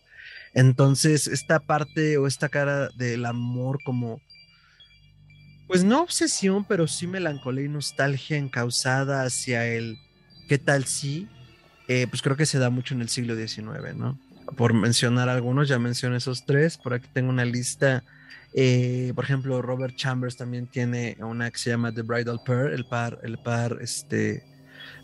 Entonces, 0.54 1.26
esta 1.26 1.60
parte 1.60 2.18
o 2.18 2.26
esta 2.26 2.48
cara 2.48 2.88
del 2.96 3.24
amor 3.26 3.82
como 3.84 4.20
pues 5.70 5.84
no 5.84 6.02
obsesión, 6.02 6.64
pero 6.64 6.88
sí 6.88 7.06
melancolía 7.06 7.66
y 7.66 7.68
nostalgia 7.68 8.36
encausada 8.36 9.22
hacia 9.22 9.68
el 9.68 9.98
qué 10.48 10.58
tal 10.58 10.84
si, 10.84 11.28
eh, 11.86 12.08
pues 12.10 12.22
creo 12.22 12.36
que 12.36 12.44
se 12.44 12.58
da 12.58 12.70
mucho 12.70 12.92
en 12.92 13.02
el 13.02 13.08
siglo 13.08 13.36
XIX, 13.36 13.94
¿no? 13.94 14.18
Por 14.56 14.74
mencionar 14.74 15.28
algunos, 15.28 15.68
ya 15.68 15.78
mencioné 15.78 16.16
esos 16.16 16.44
tres, 16.44 16.76
por 16.76 16.94
aquí 16.94 17.06
tengo 17.12 17.30
una 17.30 17.44
lista, 17.44 18.02
eh, 18.52 19.12
por 19.14 19.22
ejemplo, 19.22 19.62
Robert 19.62 19.94
Chambers 19.94 20.36
también 20.36 20.66
tiene 20.66 21.16
una 21.20 21.48
que 21.52 21.58
se 21.58 21.70
llama 21.70 21.92
The 21.94 22.02
Bridal 22.02 22.40
Pair, 22.44 22.72
el 22.72 22.84
par, 22.84 23.20
el 23.22 23.38
par, 23.38 23.78
este, 23.80 24.42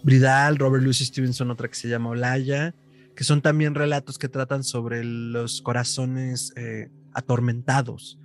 Bridal, 0.02 0.56
Robert 0.56 0.82
Louis 0.82 0.98
Stevenson, 0.98 1.48
otra 1.52 1.68
que 1.68 1.76
se 1.76 1.88
llama 1.88 2.10
Olaya, 2.10 2.74
que 3.16 3.24
son 3.24 3.42
también 3.42 3.74
relatos 3.74 4.18
que 4.18 4.28
tratan 4.28 4.62
sobre 4.62 5.02
los 5.02 5.62
corazones 5.62 6.52
eh, 6.56 6.90
atormentados, 7.14 8.20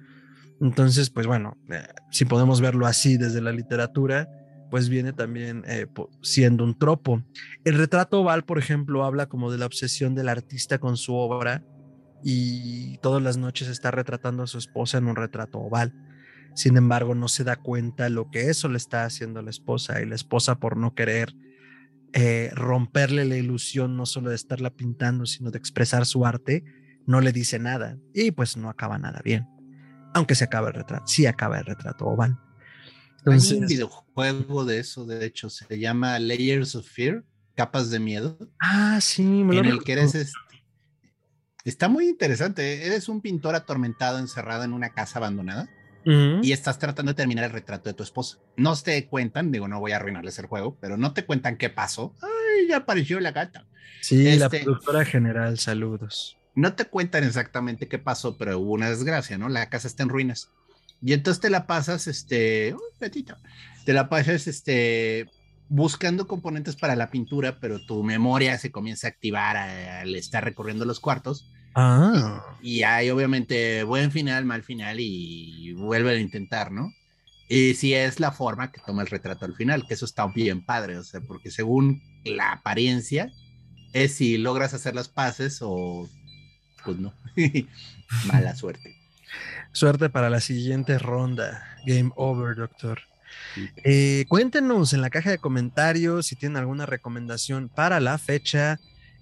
entonces, 0.62 1.10
pues 1.10 1.26
bueno, 1.26 1.58
eh, 1.72 1.82
si 2.12 2.26
podemos 2.26 2.62
verlo 2.62 2.86
así 2.86 3.18
desde 3.18 3.42
la 3.42 3.52
literatura, 3.52 4.30
pues 4.70 4.90
viene 4.90 5.12
también 5.12 5.64
eh, 5.68 5.88
siendo 6.22 6.64
un 6.64 6.78
tropo. 6.78 7.24
El 7.66 7.78
retrato 7.80 8.22
oval, 8.22 8.46
por 8.46 8.60
ejemplo, 8.60 9.04
habla 9.04 9.26
como 9.26 9.52
de 9.52 9.58
la 9.58 9.66
obsesión 9.66 10.14
del 10.14 10.30
artista 10.30 10.78
con 10.78 10.98
su 10.98 11.16
obra 11.16 11.64
y 12.24 13.00
todas 13.00 13.24
las 13.24 13.38
noches 13.38 13.70
está 13.70 13.90
retratando 13.90 14.44
a 14.44 14.48
su 14.48 14.60
esposa 14.60 15.00
en 15.00 15.08
un 15.08 15.16
retrato 15.16 15.58
oval. 15.58 15.94
Sin 16.54 16.78
embargo, 16.78 17.16
no 17.16 17.28
se 17.28 17.44
da 17.44 17.56
cuenta 17.56 18.08
lo 18.10 18.30
que 18.30 18.50
eso 18.52 18.70
le 18.70 18.78
está 18.78 19.04
haciendo 19.06 19.40
a 19.40 19.44
la 19.44 19.50
esposa 19.50 20.00
y 20.02 20.06
la 20.06 20.16
esposa 20.16 20.60
por 20.60 20.78
no 20.78 20.94
querer 20.94 21.34
eh, 22.14 22.52
romperle 22.54 23.26
la 23.26 23.38
ilusión 23.38 23.96
no 23.98 24.06
solo 24.06 24.30
de 24.30 24.36
estarla 24.36 24.72
pintando, 24.72 25.26
sino 25.26 25.52
de 25.52 25.58
expresar 25.58 26.06
su 26.06 26.26
arte, 26.26 26.64
no 27.06 27.22
le 27.22 27.32
dice 27.32 27.60
nada 27.60 27.98
y 28.14 28.32
pues 28.32 28.58
no 28.58 28.70
acaba 28.70 28.98
nada 28.98 29.22
bien 29.24 29.48
aunque 30.14 30.36
se 30.36 30.44
acaba 30.44 30.70
el 30.70 30.74
retrato, 30.74 31.08
sí 31.08 31.26
acaba 31.26 31.60
el 31.60 31.66
retrato 31.66 32.06
oval. 32.06 32.38
Entonces, 33.20 33.52
Hay 33.52 33.58
un 33.60 33.68
videojuego 33.68 34.66
de 34.66 34.80
eso, 34.80 35.06
de 35.06 35.26
hecho, 35.26 35.50
se 35.50 35.80
llama 35.80 36.18
Layers 36.20 36.76
of 36.76 36.88
Fear, 36.88 37.24
capas 37.56 37.90
de 37.92 38.00
miedo. 38.00 38.38
Ah, 38.60 39.00
sí, 39.02 39.24
me 39.24 39.56
lo 39.56 39.62
En 39.62 39.68
el 39.68 39.84
que 39.84 39.94
eres 39.94 40.16
este, 40.16 40.38
Está 41.64 41.88
muy 41.88 42.08
interesante. 42.08 42.88
Eres 42.88 43.08
un 43.08 43.22
pintor 43.22 43.54
atormentado, 43.54 44.18
encerrado 44.18 44.64
en 44.64 44.74
una 44.74 44.90
casa 44.94 45.20
abandonada. 45.20 45.70
Y 46.04 46.52
estás 46.52 46.80
tratando 46.80 47.12
de 47.12 47.16
terminar 47.16 47.46
el 47.46 47.52
retrato 47.52 47.90
de 47.90 47.94
tu 47.94 48.04
esposa. 48.04 48.38
No 48.58 48.76
te 48.76 49.06
cuentan, 49.08 49.52
digo, 49.52 49.68
no 49.68 49.80
voy 49.80 49.92
a 49.92 49.98
arruinarles 49.98 50.40
el 50.40 50.48
juego, 50.48 50.78
pero 50.80 50.98
no 50.98 51.14
te 51.14 51.26
cuentan 51.26 51.58
qué 51.58 51.70
pasó. 51.70 52.14
Ay, 52.22 52.68
ya 52.70 52.78
apareció 52.78 53.20
la 53.20 53.32
gata. 53.32 53.66
Sí, 54.02 54.24
la 54.38 54.46
este 54.46 54.62
productora 54.62 55.06
general, 55.06 55.60
saludos 55.60 56.38
no 56.56 56.74
te 56.74 56.86
cuentan 56.86 57.24
exactamente 57.24 57.88
qué 57.88 57.98
pasó, 57.98 58.38
pero 58.38 58.60
hubo 58.60 58.74
una 58.74 58.90
desgracia, 58.90 59.38
¿no? 59.38 59.50
La 59.50 59.70
casa 59.70 59.88
está 59.88 60.04
en 60.04 60.10
ruinas. 60.10 60.50
Y 61.02 61.14
entonces 61.14 61.42
te 61.42 61.50
la 61.50 61.66
pasas, 61.66 62.08
este, 62.08 62.76
te 63.86 63.94
la 63.94 64.10
pasas, 64.10 64.48
este, 64.48 65.30
buscando 65.72 66.28
componentes 66.28 66.76
para 66.76 66.98
la 66.98 67.10
pintura, 67.10 67.60
pero 67.62 67.80
tu 67.86 68.04
memoria 68.04 68.58
se 68.58 68.72
comienza 68.72 69.08
a 69.08 69.12
activar 69.12 69.56
al 69.56 70.14
estar 70.16 70.44
recorriendo 70.44 70.84
los 70.84 71.00
cuartos. 71.00 71.50
Ah. 71.76 72.58
Y, 72.62 72.84
hay 72.84 73.10
obviamente 73.10 73.84
buen 73.84 74.12
final, 74.12 74.44
mal 74.44 74.64
final 74.64 74.98
y 75.00 75.72
vuelve 75.74 76.12
a 76.12 76.20
intentar, 76.20 76.74
¿no? 76.74 76.92
Y 77.48 77.74
si 77.76 77.94
es 77.94 78.20
la 78.20 78.34
forma 78.34 78.72
que 78.72 78.82
toma 78.86 79.02
el 79.02 79.08
retrato 79.08 79.46
al 79.46 79.56
final, 79.56 79.88
que 79.88 79.94
eso 79.94 80.04
está 80.04 80.28
bien 80.28 80.66
padre, 80.66 80.98
o 80.98 81.04
sea, 81.04 81.22
porque 81.22 81.52
según 81.52 82.02
la 82.26 82.52
apariencia, 82.52 83.32
es 83.94 84.16
si 84.16 84.38
logras 84.38 84.74
hacer 84.74 84.94
las 84.94 85.08
paces 85.08 85.60
o 85.62 86.10
pues 86.84 86.98
no. 86.98 87.14
Mala 88.26 88.56
suerte. 88.56 88.98
Suerte 89.72 90.10
para 90.10 90.30
la 90.30 90.42
siguiente 90.42 91.00
ronda. 91.00 91.64
Game 91.86 92.12
over, 92.16 92.56
doctor. 92.58 93.00
Eh, 93.84 94.26
cuéntenos 94.28 94.94
en 94.94 95.02
la 95.02 95.10
caja 95.10 95.32
de 95.32 95.38
comentarios 95.38 96.28
si 96.28 96.36
tienen 96.36 96.58
alguna 96.58 96.86
recomendación 96.86 97.70
para 97.70 98.00
la 98.00 98.18
fecha, 98.18 98.80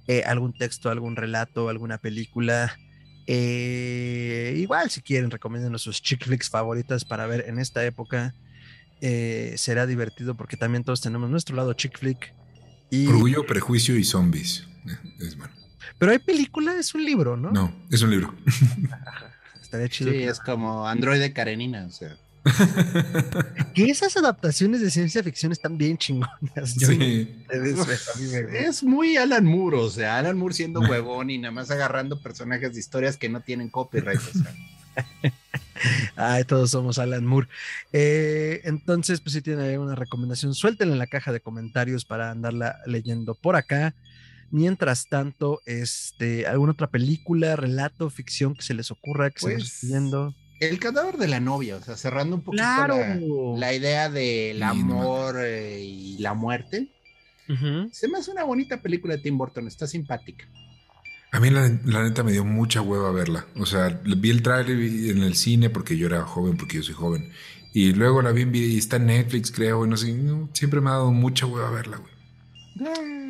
eh, 0.07 0.23
algún 0.25 0.53
texto, 0.53 0.89
algún 0.89 1.15
relato, 1.15 1.69
alguna 1.69 1.97
película. 1.97 2.77
Eh, 3.27 4.55
igual 4.57 4.89
si 4.89 5.01
quieren, 5.01 5.31
recomienden 5.31 5.77
sus 5.77 6.01
chick 6.01 6.25
flicks 6.25 6.49
favoritas 6.49 7.05
para 7.05 7.27
ver 7.27 7.45
en 7.47 7.59
esta 7.59 7.85
época. 7.85 8.33
será 9.55 9.85
divertido 9.85 10.35
porque 10.35 10.57
también 10.57 10.83
todos 10.83 10.99
tenemos 10.99 11.29
nuestro 11.29 11.55
lado 11.55 11.73
chick 11.73 11.97
flick. 11.97 12.33
Y... 12.91 13.07
Orgullo, 13.07 13.45
prejuicio 13.45 13.97
y 13.97 14.03
zombies. 14.03 14.67
Es 15.19 15.37
bueno. 15.37 15.53
Pero 15.99 16.13
hay 16.13 16.19
película, 16.19 16.77
es 16.79 16.95
un 16.95 17.03
libro, 17.03 17.35
¿no? 17.35 17.51
No, 17.51 17.73
es 17.91 18.01
un 18.01 18.09
libro. 18.09 18.33
Estaría 19.61 19.89
chido. 19.89 20.11
Sí, 20.11 20.23
es 20.23 20.39
como 20.39 20.87
Android 20.87 21.21
Karenina, 21.33 21.85
o 21.85 21.91
sea. 21.91 22.17
que 23.73 23.85
esas 23.85 24.15
adaptaciones 24.17 24.81
de 24.81 24.91
ciencia 24.91 25.23
ficción 25.23 25.51
están 25.51 25.77
bien 25.77 25.97
chingonas. 25.97 26.75
sí. 26.77 27.45
es 28.53 28.83
muy 28.83 29.17
Alan 29.17 29.45
Moore, 29.45 29.77
o 29.77 29.89
sea, 29.89 30.17
Alan 30.17 30.37
Moore 30.37 30.53
siendo 30.53 30.79
huevón 30.89 31.29
y 31.29 31.37
nada 31.37 31.51
más 31.51 31.71
agarrando 31.71 32.21
personajes 32.21 32.73
de 32.73 32.79
historias 32.79 33.17
que 33.17 33.29
no 33.29 33.41
tienen 33.41 33.69
copyright. 33.69 34.19
O 34.19 34.39
sea. 34.39 34.55
Ay, 36.15 36.43
todos 36.43 36.71
somos 36.71 36.99
Alan 36.99 37.25
Moore. 37.25 37.47
Eh, 37.93 38.61
entonces, 38.65 39.21
pues 39.21 39.33
si 39.33 39.41
tienen 39.41 39.69
alguna 39.69 39.95
recomendación, 39.95 40.53
suéltenla 40.53 40.93
en 40.93 40.99
la 40.99 41.07
caja 41.07 41.31
de 41.31 41.39
comentarios 41.39 42.05
para 42.05 42.31
andarla 42.31 42.79
leyendo 42.85 43.35
por 43.35 43.55
acá. 43.55 43.95
Mientras 44.51 45.07
tanto, 45.07 45.61
este, 45.65 46.47
¿alguna 46.47 46.71
otra 46.71 46.87
película, 46.87 47.55
relato, 47.55 48.09
ficción 48.09 48.55
que 48.55 48.63
se 48.63 48.73
les 48.73 48.89
ocurra, 48.89 49.29
que 49.29 49.39
se 49.39 49.59
se 49.61 49.87
viendo? 49.87 50.33
El 50.59 50.79
cadáver 50.79 51.17
de 51.17 51.27
la 51.27 51.39
novia, 51.39 51.77
o 51.77 51.81
sea, 51.81 51.95
cerrando 51.95 52.35
un 52.35 52.41
poquito 52.41 52.63
la, 53.57 53.73
idea 53.73 54.09
del 54.09 54.61
amor 54.61 55.35
eh, 55.39 55.81
y 55.81 56.17
la 56.17 56.33
muerte. 56.33 56.89
Se 57.91 58.07
me 58.07 58.19
hace 58.19 58.29
una 58.29 58.43
bonita 58.43 58.79
película 58.81 59.15
de 59.15 59.23
Tim 59.23 59.37
Burton, 59.37 59.67
está 59.67 59.87
simpática. 59.87 60.45
A 61.31 61.39
mí 61.39 61.49
la, 61.49 61.67
neta 61.69 62.23
me 62.23 62.31
dio 62.31 62.43
mucha 62.43 62.81
hueva 62.81 63.11
verla. 63.11 63.45
O 63.55 63.65
sea, 63.65 64.01
vi 64.03 64.29
el 64.29 64.41
trailer 64.41 64.77
en 64.77 65.23
el 65.23 65.35
cine 65.35 65.69
porque 65.69 65.97
yo 65.97 66.07
era 66.07 66.23
joven, 66.23 66.57
porque 66.57 66.77
yo 66.77 66.83
soy 66.83 66.95
joven. 66.95 67.31
Y 67.73 67.93
luego 67.93 68.21
la 68.21 68.31
vi 68.31 68.43
en 68.43 68.55
y 68.55 68.77
está 68.77 68.97
en 68.97 69.07
Netflix, 69.07 69.51
creo, 69.51 69.85
y 69.85 69.89
no 69.89 69.95
sé, 69.95 70.15
siempre 70.53 70.81
me 70.81 70.89
ha 70.89 70.93
dado 70.93 71.11
mucha 71.11 71.45
hueva 71.45 71.69
verla, 71.69 71.97
güey. 71.97 72.13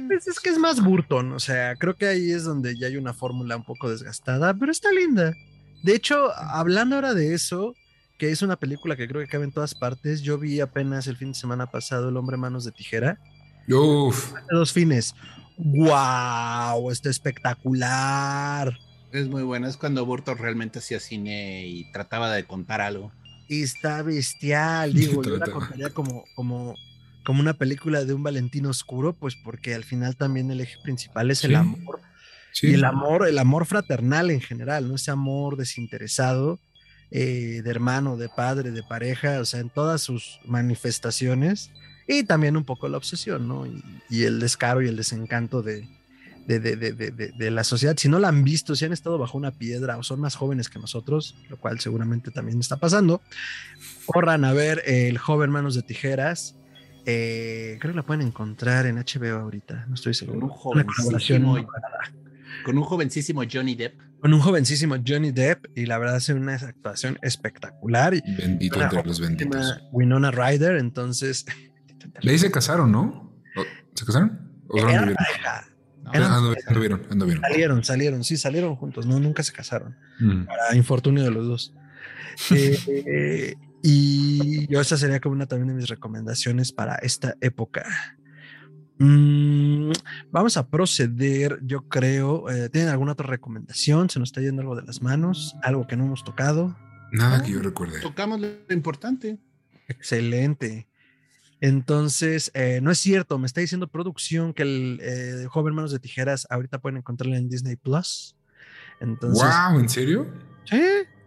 Pues 0.08 0.28
es 0.28 0.40
que 0.40 0.50
es 0.50 0.58
más 0.58 0.82
Burton, 0.82 1.34
o 1.34 1.40
sea, 1.40 1.76
creo 1.76 1.96
que 1.96 2.08
ahí 2.08 2.32
es 2.32 2.44
donde 2.44 2.78
ya 2.78 2.88
hay 2.88 2.98
una 2.98 3.14
fórmula 3.14 3.58
un 3.58 3.64
poco 3.64 3.90
desgastada, 3.90 4.54
pero 4.54 4.72
está 4.72 4.92
linda. 4.92 5.34
De 5.84 5.96
hecho, 5.96 6.32
hablando 6.38 6.96
ahora 6.96 7.14
de 7.14 7.34
eso, 7.34 7.76
que 8.18 8.32
es 8.32 8.42
una 8.42 8.58
película 8.58 8.96
que 8.96 9.08
creo 9.08 9.22
que 9.22 9.28
cabe 9.28 9.46
en 9.46 9.52
todas 9.52 9.76
partes, 9.76 10.22
yo 10.22 10.38
vi 10.38 10.60
apenas 10.60 11.08
el 11.08 11.18
fin 11.18 11.30
de 11.30 11.40
semana 11.40 11.68
pasado 11.68 12.10
El 12.10 12.18
hombre 12.18 12.38
manos 12.38 12.66
de 12.66 12.72
tijera. 12.72 13.20
Uf. 13.68 14.34
Dos 14.50 14.74
fines. 14.74 15.16
¡Wow! 15.58 16.92
Está 16.92 17.10
espectacular. 17.10 18.78
Es 19.12 19.28
muy 19.28 19.44
bueno, 19.44 19.68
es 19.68 19.78
cuando 19.78 20.06
Burton 20.06 20.38
realmente 20.38 20.80
hacía 20.80 21.00
cine 21.00 21.66
y 21.66 21.92
trataba 21.92 22.32
de 22.32 22.46
contar 22.46 22.82
algo. 22.82 23.12
Está 23.48 24.04
bestial, 24.04 24.94
digo, 24.94 25.24
yo 25.24 25.38
la 25.38 25.48
contaría 25.48 25.90
como, 25.90 26.24
como 26.36 26.76
como 27.30 27.42
una 27.42 27.54
película 27.54 28.06
de 28.06 28.14
un 28.16 28.24
Valentín 28.24 28.66
oscuro, 28.66 29.14
pues 29.14 29.36
porque 29.36 29.76
al 29.76 29.84
final 29.84 30.16
también 30.16 30.50
el 30.50 30.62
eje 30.62 30.78
principal 30.82 31.30
es 31.30 31.44
el 31.44 31.56
amor. 31.56 32.02
Y 32.62 32.74
el 32.74 32.84
amor, 32.84 33.28
el 33.28 33.38
amor 33.38 33.66
fraternal 33.66 34.32
en 34.32 34.42
general, 34.42 34.88
¿no? 34.88 34.96
Ese 34.96 35.12
amor 35.12 35.58
desinteresado, 35.58 36.60
eh, 37.12 37.62
de 37.64 37.70
hermano, 37.70 38.18
de 38.18 38.30
padre, 38.30 38.72
de 38.72 38.84
pareja, 38.84 39.40
o 39.40 39.46
sea, 39.46 39.60
en 39.60 39.70
todas 39.70 40.02
sus 40.02 40.40
manifestaciones. 40.46 41.72
Y 42.08 42.24
también 42.24 42.58
un 42.58 42.64
poco 42.64 42.88
la 42.88 42.98
obsesión, 42.98 43.48
¿no? 43.48 43.66
Y, 44.10 44.24
el 44.24 44.40
descaro 44.40 44.82
y 44.82 44.88
el 44.88 44.96
desencanto 44.96 45.62
de, 45.62 45.88
de, 46.48 46.60
de, 46.60 46.76
de, 46.76 47.52
la 47.52 47.64
sociedad. 47.64 47.96
Si 47.98 48.10
no 48.10 48.18
la 48.18 48.30
han 48.30 48.44
visto, 48.44 48.76
si 48.76 48.86
han 48.86 48.94
estado 48.94 49.20
bajo 49.20 49.38
una 49.38 49.52
piedra 49.52 49.98
o 49.98 50.04
son 50.04 50.20
más 50.20 50.36
jóvenes 50.36 50.70
que 50.70 50.80
nosotros, 50.80 51.36
lo 51.50 51.58
cual 51.58 51.80
seguramente 51.80 52.32
también 52.32 52.60
está 52.60 52.78
pasando, 52.78 53.22
corran 54.08 54.44
a 54.44 54.54
ver 54.54 54.82
El 54.86 55.20
joven 55.20 55.52
manos 55.52 55.76
de 55.76 55.84
tijeras. 55.84 56.56
Eh, 57.06 57.78
creo 57.80 57.94
que 57.94 57.98
la 57.98 58.06
pueden 58.06 58.26
encontrar 58.26 58.86
en 58.86 58.98
HBO 58.98 59.40
ahorita, 59.40 59.86
no 59.88 59.96
estoy 59.96 60.14
seguro. 60.14 60.48
Un 60.48 60.50
jovencísimo, 60.50 61.58
con 62.64 62.78
un 62.78 62.84
jovencísimo 62.84 63.44
Johnny 63.52 63.76
Depp. 63.76 64.00
Con 64.20 64.34
un 64.34 64.42
jovencísimo 64.42 64.96
Johnny 65.06 65.32
Depp 65.32 65.66
y 65.78 65.86
la 65.86 65.98
verdad 65.98 66.18
hace 66.18 66.34
una 66.34 66.56
actuación 66.56 67.18
espectacular. 67.22 68.22
Bendito 68.38 68.82
entre 68.82 69.04
los 69.04 69.20
benditos. 69.20 69.82
Winona 69.92 70.32
Ryder, 70.32 70.78
entonces 70.78 71.46
Le 72.22 72.38
se 72.38 72.52
casaron, 72.52 72.92
¿no? 72.92 73.34
¿Se 73.94 74.06
casaron? 74.06 74.64
¿O 74.68 74.78
anduvieron? 74.80 75.16
anduvieron, 76.68 77.02
anduvieron, 77.10 77.42
Salieron, 77.44 77.84
salieron, 77.84 78.24
sí, 78.24 78.38
salieron 78.38 78.76
juntos, 78.76 79.06
no, 79.06 79.20
nunca 79.20 79.44
se 79.44 79.54
casaron. 79.54 79.96
Mm. 80.20 80.46
Para 80.46 80.76
infortunio 80.76 81.24
de 81.24 81.32
los 81.32 81.48
dos. 81.48 81.74
Eh, 82.52 83.56
y 83.84 84.68
yo 84.68 84.80
esa 84.80 84.98
sería 84.98 85.20
como 85.20 85.36
una 85.36 85.46
también 85.46 85.70
de 85.70 85.74
mis 85.74 85.88
recomendaciones 85.88 86.72
para 86.72 86.96
esta 86.96 87.36
época. 87.42 87.86
Mm, 89.00 89.92
vamos 90.30 90.58
a 90.58 90.68
proceder, 90.68 91.60
yo 91.64 91.88
creo. 91.88 92.50
Eh, 92.50 92.70
¿Tienen 92.70 92.90
alguna 92.90 93.14
otra 93.14 93.28
recomendación? 93.28 94.10
¿Se 94.10 94.20
nos 94.20 94.30
está 94.30 94.42
yendo 94.42 94.62
algo 94.62 94.76
de 94.76 94.84
las 94.84 95.02
manos? 95.02 95.56
¿Algo 95.64 95.88
que 95.88 95.96
no 95.96 96.06
hemos 96.06 96.24
tocado? 96.24 96.78
Nada 97.12 97.42
que 97.42 97.52
yo 97.52 97.62
recuerde. 97.62 98.02
Tocamos 98.02 98.42
lo 98.42 98.50
importante. 98.70 99.40
Excelente. 99.88 100.88
Entonces, 101.62 102.52
eh, 102.54 102.80
no 102.82 102.92
es 102.92 103.00
cierto, 103.00 103.38
me 103.40 103.48
está 103.48 103.62
diciendo 103.62 103.88
producción 103.88 104.54
que 104.54 104.64
el 104.64 105.00
eh, 105.02 105.46
joven 105.50 105.76
Manos 105.76 105.92
de 105.92 106.00
Tijeras 106.00 106.46
ahorita 106.50 106.80
pueden 106.80 106.98
encontrarla 106.98 107.38
en 107.38 107.50
Disney 107.50 107.78
Plus. 107.78 108.36
Entonces, 109.00 109.44
wow, 109.44 109.80
¿en 109.80 109.90
serio? 109.90 110.28
Sí, 110.66 110.82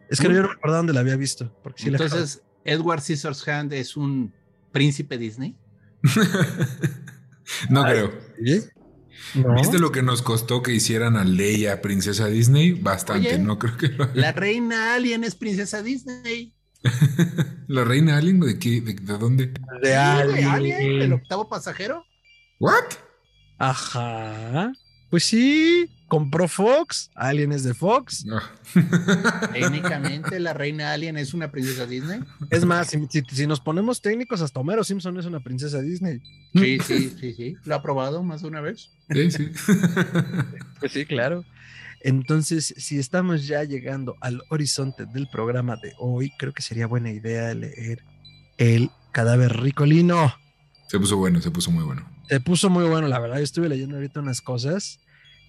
es 0.09 0.21
que 0.21 0.29
yo 0.29 0.43
no 0.43 0.49
recordaba 0.49 0.79
dónde 0.79 0.93
la 0.93 1.01
había 1.01 1.17
visto. 1.17 1.51
Porque 1.63 1.85
Entonces, 1.87 2.43
Edward 2.65 3.01
Scissorhands 3.01 3.75
es 3.75 3.97
un 3.97 4.33
príncipe 4.73 5.17
Disney. 5.17 5.57
no 7.69 7.85
creo. 7.85 8.13
¿Viste 9.57 9.79
lo 9.79 9.93
que 9.93 10.03
nos 10.03 10.23
costó 10.23 10.63
que 10.63 10.73
hicieran 10.73 11.17
a 11.17 11.25
Leia 11.25 11.81
princesa 11.81 12.27
Disney? 12.27 12.73
Bastante, 12.73 13.39
no 13.39 13.59
creo 13.59 13.77
que 13.77 13.91
La 14.15 14.33
reina 14.33 14.95
alien 14.95 15.25
es 15.25 15.35
princesa 15.35 15.83
Disney. 15.83 16.55
¿La 17.69 17.85
reina 17.85 18.17
Alien? 18.17 18.41
¿De 18.41 18.59
qué? 18.59 18.81
¿De, 18.81 18.95
dónde? 18.95 19.53
De 19.83 19.95
Alien. 19.95 21.01
¿El 21.03 21.13
octavo 21.13 21.49
pasajero? 21.49 22.05
¿What? 22.59 22.85
Ajá. 23.59 24.73
Pues 25.11 25.25
sí, 25.25 25.89
compró 26.13 26.47
Fox. 26.47 27.11
Alien 27.15 27.53
es 27.53 27.65
de 27.65 27.73
Fox. 27.73 28.27
Técnicamente, 29.55 30.39
la 30.41 30.53
reina 30.53 30.93
Alien 30.93 31.17
es 31.17 31.33
una 31.33 31.51
princesa 31.51 31.87
Disney. 31.87 32.21
Es 32.51 32.67
más, 32.67 32.91
si, 32.91 33.47
nos 33.47 33.61
ponemos 33.61 34.03
técnicos, 34.03 34.43
hasta 34.43 34.61
Homero 34.61 34.85
Simpson 34.85 35.19
es 35.19 35.25
una 35.25 35.41
princesa 35.41 35.81
Disney. 35.81 36.21
Sí, 36.53 36.79
sí, 36.81 37.17
sí, 37.19 37.33
sí. 37.33 37.57
Lo 37.65 37.77
ha 37.77 37.83
probado 37.83 38.23
más 38.23 38.43
de 38.43 38.49
una 38.49 38.61
vez. 38.61 38.91
Sí, 39.09 39.31
sí. 39.31 39.53
Pues 40.81 40.93
sí, 40.93 41.07
claro. 41.07 41.47
Entonces, 42.03 42.75
si 42.77 42.99
estamos 42.99 43.47
ya 43.47 43.65
llegando 43.65 44.17
al 44.21 44.43
horizonte 44.51 45.07
del 45.07 45.29
programa 45.29 45.77
de 45.77 45.95
hoy, 45.99 46.31
creo 46.39 46.53
que 46.53 46.61
sería 46.61 46.87
buena 46.87 47.11
idea 47.11 47.55
leer 47.55 48.05
El 48.59 48.91
cadáver 49.13 49.63
ricolino. 49.63 50.35
Se 50.89 50.99
puso 50.99 51.17
bueno, 51.17 51.41
se 51.41 51.51
puso 51.51 51.71
muy 51.71 51.85
bueno. 51.85 52.07
Se 52.29 52.39
puso 52.39 52.69
muy 52.69 52.85
bueno, 52.85 53.09
la 53.09 53.19
verdad. 53.19 53.39
Yo 53.39 53.45
estuve 53.45 53.71
leyendo 53.71 53.97
ahorita 53.97 54.21
unas 54.21 54.43
cosas. 54.43 55.01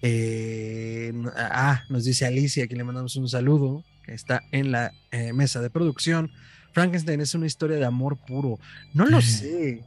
Eh, 0.02 1.12
ah, 1.36 1.82
nos 1.88 2.04
dice 2.04 2.26
Alicia, 2.26 2.66
que 2.66 2.76
le 2.76 2.84
mandamos 2.84 3.16
un 3.16 3.28
saludo, 3.28 3.84
que 4.04 4.12
está 4.14 4.42
en 4.52 4.70
la 4.72 4.92
eh, 5.10 5.32
mesa 5.32 5.60
de 5.60 5.70
producción. 5.70 6.30
Frankenstein 6.72 7.20
es 7.20 7.34
una 7.34 7.46
historia 7.46 7.76
de 7.76 7.84
amor 7.84 8.16
puro. 8.16 8.58
No 8.92 9.06
lo 9.06 9.20
sé. 9.22 9.82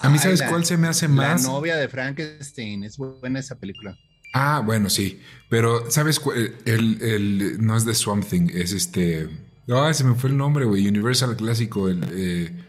A 0.00 0.08
mí, 0.08 0.18
¿sabes 0.18 0.42
cuál 0.42 0.64
se 0.64 0.76
me 0.76 0.88
hace 0.88 1.08
más? 1.08 1.42
La 1.42 1.48
novia 1.48 1.76
de 1.76 1.88
Frankenstein. 1.88 2.84
Es 2.84 2.96
buena 2.96 3.40
esa 3.40 3.56
película. 3.56 3.96
Ah, 4.32 4.62
bueno, 4.64 4.88
sí. 4.88 5.20
Pero, 5.50 5.90
¿sabes? 5.90 6.20
El, 6.64 7.02
el, 7.02 7.64
no 7.64 7.76
es 7.76 7.84
de 7.84 7.94
Swamp 7.94 8.24
Thing, 8.24 8.48
es 8.54 8.72
este. 8.72 9.28
Ah, 9.68 9.92
se 9.92 10.04
me 10.04 10.14
fue 10.14 10.30
el 10.30 10.36
nombre, 10.36 10.64
güey. 10.64 10.88
Universal 10.88 11.36
clásico. 11.36 11.88
El, 11.88 12.04
eh, 12.12 12.64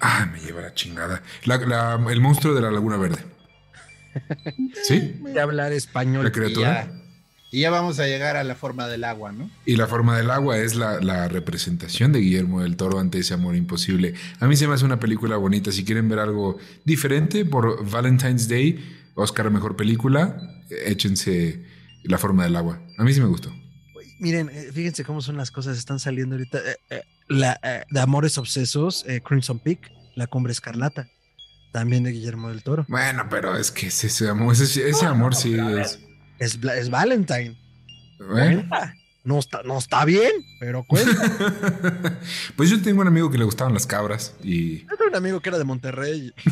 Ah, 0.00 0.28
me 0.30 0.40
lleva 0.40 0.62
la 0.62 0.74
chingada. 0.74 1.22
el 2.10 2.20
monstruo 2.20 2.54
de 2.54 2.60
la 2.60 2.70
Laguna 2.70 2.96
Verde. 2.96 3.18
¿Sí? 4.84 5.20
De 5.22 5.40
hablar 5.40 5.72
español. 5.72 6.24
La 6.24 6.32
criatura. 6.32 6.88
Y 7.52 7.60
ya, 7.60 7.70
vamos 7.70 8.00
a 8.00 8.06
llegar 8.06 8.36
a 8.36 8.44
la 8.44 8.54
forma 8.56 8.88
del 8.88 9.04
agua, 9.04 9.32
¿no? 9.32 9.48
Y 9.64 9.76
la 9.76 9.86
forma 9.86 10.16
del 10.18 10.30
agua 10.30 10.58
es 10.58 10.74
la, 10.74 11.00
la, 11.00 11.28
representación 11.28 12.12
de 12.12 12.18
Guillermo 12.18 12.62
del 12.62 12.76
Toro 12.76 12.98
ante 12.98 13.18
ese 13.20 13.34
amor 13.34 13.54
imposible. 13.54 14.14
A 14.40 14.46
mí 14.46 14.56
se 14.56 14.66
me 14.66 14.74
hace 14.74 14.84
una 14.84 14.98
película 14.98 15.36
bonita. 15.36 15.70
Si 15.70 15.84
quieren 15.84 16.08
ver 16.08 16.18
algo 16.18 16.58
diferente 16.84 17.44
por 17.44 17.88
Valentine's 17.88 18.48
Day, 18.48 18.84
Oscar 19.14 19.50
Mejor 19.50 19.76
Película, 19.76 20.36
échense 20.84 21.64
La 22.02 22.18
forma 22.18 22.44
del 22.44 22.56
agua. 22.56 22.80
A 22.98 23.04
mí 23.04 23.12
sí 23.12 23.20
me 23.20 23.26
gustó. 23.26 23.52
Miren, 24.18 24.48
eh, 24.50 24.70
fíjense 24.72 25.04
cómo 25.04 25.20
son 25.20 25.36
las 25.36 25.50
cosas, 25.50 25.76
están 25.76 25.98
saliendo 25.98 26.36
ahorita. 26.36 26.58
Eh, 26.58 26.76
eh, 26.90 27.02
la, 27.28 27.58
de 27.90 28.00
Amores 28.00 28.38
Obsesos, 28.38 29.04
Crimson 29.24 29.58
Peak, 29.58 29.90
La 30.14 30.26
Cumbre 30.26 30.52
Escarlata, 30.52 31.08
también 31.72 32.04
de 32.04 32.12
Guillermo 32.12 32.48
del 32.48 32.62
Toro. 32.62 32.84
Bueno, 32.88 33.26
pero 33.30 33.56
es 33.56 33.70
que 33.70 33.88
ese, 33.88 34.28
amor, 34.28 34.54
ese, 34.54 35.06
amor 35.06 35.34
sí 35.34 35.56
es... 35.58 36.00
Es, 36.38 36.58
es 36.62 36.90
Valentine. 36.90 37.56
No 39.24 39.38
está, 39.40 39.62
no 39.64 39.78
está 39.78 40.04
bien, 40.04 40.30
pero 40.60 40.84
cuenta. 40.84 42.18
pues 42.56 42.70
yo 42.70 42.80
tengo 42.80 43.00
un 43.00 43.08
amigo 43.08 43.28
que 43.30 43.38
le 43.38 43.44
gustaban 43.44 43.74
las 43.74 43.86
cabras 43.86 44.34
y... 44.42 44.82
Yo 44.82 44.96
tengo 44.96 45.10
un 45.10 45.16
amigo 45.16 45.40
que 45.40 45.48
era 45.48 45.58
de 45.58 45.64
Monterrey. 45.64 46.32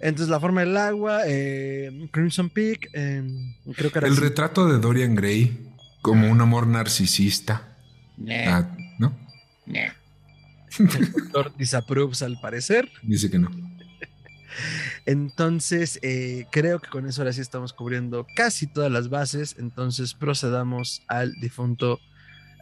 Entonces, 0.00 0.28
la 0.28 0.38
forma 0.38 0.60
del 0.60 0.76
agua, 0.76 1.22
eh, 1.26 2.08
Crimson 2.12 2.48
Peak, 2.48 2.90
em, 2.92 3.54
creo 3.74 3.90
que 3.90 3.98
era 3.98 4.06
El 4.06 4.16
retrato 4.16 4.68
de 4.68 4.78
Dorian 4.78 5.16
Gray 5.16 5.58
como 6.00 6.30
un 6.30 6.40
amor 6.40 6.68
narcisista. 6.68 7.76
Ah, 8.46 8.68
¿No? 9.00 9.12
El 10.78 11.12
doctor 11.12 11.56
disapproves 11.56 12.22
al 12.22 12.38
parecer. 12.40 12.90
Dice 13.02 13.30
que 13.30 13.38
no. 13.38 13.50
Entonces, 15.04 15.98
eh, 16.02 16.46
creo 16.50 16.80
que 16.80 16.88
con 16.88 17.06
eso 17.06 17.22
ahora 17.22 17.32
sí 17.32 17.40
estamos 17.40 17.72
cubriendo 17.72 18.26
casi 18.34 18.66
todas 18.66 18.90
las 18.90 19.08
bases. 19.08 19.56
Entonces, 19.58 20.14
procedamos 20.14 21.02
al 21.06 21.32
difunto, 21.40 22.00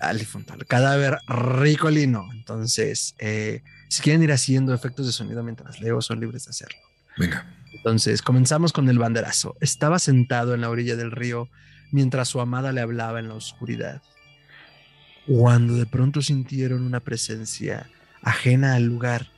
al 0.00 0.18
difunto, 0.18 0.52
al 0.52 0.66
cadáver 0.66 1.18
ricolino. 1.26 2.28
Entonces, 2.32 3.14
eh, 3.18 3.62
si 3.88 4.02
quieren 4.02 4.22
ir 4.22 4.32
haciendo 4.32 4.74
efectos 4.74 5.06
de 5.06 5.12
sonido 5.12 5.42
mientras 5.42 5.80
leo, 5.80 6.02
son 6.02 6.20
libres 6.20 6.44
de 6.44 6.50
hacerlo. 6.50 6.78
Venga. 7.16 7.46
Entonces, 7.72 8.22
comenzamos 8.22 8.72
con 8.72 8.88
el 8.88 8.98
banderazo. 8.98 9.56
Estaba 9.60 9.98
sentado 9.98 10.54
en 10.54 10.60
la 10.60 10.70
orilla 10.70 10.96
del 10.96 11.10
río 11.10 11.48
mientras 11.92 12.28
su 12.28 12.40
amada 12.40 12.72
le 12.72 12.80
hablaba 12.80 13.20
en 13.20 13.28
la 13.28 13.34
oscuridad. 13.34 14.02
Cuando 15.26 15.76
de 15.76 15.86
pronto 15.86 16.20
sintieron 16.20 16.82
una 16.82 17.00
presencia 17.00 17.88
ajena 18.24 18.74
al 18.74 18.84
lugar, 18.84 19.28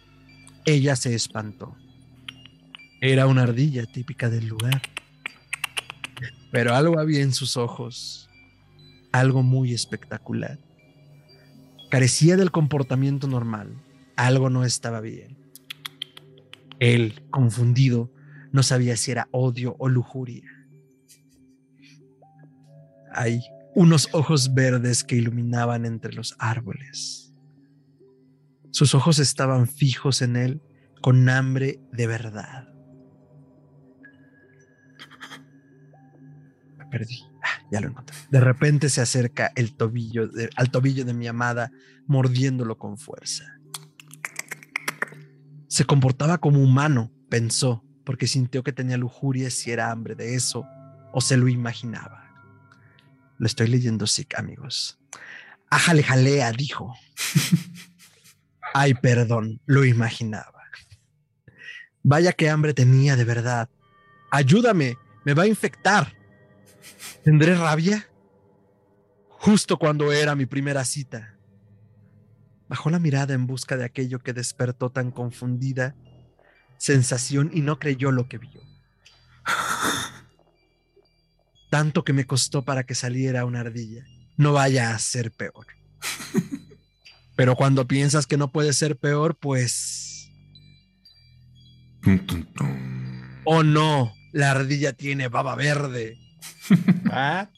ella 0.65 0.97
se 0.97 1.15
espantó. 1.15 1.77
Era 3.01 3.27
una 3.27 3.43
ardilla 3.43 3.85
típica 3.85 4.31
del 4.31 4.47
lugar. 4.47 4.81
Pero 6.51 6.75
algo 6.75 6.99
había 6.99 7.23
en 7.23 7.35
sus 7.35 7.57
ojos, 7.57 8.31
algo 9.13 9.43
muy 9.43 9.75
espectacular. 9.75 10.59
Carecía 11.91 12.37
del 12.37 12.51
comportamiento 12.51 13.27
normal, 13.27 13.75
algo 14.17 14.49
no 14.49 14.65
estaba 14.65 15.01
bien. 15.01 15.37
Él, 16.79 17.23
confundido, 17.31 18.11
no 18.53 18.63
sabía 18.63 18.97
si 18.97 19.11
era 19.11 19.29
odio 19.33 19.77
o 19.79 19.89
lujuria. 19.89 20.51
Hay 23.13 23.41
unos 23.75 24.09
ojos 24.13 24.55
verdes 24.55 25.05
que 25.05 25.17
iluminaban 25.17 25.85
entre 25.85 26.13
los 26.13 26.35
árboles. 26.39 27.26
Sus 28.77 28.95
ojos 28.95 29.19
estaban 29.21 29.67
fijos 29.67 30.21
en 30.21 30.37
él 30.37 30.61
con 31.01 31.31
hambre 31.31 31.81
de 31.93 32.07
verdad. 32.07 32.69
Me 36.77 36.85
perdí. 36.85 37.23
Ah, 37.43 37.63
ya 37.73 37.81
lo 37.81 37.89
encontré. 37.89 38.15
De 38.29 38.39
repente 38.39 38.91
se 38.91 39.01
acerca 39.01 39.51
el 39.57 39.75
tobillo 39.75 40.29
al 40.57 40.71
tobillo 40.71 41.07
de 41.07 41.15
mi 41.15 41.27
amada, 41.27 41.73
mordiéndolo 42.07 42.77
con 42.77 42.99
fuerza. 42.99 43.59
Se 45.69 45.87
comportaba 45.87 46.37
como 46.37 46.61
humano, 46.61 47.11
pensó, 47.31 47.83
porque 48.05 48.27
sintió 48.27 48.63
que 48.63 48.75
tenía 48.75 48.99
lujuria 48.99 49.49
si 49.49 49.71
era 49.71 49.91
hambre 49.91 50.15
de 50.17 50.35
eso 50.35 50.67
o 51.15 51.23
se 51.23 51.39
lo 51.39 51.49
imaginaba. 51.49 52.27
Lo 53.39 53.47
estoy 53.47 53.69
leyendo 53.69 54.07
sick, 54.07 54.39
amigos. 54.39 54.99
Ájale 55.71 56.03
jalea, 56.03 56.53
dijo. 56.53 56.95
Ay, 58.75 58.95
perdón, 58.95 59.61
lo 59.67 59.85
imaginaba. 59.85 60.57
Vaya 62.03 62.33
qué 62.33 62.49
hambre 62.49 62.73
tenía 62.73 63.17
de 63.17 63.25
verdad. 63.25 63.69
Ayúdame, 64.31 64.97
me 65.25 65.35
va 65.35 65.43
a 65.43 65.49
infectar. 65.49 66.15
¿Tendré 67.25 67.57
rabia? 67.57 68.09
Justo 69.29 69.77
cuando 69.77 70.13
era 70.13 70.37
mi 70.37 70.47
primera 70.47 70.85
cita. 70.85 71.37
Bajó 72.69 72.91
la 72.91 72.99
mirada 72.99 73.35
en 73.35 73.47
busca 73.47 73.77
de 73.77 73.85
aquello 73.85 74.21
que 74.21 74.33
despertó 74.33 74.91
tan 74.91 75.11
confundida 75.11 75.97
sensación 76.79 77.51
y 77.53 77.61
no 77.61 77.79
creyó 77.79 78.13
lo 78.13 78.29
que 78.29 78.39
vio. 78.39 78.61
Tanto 81.71 82.05
que 82.05 82.13
me 82.13 82.27
costó 82.27 82.65
para 82.65 82.85
que 82.85 82.95
saliera 82.95 83.45
una 83.45 83.61
ardilla. 83.61 84.05
No 84.37 84.53
vaya 84.53 84.95
a 84.95 84.99
ser 84.99 85.33
peor. 85.33 85.67
Pero 87.37 87.55
cuando 87.55 87.87
piensas 87.87 88.27
que 88.27 88.37
no 88.37 88.51
puede 88.51 88.73
ser 88.73 88.97
peor, 88.97 89.37
pues 89.37 90.07
Oh 93.45 93.63
no, 93.63 94.15
la 94.33 94.53
ardilla 94.53 94.93
tiene 94.93 95.29
baba 95.29 95.55
verde. 95.55 96.19
¿Ah? 97.11 97.49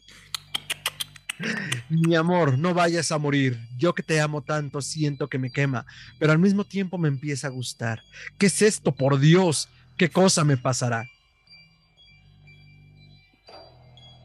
Mi 1.88 2.16
amor, 2.16 2.58
no 2.58 2.74
vayas 2.74 3.12
a 3.12 3.18
morir. 3.18 3.58
Yo 3.76 3.94
que 3.94 4.02
te 4.02 4.20
amo 4.20 4.42
tanto 4.42 4.82
siento 4.82 5.28
que 5.28 5.38
me 5.38 5.50
quema, 5.50 5.86
pero 6.18 6.32
al 6.32 6.38
mismo 6.38 6.64
tiempo 6.64 6.98
me 6.98 7.08
empieza 7.08 7.46
a 7.46 7.50
gustar. 7.50 8.02
¿Qué 8.38 8.46
es 8.46 8.60
esto, 8.62 8.94
por 8.94 9.18
Dios? 9.18 9.68
¿Qué 9.96 10.10
cosa 10.10 10.44
me 10.44 10.56
pasará? 10.56 11.04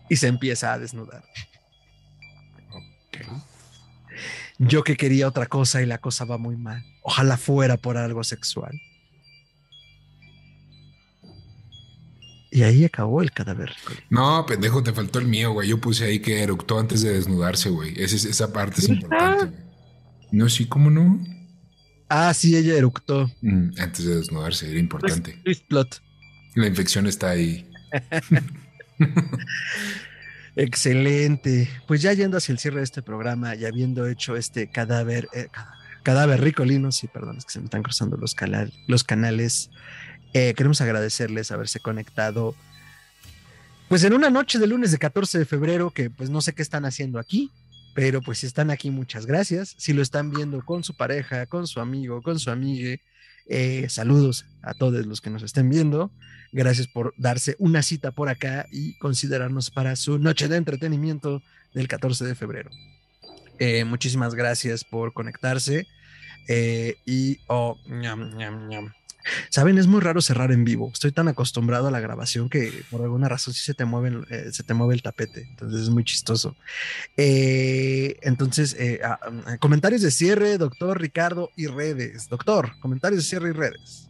Y 0.09 0.15
se 0.15 0.27
empieza 0.27 0.73
a 0.73 0.79
desnudar. 0.79 1.23
Yo 4.68 4.84
que 4.84 4.95
quería 4.95 5.28
otra 5.28 5.47
cosa 5.47 5.82
y 5.82 5.86
la 5.86 5.99
cosa 5.99 6.26
va 6.26 6.38
muy 6.38 6.57
mal. 6.57 6.84
Ojalá 7.01 7.38
fuera 7.38 7.78
por 7.78 7.97
algo 7.97 8.24
sexual. 8.24 8.80
Y 12.51 12.61
ahí 12.61 12.86
acabó 12.86 13.24
el 13.24 13.32
cadáver. 13.32 13.72
No, 14.11 14.45
pendejo, 14.45 14.84
te 14.84 14.93
faltó 14.93 15.18
el 15.18 15.26
mío, 15.26 15.53
güey. 15.53 15.68
Yo 15.70 15.82
puse 15.82 16.05
ahí 16.05 16.20
que 16.20 16.43
eructó 16.43 16.78
antes 16.78 17.01
de 17.01 17.14
desnudarse, 17.14 17.70
güey. 17.70 17.99
esa 17.99 18.53
parte 18.53 18.80
es 18.80 18.89
importante. 18.89 19.57
No, 20.32 20.47
sí, 20.49 20.68
¿cómo 20.68 20.91
no? 20.91 21.20
Ah, 22.09 22.32
sí, 22.36 22.55
ella 22.55 22.76
eructó. 22.76 23.32
Mm, 23.41 23.70
antes 23.80 24.05
de 24.05 24.18
desnudarse, 24.18 24.70
era 24.70 24.80
importante. 24.80 25.41
La 26.53 26.68
infección 26.68 27.07
está 27.07 27.32
ahí. 27.32 27.68
Excelente. 30.55 31.69
Pues 31.87 32.01
ya 32.01 32.13
yendo 32.13 32.37
hacia 32.37 32.53
el 32.53 32.59
cierre 32.59 32.77
de 32.77 32.83
este 32.83 33.01
programa 33.01 33.55
y 33.55 33.65
habiendo 33.65 34.07
hecho 34.07 34.35
este 34.35 34.69
cadáver, 34.69 35.27
eh, 35.33 35.47
cadáver 36.03 36.41
ricolino, 36.41 36.91
sí, 36.91 37.07
perdón, 37.07 37.37
es 37.37 37.45
que 37.45 37.51
se 37.51 37.59
me 37.59 37.65
están 37.65 37.83
cruzando 37.83 38.17
los, 38.17 38.35
canales 39.03 39.69
eh, 40.33 40.53
queremos 40.55 40.81
agradecerles 40.81 41.51
haberse 41.51 41.79
conectado. 41.79 42.55
Pues 43.89 44.03
en 44.03 44.13
una 44.13 44.29
noche 44.29 44.59
de 44.59 44.67
lunes 44.67 44.91
de 44.91 44.97
14 44.97 45.39
de 45.39 45.45
febrero, 45.45 45.91
que 45.91 46.09
pues 46.09 46.29
no 46.29 46.41
sé 46.41 46.53
qué 46.53 46.61
están 46.61 46.85
haciendo 46.85 47.19
aquí, 47.19 47.51
pero 47.93 48.21
pues 48.21 48.39
si 48.39 48.47
están 48.47 48.71
aquí, 48.71 48.89
muchas 48.89 49.25
gracias. 49.25 49.75
Si 49.77 49.93
lo 49.93 50.01
están 50.01 50.31
viendo 50.31 50.63
con 50.65 50.83
su 50.83 50.95
pareja, 50.95 51.45
con 51.45 51.67
su 51.67 51.79
amigo, 51.79 52.21
con 52.21 52.39
su 52.39 52.49
amiga, 52.49 52.97
eh, 53.47 53.87
saludos 53.89 54.45
a 54.61 54.73
todos 54.73 55.05
los 55.05 55.21
que 55.21 55.29
nos 55.29 55.43
estén 55.43 55.69
viendo. 55.69 56.11
Gracias 56.51 56.87
por 56.87 57.13
darse 57.17 57.55
una 57.59 57.81
cita 57.81 58.11
por 58.11 58.29
acá 58.29 58.65
y 58.71 58.97
considerarnos 58.99 59.71
para 59.71 59.95
su 59.95 60.19
noche 60.19 60.47
de 60.47 60.57
entretenimiento 60.57 61.41
del 61.73 61.87
14 61.87 62.25
de 62.25 62.35
febrero. 62.35 62.69
Eh, 63.59 63.85
muchísimas 63.85 64.35
gracias 64.35 64.83
por 64.83 65.13
conectarse. 65.13 65.87
y 67.05 67.39
oh, 67.47 67.77
ñam, 67.87 68.35
ñam, 68.35 68.67
ñam. 68.67 68.93
Saben, 69.49 69.78
es 69.78 69.88
muy 69.88 70.01
raro 70.01 70.21
cerrar 70.21 70.51
en 70.51 70.63
vivo. 70.63 70.89
Estoy 70.91 71.11
tan 71.11 71.28
acostumbrado 71.28 71.88
a 71.88 71.91
la 71.91 71.99
grabación 71.99 72.49
que 72.49 72.84
por 72.89 73.01
alguna 73.01 73.30
razón 73.30 73.53
sí 73.53 73.61
se 73.61 73.74
te 73.74 73.86
mueve, 73.86 74.21
eh, 74.30 74.49
se 74.51 74.63
te 74.63 74.74
mueve 74.74 74.95
el 74.95 75.01
tapete. 75.01 75.47
Entonces 75.49 75.82
es 75.82 75.89
muy 75.89 76.03
chistoso. 76.03 76.55
Eh, 77.17 78.17
entonces, 78.21 78.76
eh, 78.80 78.99
ah, 79.03 79.19
mm, 79.30 79.57
comentarios 79.59 80.01
de 80.01 80.11
cierre, 80.11 80.57
doctor 80.57 80.99
Ricardo 80.99 81.51
y 81.55 81.67
redes. 81.67 82.30
Doctor, 82.30 82.71
comentarios 82.80 83.24
de 83.24 83.30
cierre 83.30 83.49
y 83.49 83.53
redes. 83.53 84.07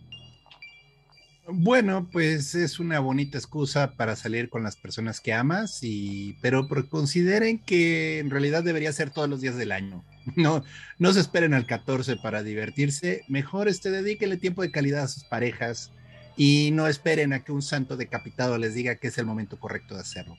Bueno, 1.45 2.07
pues 2.09 2.55
es 2.55 2.79
una 2.79 2.99
bonita 2.99 3.37
excusa 3.37 3.91
para 3.97 4.15
salir 4.15 4.49
con 4.49 4.63
las 4.63 4.77
personas 4.77 5.19
que 5.19 5.33
amas, 5.33 5.79
y, 5.81 6.37
pero 6.41 6.69
consideren 6.89 7.59
que 7.59 8.19
en 8.19 8.29
realidad 8.29 8.63
debería 8.63 8.93
ser 8.93 9.09
todos 9.09 9.29
los 9.29 9.41
días 9.41 9.57
del 9.57 9.73
año. 9.73 10.05
No, 10.35 10.63
no 10.99 11.11
se 11.11 11.19
esperen 11.19 11.53
al 11.53 11.65
14 11.65 12.15
para 12.17 12.43
divertirse. 12.43 13.23
Mejor 13.27 13.67
este, 13.67 13.91
dedíquenle 13.91 14.37
tiempo 14.37 14.61
de 14.61 14.71
calidad 14.71 15.03
a 15.03 15.07
sus 15.07 15.25
parejas 15.25 15.91
y 16.37 16.71
no 16.71 16.87
esperen 16.87 17.33
a 17.33 17.43
que 17.43 17.51
un 17.51 17.61
santo 17.61 17.97
decapitado 17.97 18.57
les 18.57 18.73
diga 18.73 18.95
que 18.95 19.07
es 19.07 19.17
el 19.17 19.25
momento 19.25 19.59
correcto 19.59 19.95
de 19.95 20.01
hacerlo. 20.01 20.37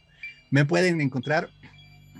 Me 0.50 0.64
pueden 0.64 1.00
encontrar 1.00 1.50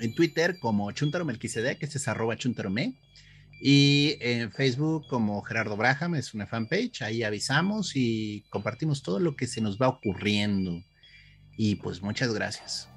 en 0.01 0.15
Twitter 0.15 0.59
como 0.61 0.91
Chuntaro 0.93 1.27
que 1.27 1.47
este 1.47 1.99
es 1.99 2.09
arroba 2.09 2.37
chuntarome, 2.37 2.95
y 3.61 4.19
en 4.21 4.53
Facebook 4.53 5.07
como 5.07 5.41
Gerardo 5.43 5.77
Braham, 5.77 6.17
es 6.17 6.35
una 6.35 6.47
fanpage, 6.47 7.03
ahí 7.03 7.23
avisamos 7.23 7.93
y 7.95 8.45
compartimos 8.51 9.03
todo 9.03 9.21
lo 9.21 9.37
que 9.37 9.47
se 9.47 9.61
nos 9.61 9.79
va 9.79 9.89
ocurriendo. 9.89 10.83
Y 11.57 11.77
pues 11.77 12.03
muchas 12.03 12.35
gracias. 12.35 12.91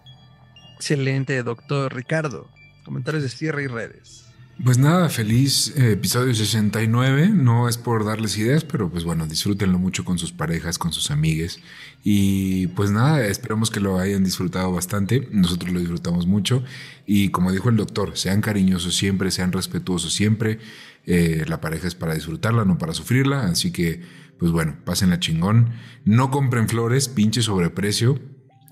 Excelente, 0.76 1.42
doctor 1.44 1.96
Ricardo. 1.96 2.50
Comentarios 2.84 3.24
de 3.24 3.30
cierre 3.30 3.64
y 3.64 3.68
redes. 3.68 4.27
Pues 4.64 4.80
nada, 4.80 5.08
feliz 5.10 5.72
eh, 5.78 5.92
episodio 5.92 6.34
69. 6.34 7.30
No 7.30 7.70
es 7.70 7.78
por 7.78 8.04
darles 8.04 8.38
ideas, 8.40 8.64
pero 8.64 8.90
pues 8.90 9.04
bueno, 9.04 9.28
disfrútenlo 9.28 9.78
mucho 9.78 10.04
con 10.04 10.18
sus 10.18 10.32
parejas, 10.32 10.80
con 10.80 10.92
sus 10.92 11.12
amigues. 11.12 11.60
Y 12.04 12.68
pues 12.68 12.90
nada, 12.90 13.24
esperamos 13.28 13.70
que 13.70 13.80
lo 13.80 14.00
hayan 14.00 14.24
disfrutado 14.24 14.72
bastante. 14.72 15.28
Nosotros 15.32 15.72
lo 15.72 15.80
disfrutamos 15.80 16.26
mucho. 16.26 16.64
Y 17.06 17.30
como 17.30 17.52
dijo 17.52 17.70
el 17.70 17.78
doctor, 17.78 18.18
sean 18.18 18.42
cariñosos 18.42 18.96
siempre, 18.96 19.30
sean 19.30 19.52
respetuosos 19.52 20.14
siempre. 20.14 20.58
Eh, 21.06 21.46
la 21.48 21.62
pareja 21.62 21.88
es 21.88 21.94
para 21.96 22.16
disfrutarla, 22.16 22.66
no 22.66 22.80
para 22.80 22.94
sufrirla. 22.94 23.44
Así 23.44 23.72
que, 23.72 24.02
pues 24.40 24.52
bueno, 24.52 24.78
pásenla 24.84 25.20
chingón. 25.20 25.74
No 26.04 26.32
compren 26.32 26.68
flores, 26.68 27.10
pinche 27.10 27.44
sobreprecio. 27.44 28.20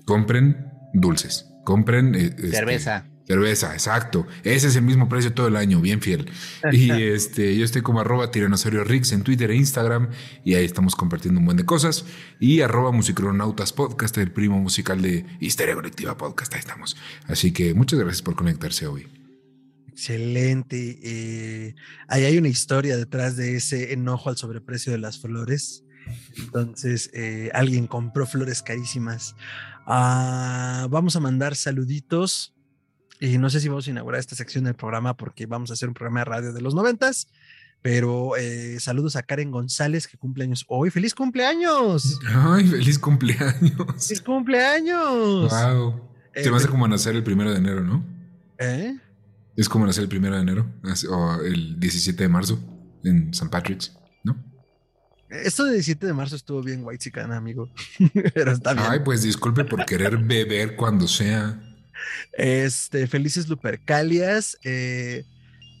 Compren 0.04 0.66
dulces. 0.92 1.46
Compren 1.64 2.16
eh, 2.16 2.34
este, 2.38 3.06
cerveza. 3.26 3.72
Exacto. 3.72 4.26
Ese 4.44 4.68
es 4.68 4.76
el 4.76 4.82
mismo 4.82 5.08
precio 5.08 5.32
todo 5.32 5.48
el 5.48 5.56
año, 5.56 5.80
bien 5.80 6.00
fiel. 6.00 6.30
Y 6.72 6.90
este, 7.02 7.56
yo 7.56 7.64
estoy 7.64 7.82
como 7.82 8.00
arroba 8.00 8.30
tiranosaurio 8.30 8.84
Rix 8.84 9.12
en 9.12 9.22
Twitter 9.22 9.50
e 9.50 9.56
Instagram 9.56 10.10
y 10.44 10.54
ahí 10.54 10.64
estamos 10.64 10.94
compartiendo 10.94 11.40
un 11.40 11.46
buen 11.46 11.56
de 11.56 11.64
cosas. 11.64 12.06
Y 12.40 12.60
arroba 12.60 12.92
musicronautas 12.92 13.72
podcast, 13.72 14.16
el 14.18 14.32
primo 14.32 14.58
musical 14.58 15.02
de 15.02 15.26
Histeria 15.40 15.74
Colectiva 15.74 16.16
Podcast, 16.16 16.54
ahí 16.54 16.60
estamos. 16.60 16.96
Así 17.26 17.52
que 17.52 17.74
muchas 17.74 17.98
gracias 17.98 18.22
por 18.22 18.36
conectarse 18.36 18.86
hoy. 18.86 19.08
Excelente. 19.88 20.98
Eh, 21.02 21.74
ahí 22.08 22.24
hay 22.24 22.38
una 22.38 22.48
historia 22.48 22.96
detrás 22.96 23.36
de 23.36 23.56
ese 23.56 23.92
enojo 23.92 24.28
al 24.28 24.36
sobreprecio 24.36 24.92
de 24.92 24.98
las 24.98 25.18
flores. 25.18 25.84
Entonces, 26.36 27.10
eh, 27.14 27.50
alguien 27.54 27.86
compró 27.86 28.26
flores 28.26 28.62
carísimas. 28.62 29.34
Ah, 29.86 30.86
vamos 30.90 31.16
a 31.16 31.20
mandar 31.20 31.56
saluditos 31.56 32.55
y 33.20 33.38
no 33.38 33.50
sé 33.50 33.60
si 33.60 33.68
vamos 33.68 33.86
a 33.86 33.90
inaugurar 33.90 34.20
esta 34.20 34.34
sección 34.34 34.64
del 34.64 34.74
programa 34.74 35.16
porque 35.16 35.46
vamos 35.46 35.70
a 35.70 35.74
hacer 35.74 35.88
un 35.88 35.94
programa 35.94 36.20
de 36.20 36.24
radio 36.24 36.52
de 36.52 36.60
los 36.60 36.74
noventas. 36.74 37.28
Pero 37.82 38.36
eh, 38.36 38.78
saludos 38.80 39.16
a 39.16 39.22
Karen 39.22 39.50
González 39.50 40.08
que 40.08 40.18
cumple 40.18 40.44
años 40.44 40.64
hoy. 40.68 40.90
¡Feliz 40.90 41.14
cumpleaños! 41.14 42.18
¡Ay, 42.26 42.66
feliz 42.66 42.98
cumpleaños! 42.98 44.08
¡Feliz 44.08 44.22
cumpleaños! 44.22 45.50
¡Wow! 45.50 46.10
Se 46.34 46.48
eh, 46.48 46.50
me 46.50 46.56
hace 46.56 46.68
como 46.68 46.88
nacer 46.88 47.14
el 47.14 47.22
primero 47.22 47.52
de 47.52 47.58
enero, 47.58 47.82
¿no? 47.82 48.04
¿Eh? 48.58 48.96
Es 49.56 49.68
como 49.68 49.86
nacer 49.86 50.02
el 50.02 50.08
primero 50.08 50.34
de 50.34 50.42
enero 50.42 50.70
o 51.10 51.40
el 51.42 51.78
17 51.78 52.22
de 52.22 52.28
marzo 52.28 52.58
en 53.04 53.30
St. 53.30 53.48
Patrick's, 53.50 53.96
¿no? 54.24 54.36
Esto 55.30 55.64
de 55.64 55.74
17 55.74 56.06
de 56.06 56.12
marzo 56.12 56.36
estuvo 56.36 56.62
bien 56.62 56.82
white 56.84 57.10
amigo. 57.20 57.70
Pero 58.34 58.52
está 58.52 58.74
bien. 58.74 58.86
Ay, 58.88 59.00
pues 59.04 59.22
disculpe 59.22 59.64
por 59.64 59.84
querer 59.86 60.18
beber 60.18 60.76
cuando 60.76 61.08
sea. 61.08 61.60
Este, 62.32 63.06
felices 63.06 63.48
Lupercalias. 63.48 64.58
Eh, 64.64 65.24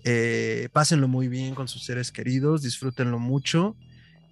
eh, 0.04 0.68
pásenlo 0.72 1.08
muy 1.08 1.28
bien 1.28 1.54
con 1.54 1.68
sus 1.68 1.84
seres 1.84 2.12
queridos, 2.12 2.62
disfrútenlo 2.62 3.18
mucho. 3.18 3.76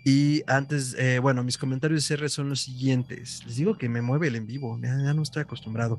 Y 0.07 0.42
antes, 0.47 0.95
eh, 0.99 1.18
bueno, 1.18 1.42
mis 1.42 1.57
comentarios 1.57 2.03
de 2.03 2.07
cierre 2.07 2.28
son 2.28 2.51
los 2.51 2.61
siguientes. 2.61 3.42
Les 3.47 3.57
digo 3.57 3.78
que 3.78 3.88
me 3.88 4.03
mueve 4.03 4.28
el 4.28 4.36
en 4.36 4.47
vivo, 4.47 4.78
ya, 4.82 5.14
no 5.14 5.22
estoy 5.22 5.42
acostumbrado. 5.42 5.99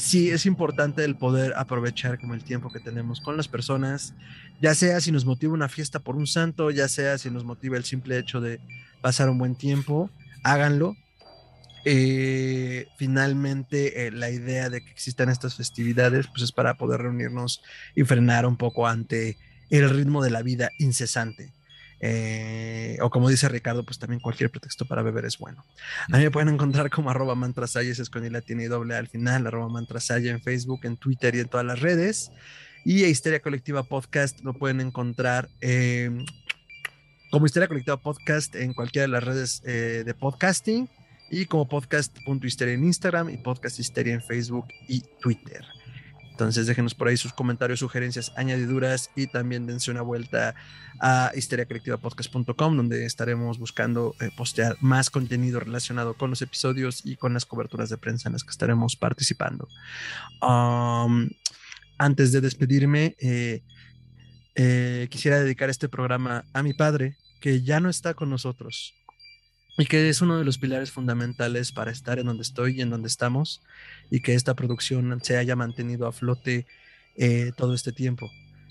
sí, 0.00 0.30
es 0.30 0.44
importante 0.44 1.04
el 1.04 1.16
poder 1.16 1.54
aprovechar 1.56 2.18
como 2.18 2.34
el 2.34 2.42
tiempo 2.42 2.72
que 2.72 2.80
tenemos 2.80 3.20
con 3.20 3.36
las 3.36 3.46
personas, 3.46 4.14
ya 4.60 4.74
sea 4.74 5.00
si 5.00 5.12
nos 5.12 5.24
motiva 5.24 5.52
una 5.52 5.68
fiesta 5.68 6.00
por 6.00 6.16
un 6.16 6.26
santo, 6.26 6.72
ya 6.72 6.88
sea 6.88 7.16
si 7.16 7.30
nos 7.30 7.44
motiva 7.44 7.76
el 7.76 7.84
simple 7.84 8.18
hecho 8.18 8.40
de 8.40 8.58
pasar 9.00 9.30
un 9.30 9.38
buen 9.38 9.54
tiempo 9.54 10.10
háganlo. 10.44 10.96
Eh, 11.84 12.88
finalmente, 12.96 14.06
eh, 14.06 14.10
la 14.10 14.30
idea 14.30 14.70
de 14.70 14.82
que 14.82 14.90
existan 14.90 15.28
estas 15.28 15.56
festividades, 15.56 16.26
pues 16.28 16.42
es 16.42 16.52
para 16.52 16.74
poder 16.74 17.02
reunirnos 17.02 17.62
y 17.94 18.04
frenar 18.04 18.46
un 18.46 18.56
poco 18.56 18.86
ante 18.86 19.36
el 19.70 19.90
ritmo 19.90 20.22
de 20.22 20.30
la 20.30 20.42
vida 20.42 20.70
incesante. 20.78 21.52
Eh, 22.00 22.98
o 23.02 23.10
como 23.10 23.28
dice 23.28 23.48
Ricardo, 23.48 23.84
pues 23.84 23.98
también 23.98 24.20
cualquier 24.20 24.50
pretexto 24.50 24.86
para 24.86 25.02
beber 25.02 25.26
es 25.26 25.38
bueno. 25.38 25.64
A 26.10 26.16
mí 26.16 26.24
me 26.24 26.30
pueden 26.30 26.48
encontrar 26.48 26.90
como 26.90 27.10
arroba 27.10 27.34
mantrasayas, 27.34 27.98
es 27.98 28.10
con 28.10 28.30
la 28.30 28.40
tiene 28.40 28.68
doble 28.68 28.94
al 28.94 29.08
final, 29.08 29.46
arroba 29.46 29.68
mantrasaya 29.68 30.30
en 30.30 30.42
Facebook, 30.42 30.80
en 30.84 30.96
Twitter 30.96 31.34
y 31.34 31.40
en 31.40 31.48
todas 31.48 31.66
las 31.66 31.80
redes. 31.80 32.30
Y 32.84 33.04
a 33.04 33.08
Histeria 33.08 33.40
Colectiva 33.40 33.82
Podcast 33.82 34.40
lo 34.42 34.54
pueden 34.54 34.80
encontrar 34.80 35.48
como 37.30 37.46
Histeria 37.46 37.68
Colectiva 37.68 37.96
Podcast 37.96 38.54
en 38.54 38.74
cualquiera 38.74 39.06
de 39.06 39.12
las 39.12 39.24
redes 39.24 39.62
de 39.62 40.14
podcasting 40.14 40.88
y 41.30 41.46
como 41.46 41.68
podcast.histeria 41.68 42.74
en 42.74 42.84
Instagram 42.84 43.30
y 43.30 43.36
podcast 43.36 43.78
histeria 43.78 44.14
en 44.14 44.22
Facebook 44.22 44.66
y 44.88 45.02
Twitter. 45.20 45.64
Entonces 46.34 46.66
déjenos 46.66 46.94
por 46.94 47.06
ahí 47.06 47.16
sus 47.16 47.32
comentarios, 47.32 47.78
sugerencias, 47.78 48.32
añadiduras 48.34 49.08
y 49.14 49.28
también 49.28 49.66
dense 49.66 49.92
una 49.92 50.02
vuelta 50.02 50.56
a 51.00 51.30
histeriacolectivapodcast.com 51.32 52.76
donde 52.76 53.06
estaremos 53.06 53.60
buscando 53.60 54.16
eh, 54.20 54.30
postear 54.36 54.76
más 54.80 55.10
contenido 55.10 55.60
relacionado 55.60 56.14
con 56.14 56.30
los 56.30 56.42
episodios 56.42 57.06
y 57.06 57.14
con 57.14 57.34
las 57.34 57.46
coberturas 57.46 57.88
de 57.88 57.98
prensa 57.98 58.28
en 58.28 58.32
las 58.32 58.42
que 58.42 58.50
estaremos 58.50 58.96
participando. 58.96 59.68
Um, 60.42 61.30
antes 61.98 62.32
de 62.32 62.40
despedirme, 62.40 63.14
eh, 63.20 63.62
eh, 64.56 65.06
quisiera 65.10 65.38
dedicar 65.38 65.70
este 65.70 65.88
programa 65.88 66.44
a 66.52 66.64
mi 66.64 66.74
padre, 66.74 67.16
que 67.40 67.62
ya 67.62 67.78
no 67.78 67.88
está 67.88 68.14
con 68.14 68.28
nosotros 68.28 68.92
y 69.76 69.86
que 69.86 70.08
es 70.08 70.20
uno 70.20 70.38
de 70.38 70.44
los 70.44 70.58
pilares 70.58 70.92
fundamentales 70.92 71.72
para 71.72 71.90
estar 71.90 72.18
en 72.18 72.26
donde 72.26 72.42
estoy 72.42 72.78
y 72.78 72.82
en 72.82 72.90
donde 72.90 73.08
estamos 73.08 73.62
y 74.10 74.20
que 74.20 74.34
esta 74.34 74.54
producción 74.54 75.18
se 75.22 75.36
haya 75.36 75.56
mantenido 75.56 76.06
a 76.06 76.12
flote 76.12 76.66
eh, 77.16 77.52
todo 77.56 77.74
este 77.74 77.92
tiempo 77.92 78.30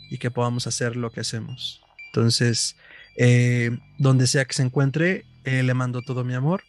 y 0.09 0.17
que 0.17 0.31
podamos 0.31 0.65
hacer 0.67 0.95
lo 0.95 1.11
que 1.11 1.21
hacemos. 1.21 1.81
Entonces, 2.07 2.77
eh, 3.17 3.77
donde 3.97 4.27
sea 4.27 4.45
que 4.45 4.53
se 4.53 4.63
encuentre, 4.63 5.25
eh, 5.43 5.63
le 5.63 5.73
mando 5.73 6.01
todo 6.01 6.23
mi 6.23 6.35
amor 6.35 6.63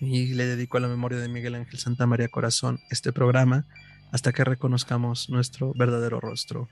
y 0.00 0.34
le 0.34 0.46
dedico 0.46 0.78
a 0.78 0.80
la 0.80 0.88
memoria 0.88 1.18
de 1.18 1.28
Miguel 1.28 1.54
Ángel 1.54 1.78
Santa 1.78 2.06
María 2.06 2.28
Corazón 2.28 2.80
este 2.90 3.12
programa 3.12 3.66
hasta 4.10 4.32
que 4.32 4.42
reconozcamos 4.42 5.30
nuestro 5.30 5.72
verdadero 5.74 6.18
rostro. 6.18 6.68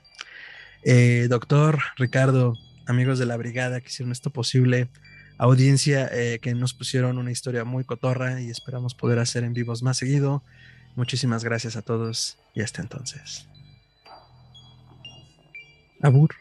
doctor 1.29 1.79
Ricardo, 1.95 2.57
amigos 2.85 3.17
de 3.17 3.25
la 3.25 3.37
brigada 3.37 3.79
que 3.79 3.87
hicieron 3.87 4.11
esto 4.11 4.29
posible, 4.31 4.89
audiencia 5.39 6.07
eh, 6.11 6.39
que 6.39 6.53
nos 6.53 6.73
pusieron 6.75 7.17
una 7.17 7.31
historia 7.31 7.63
muy 7.63 7.85
cotorra 7.85 8.41
y 8.41 8.51
esperamos 8.51 8.93
poder 8.93 9.17
hacer 9.17 9.43
en 9.43 9.53
vivos 9.53 9.81
más 9.81 9.97
seguido. 9.97 10.43
Muchísimas 10.95 11.43
gracias 11.43 11.75
a 11.77 11.81
todos 11.81 12.37
y 12.53 12.61
hasta 12.61 12.81
entonces. 12.81 13.47
Abur. 16.01 16.35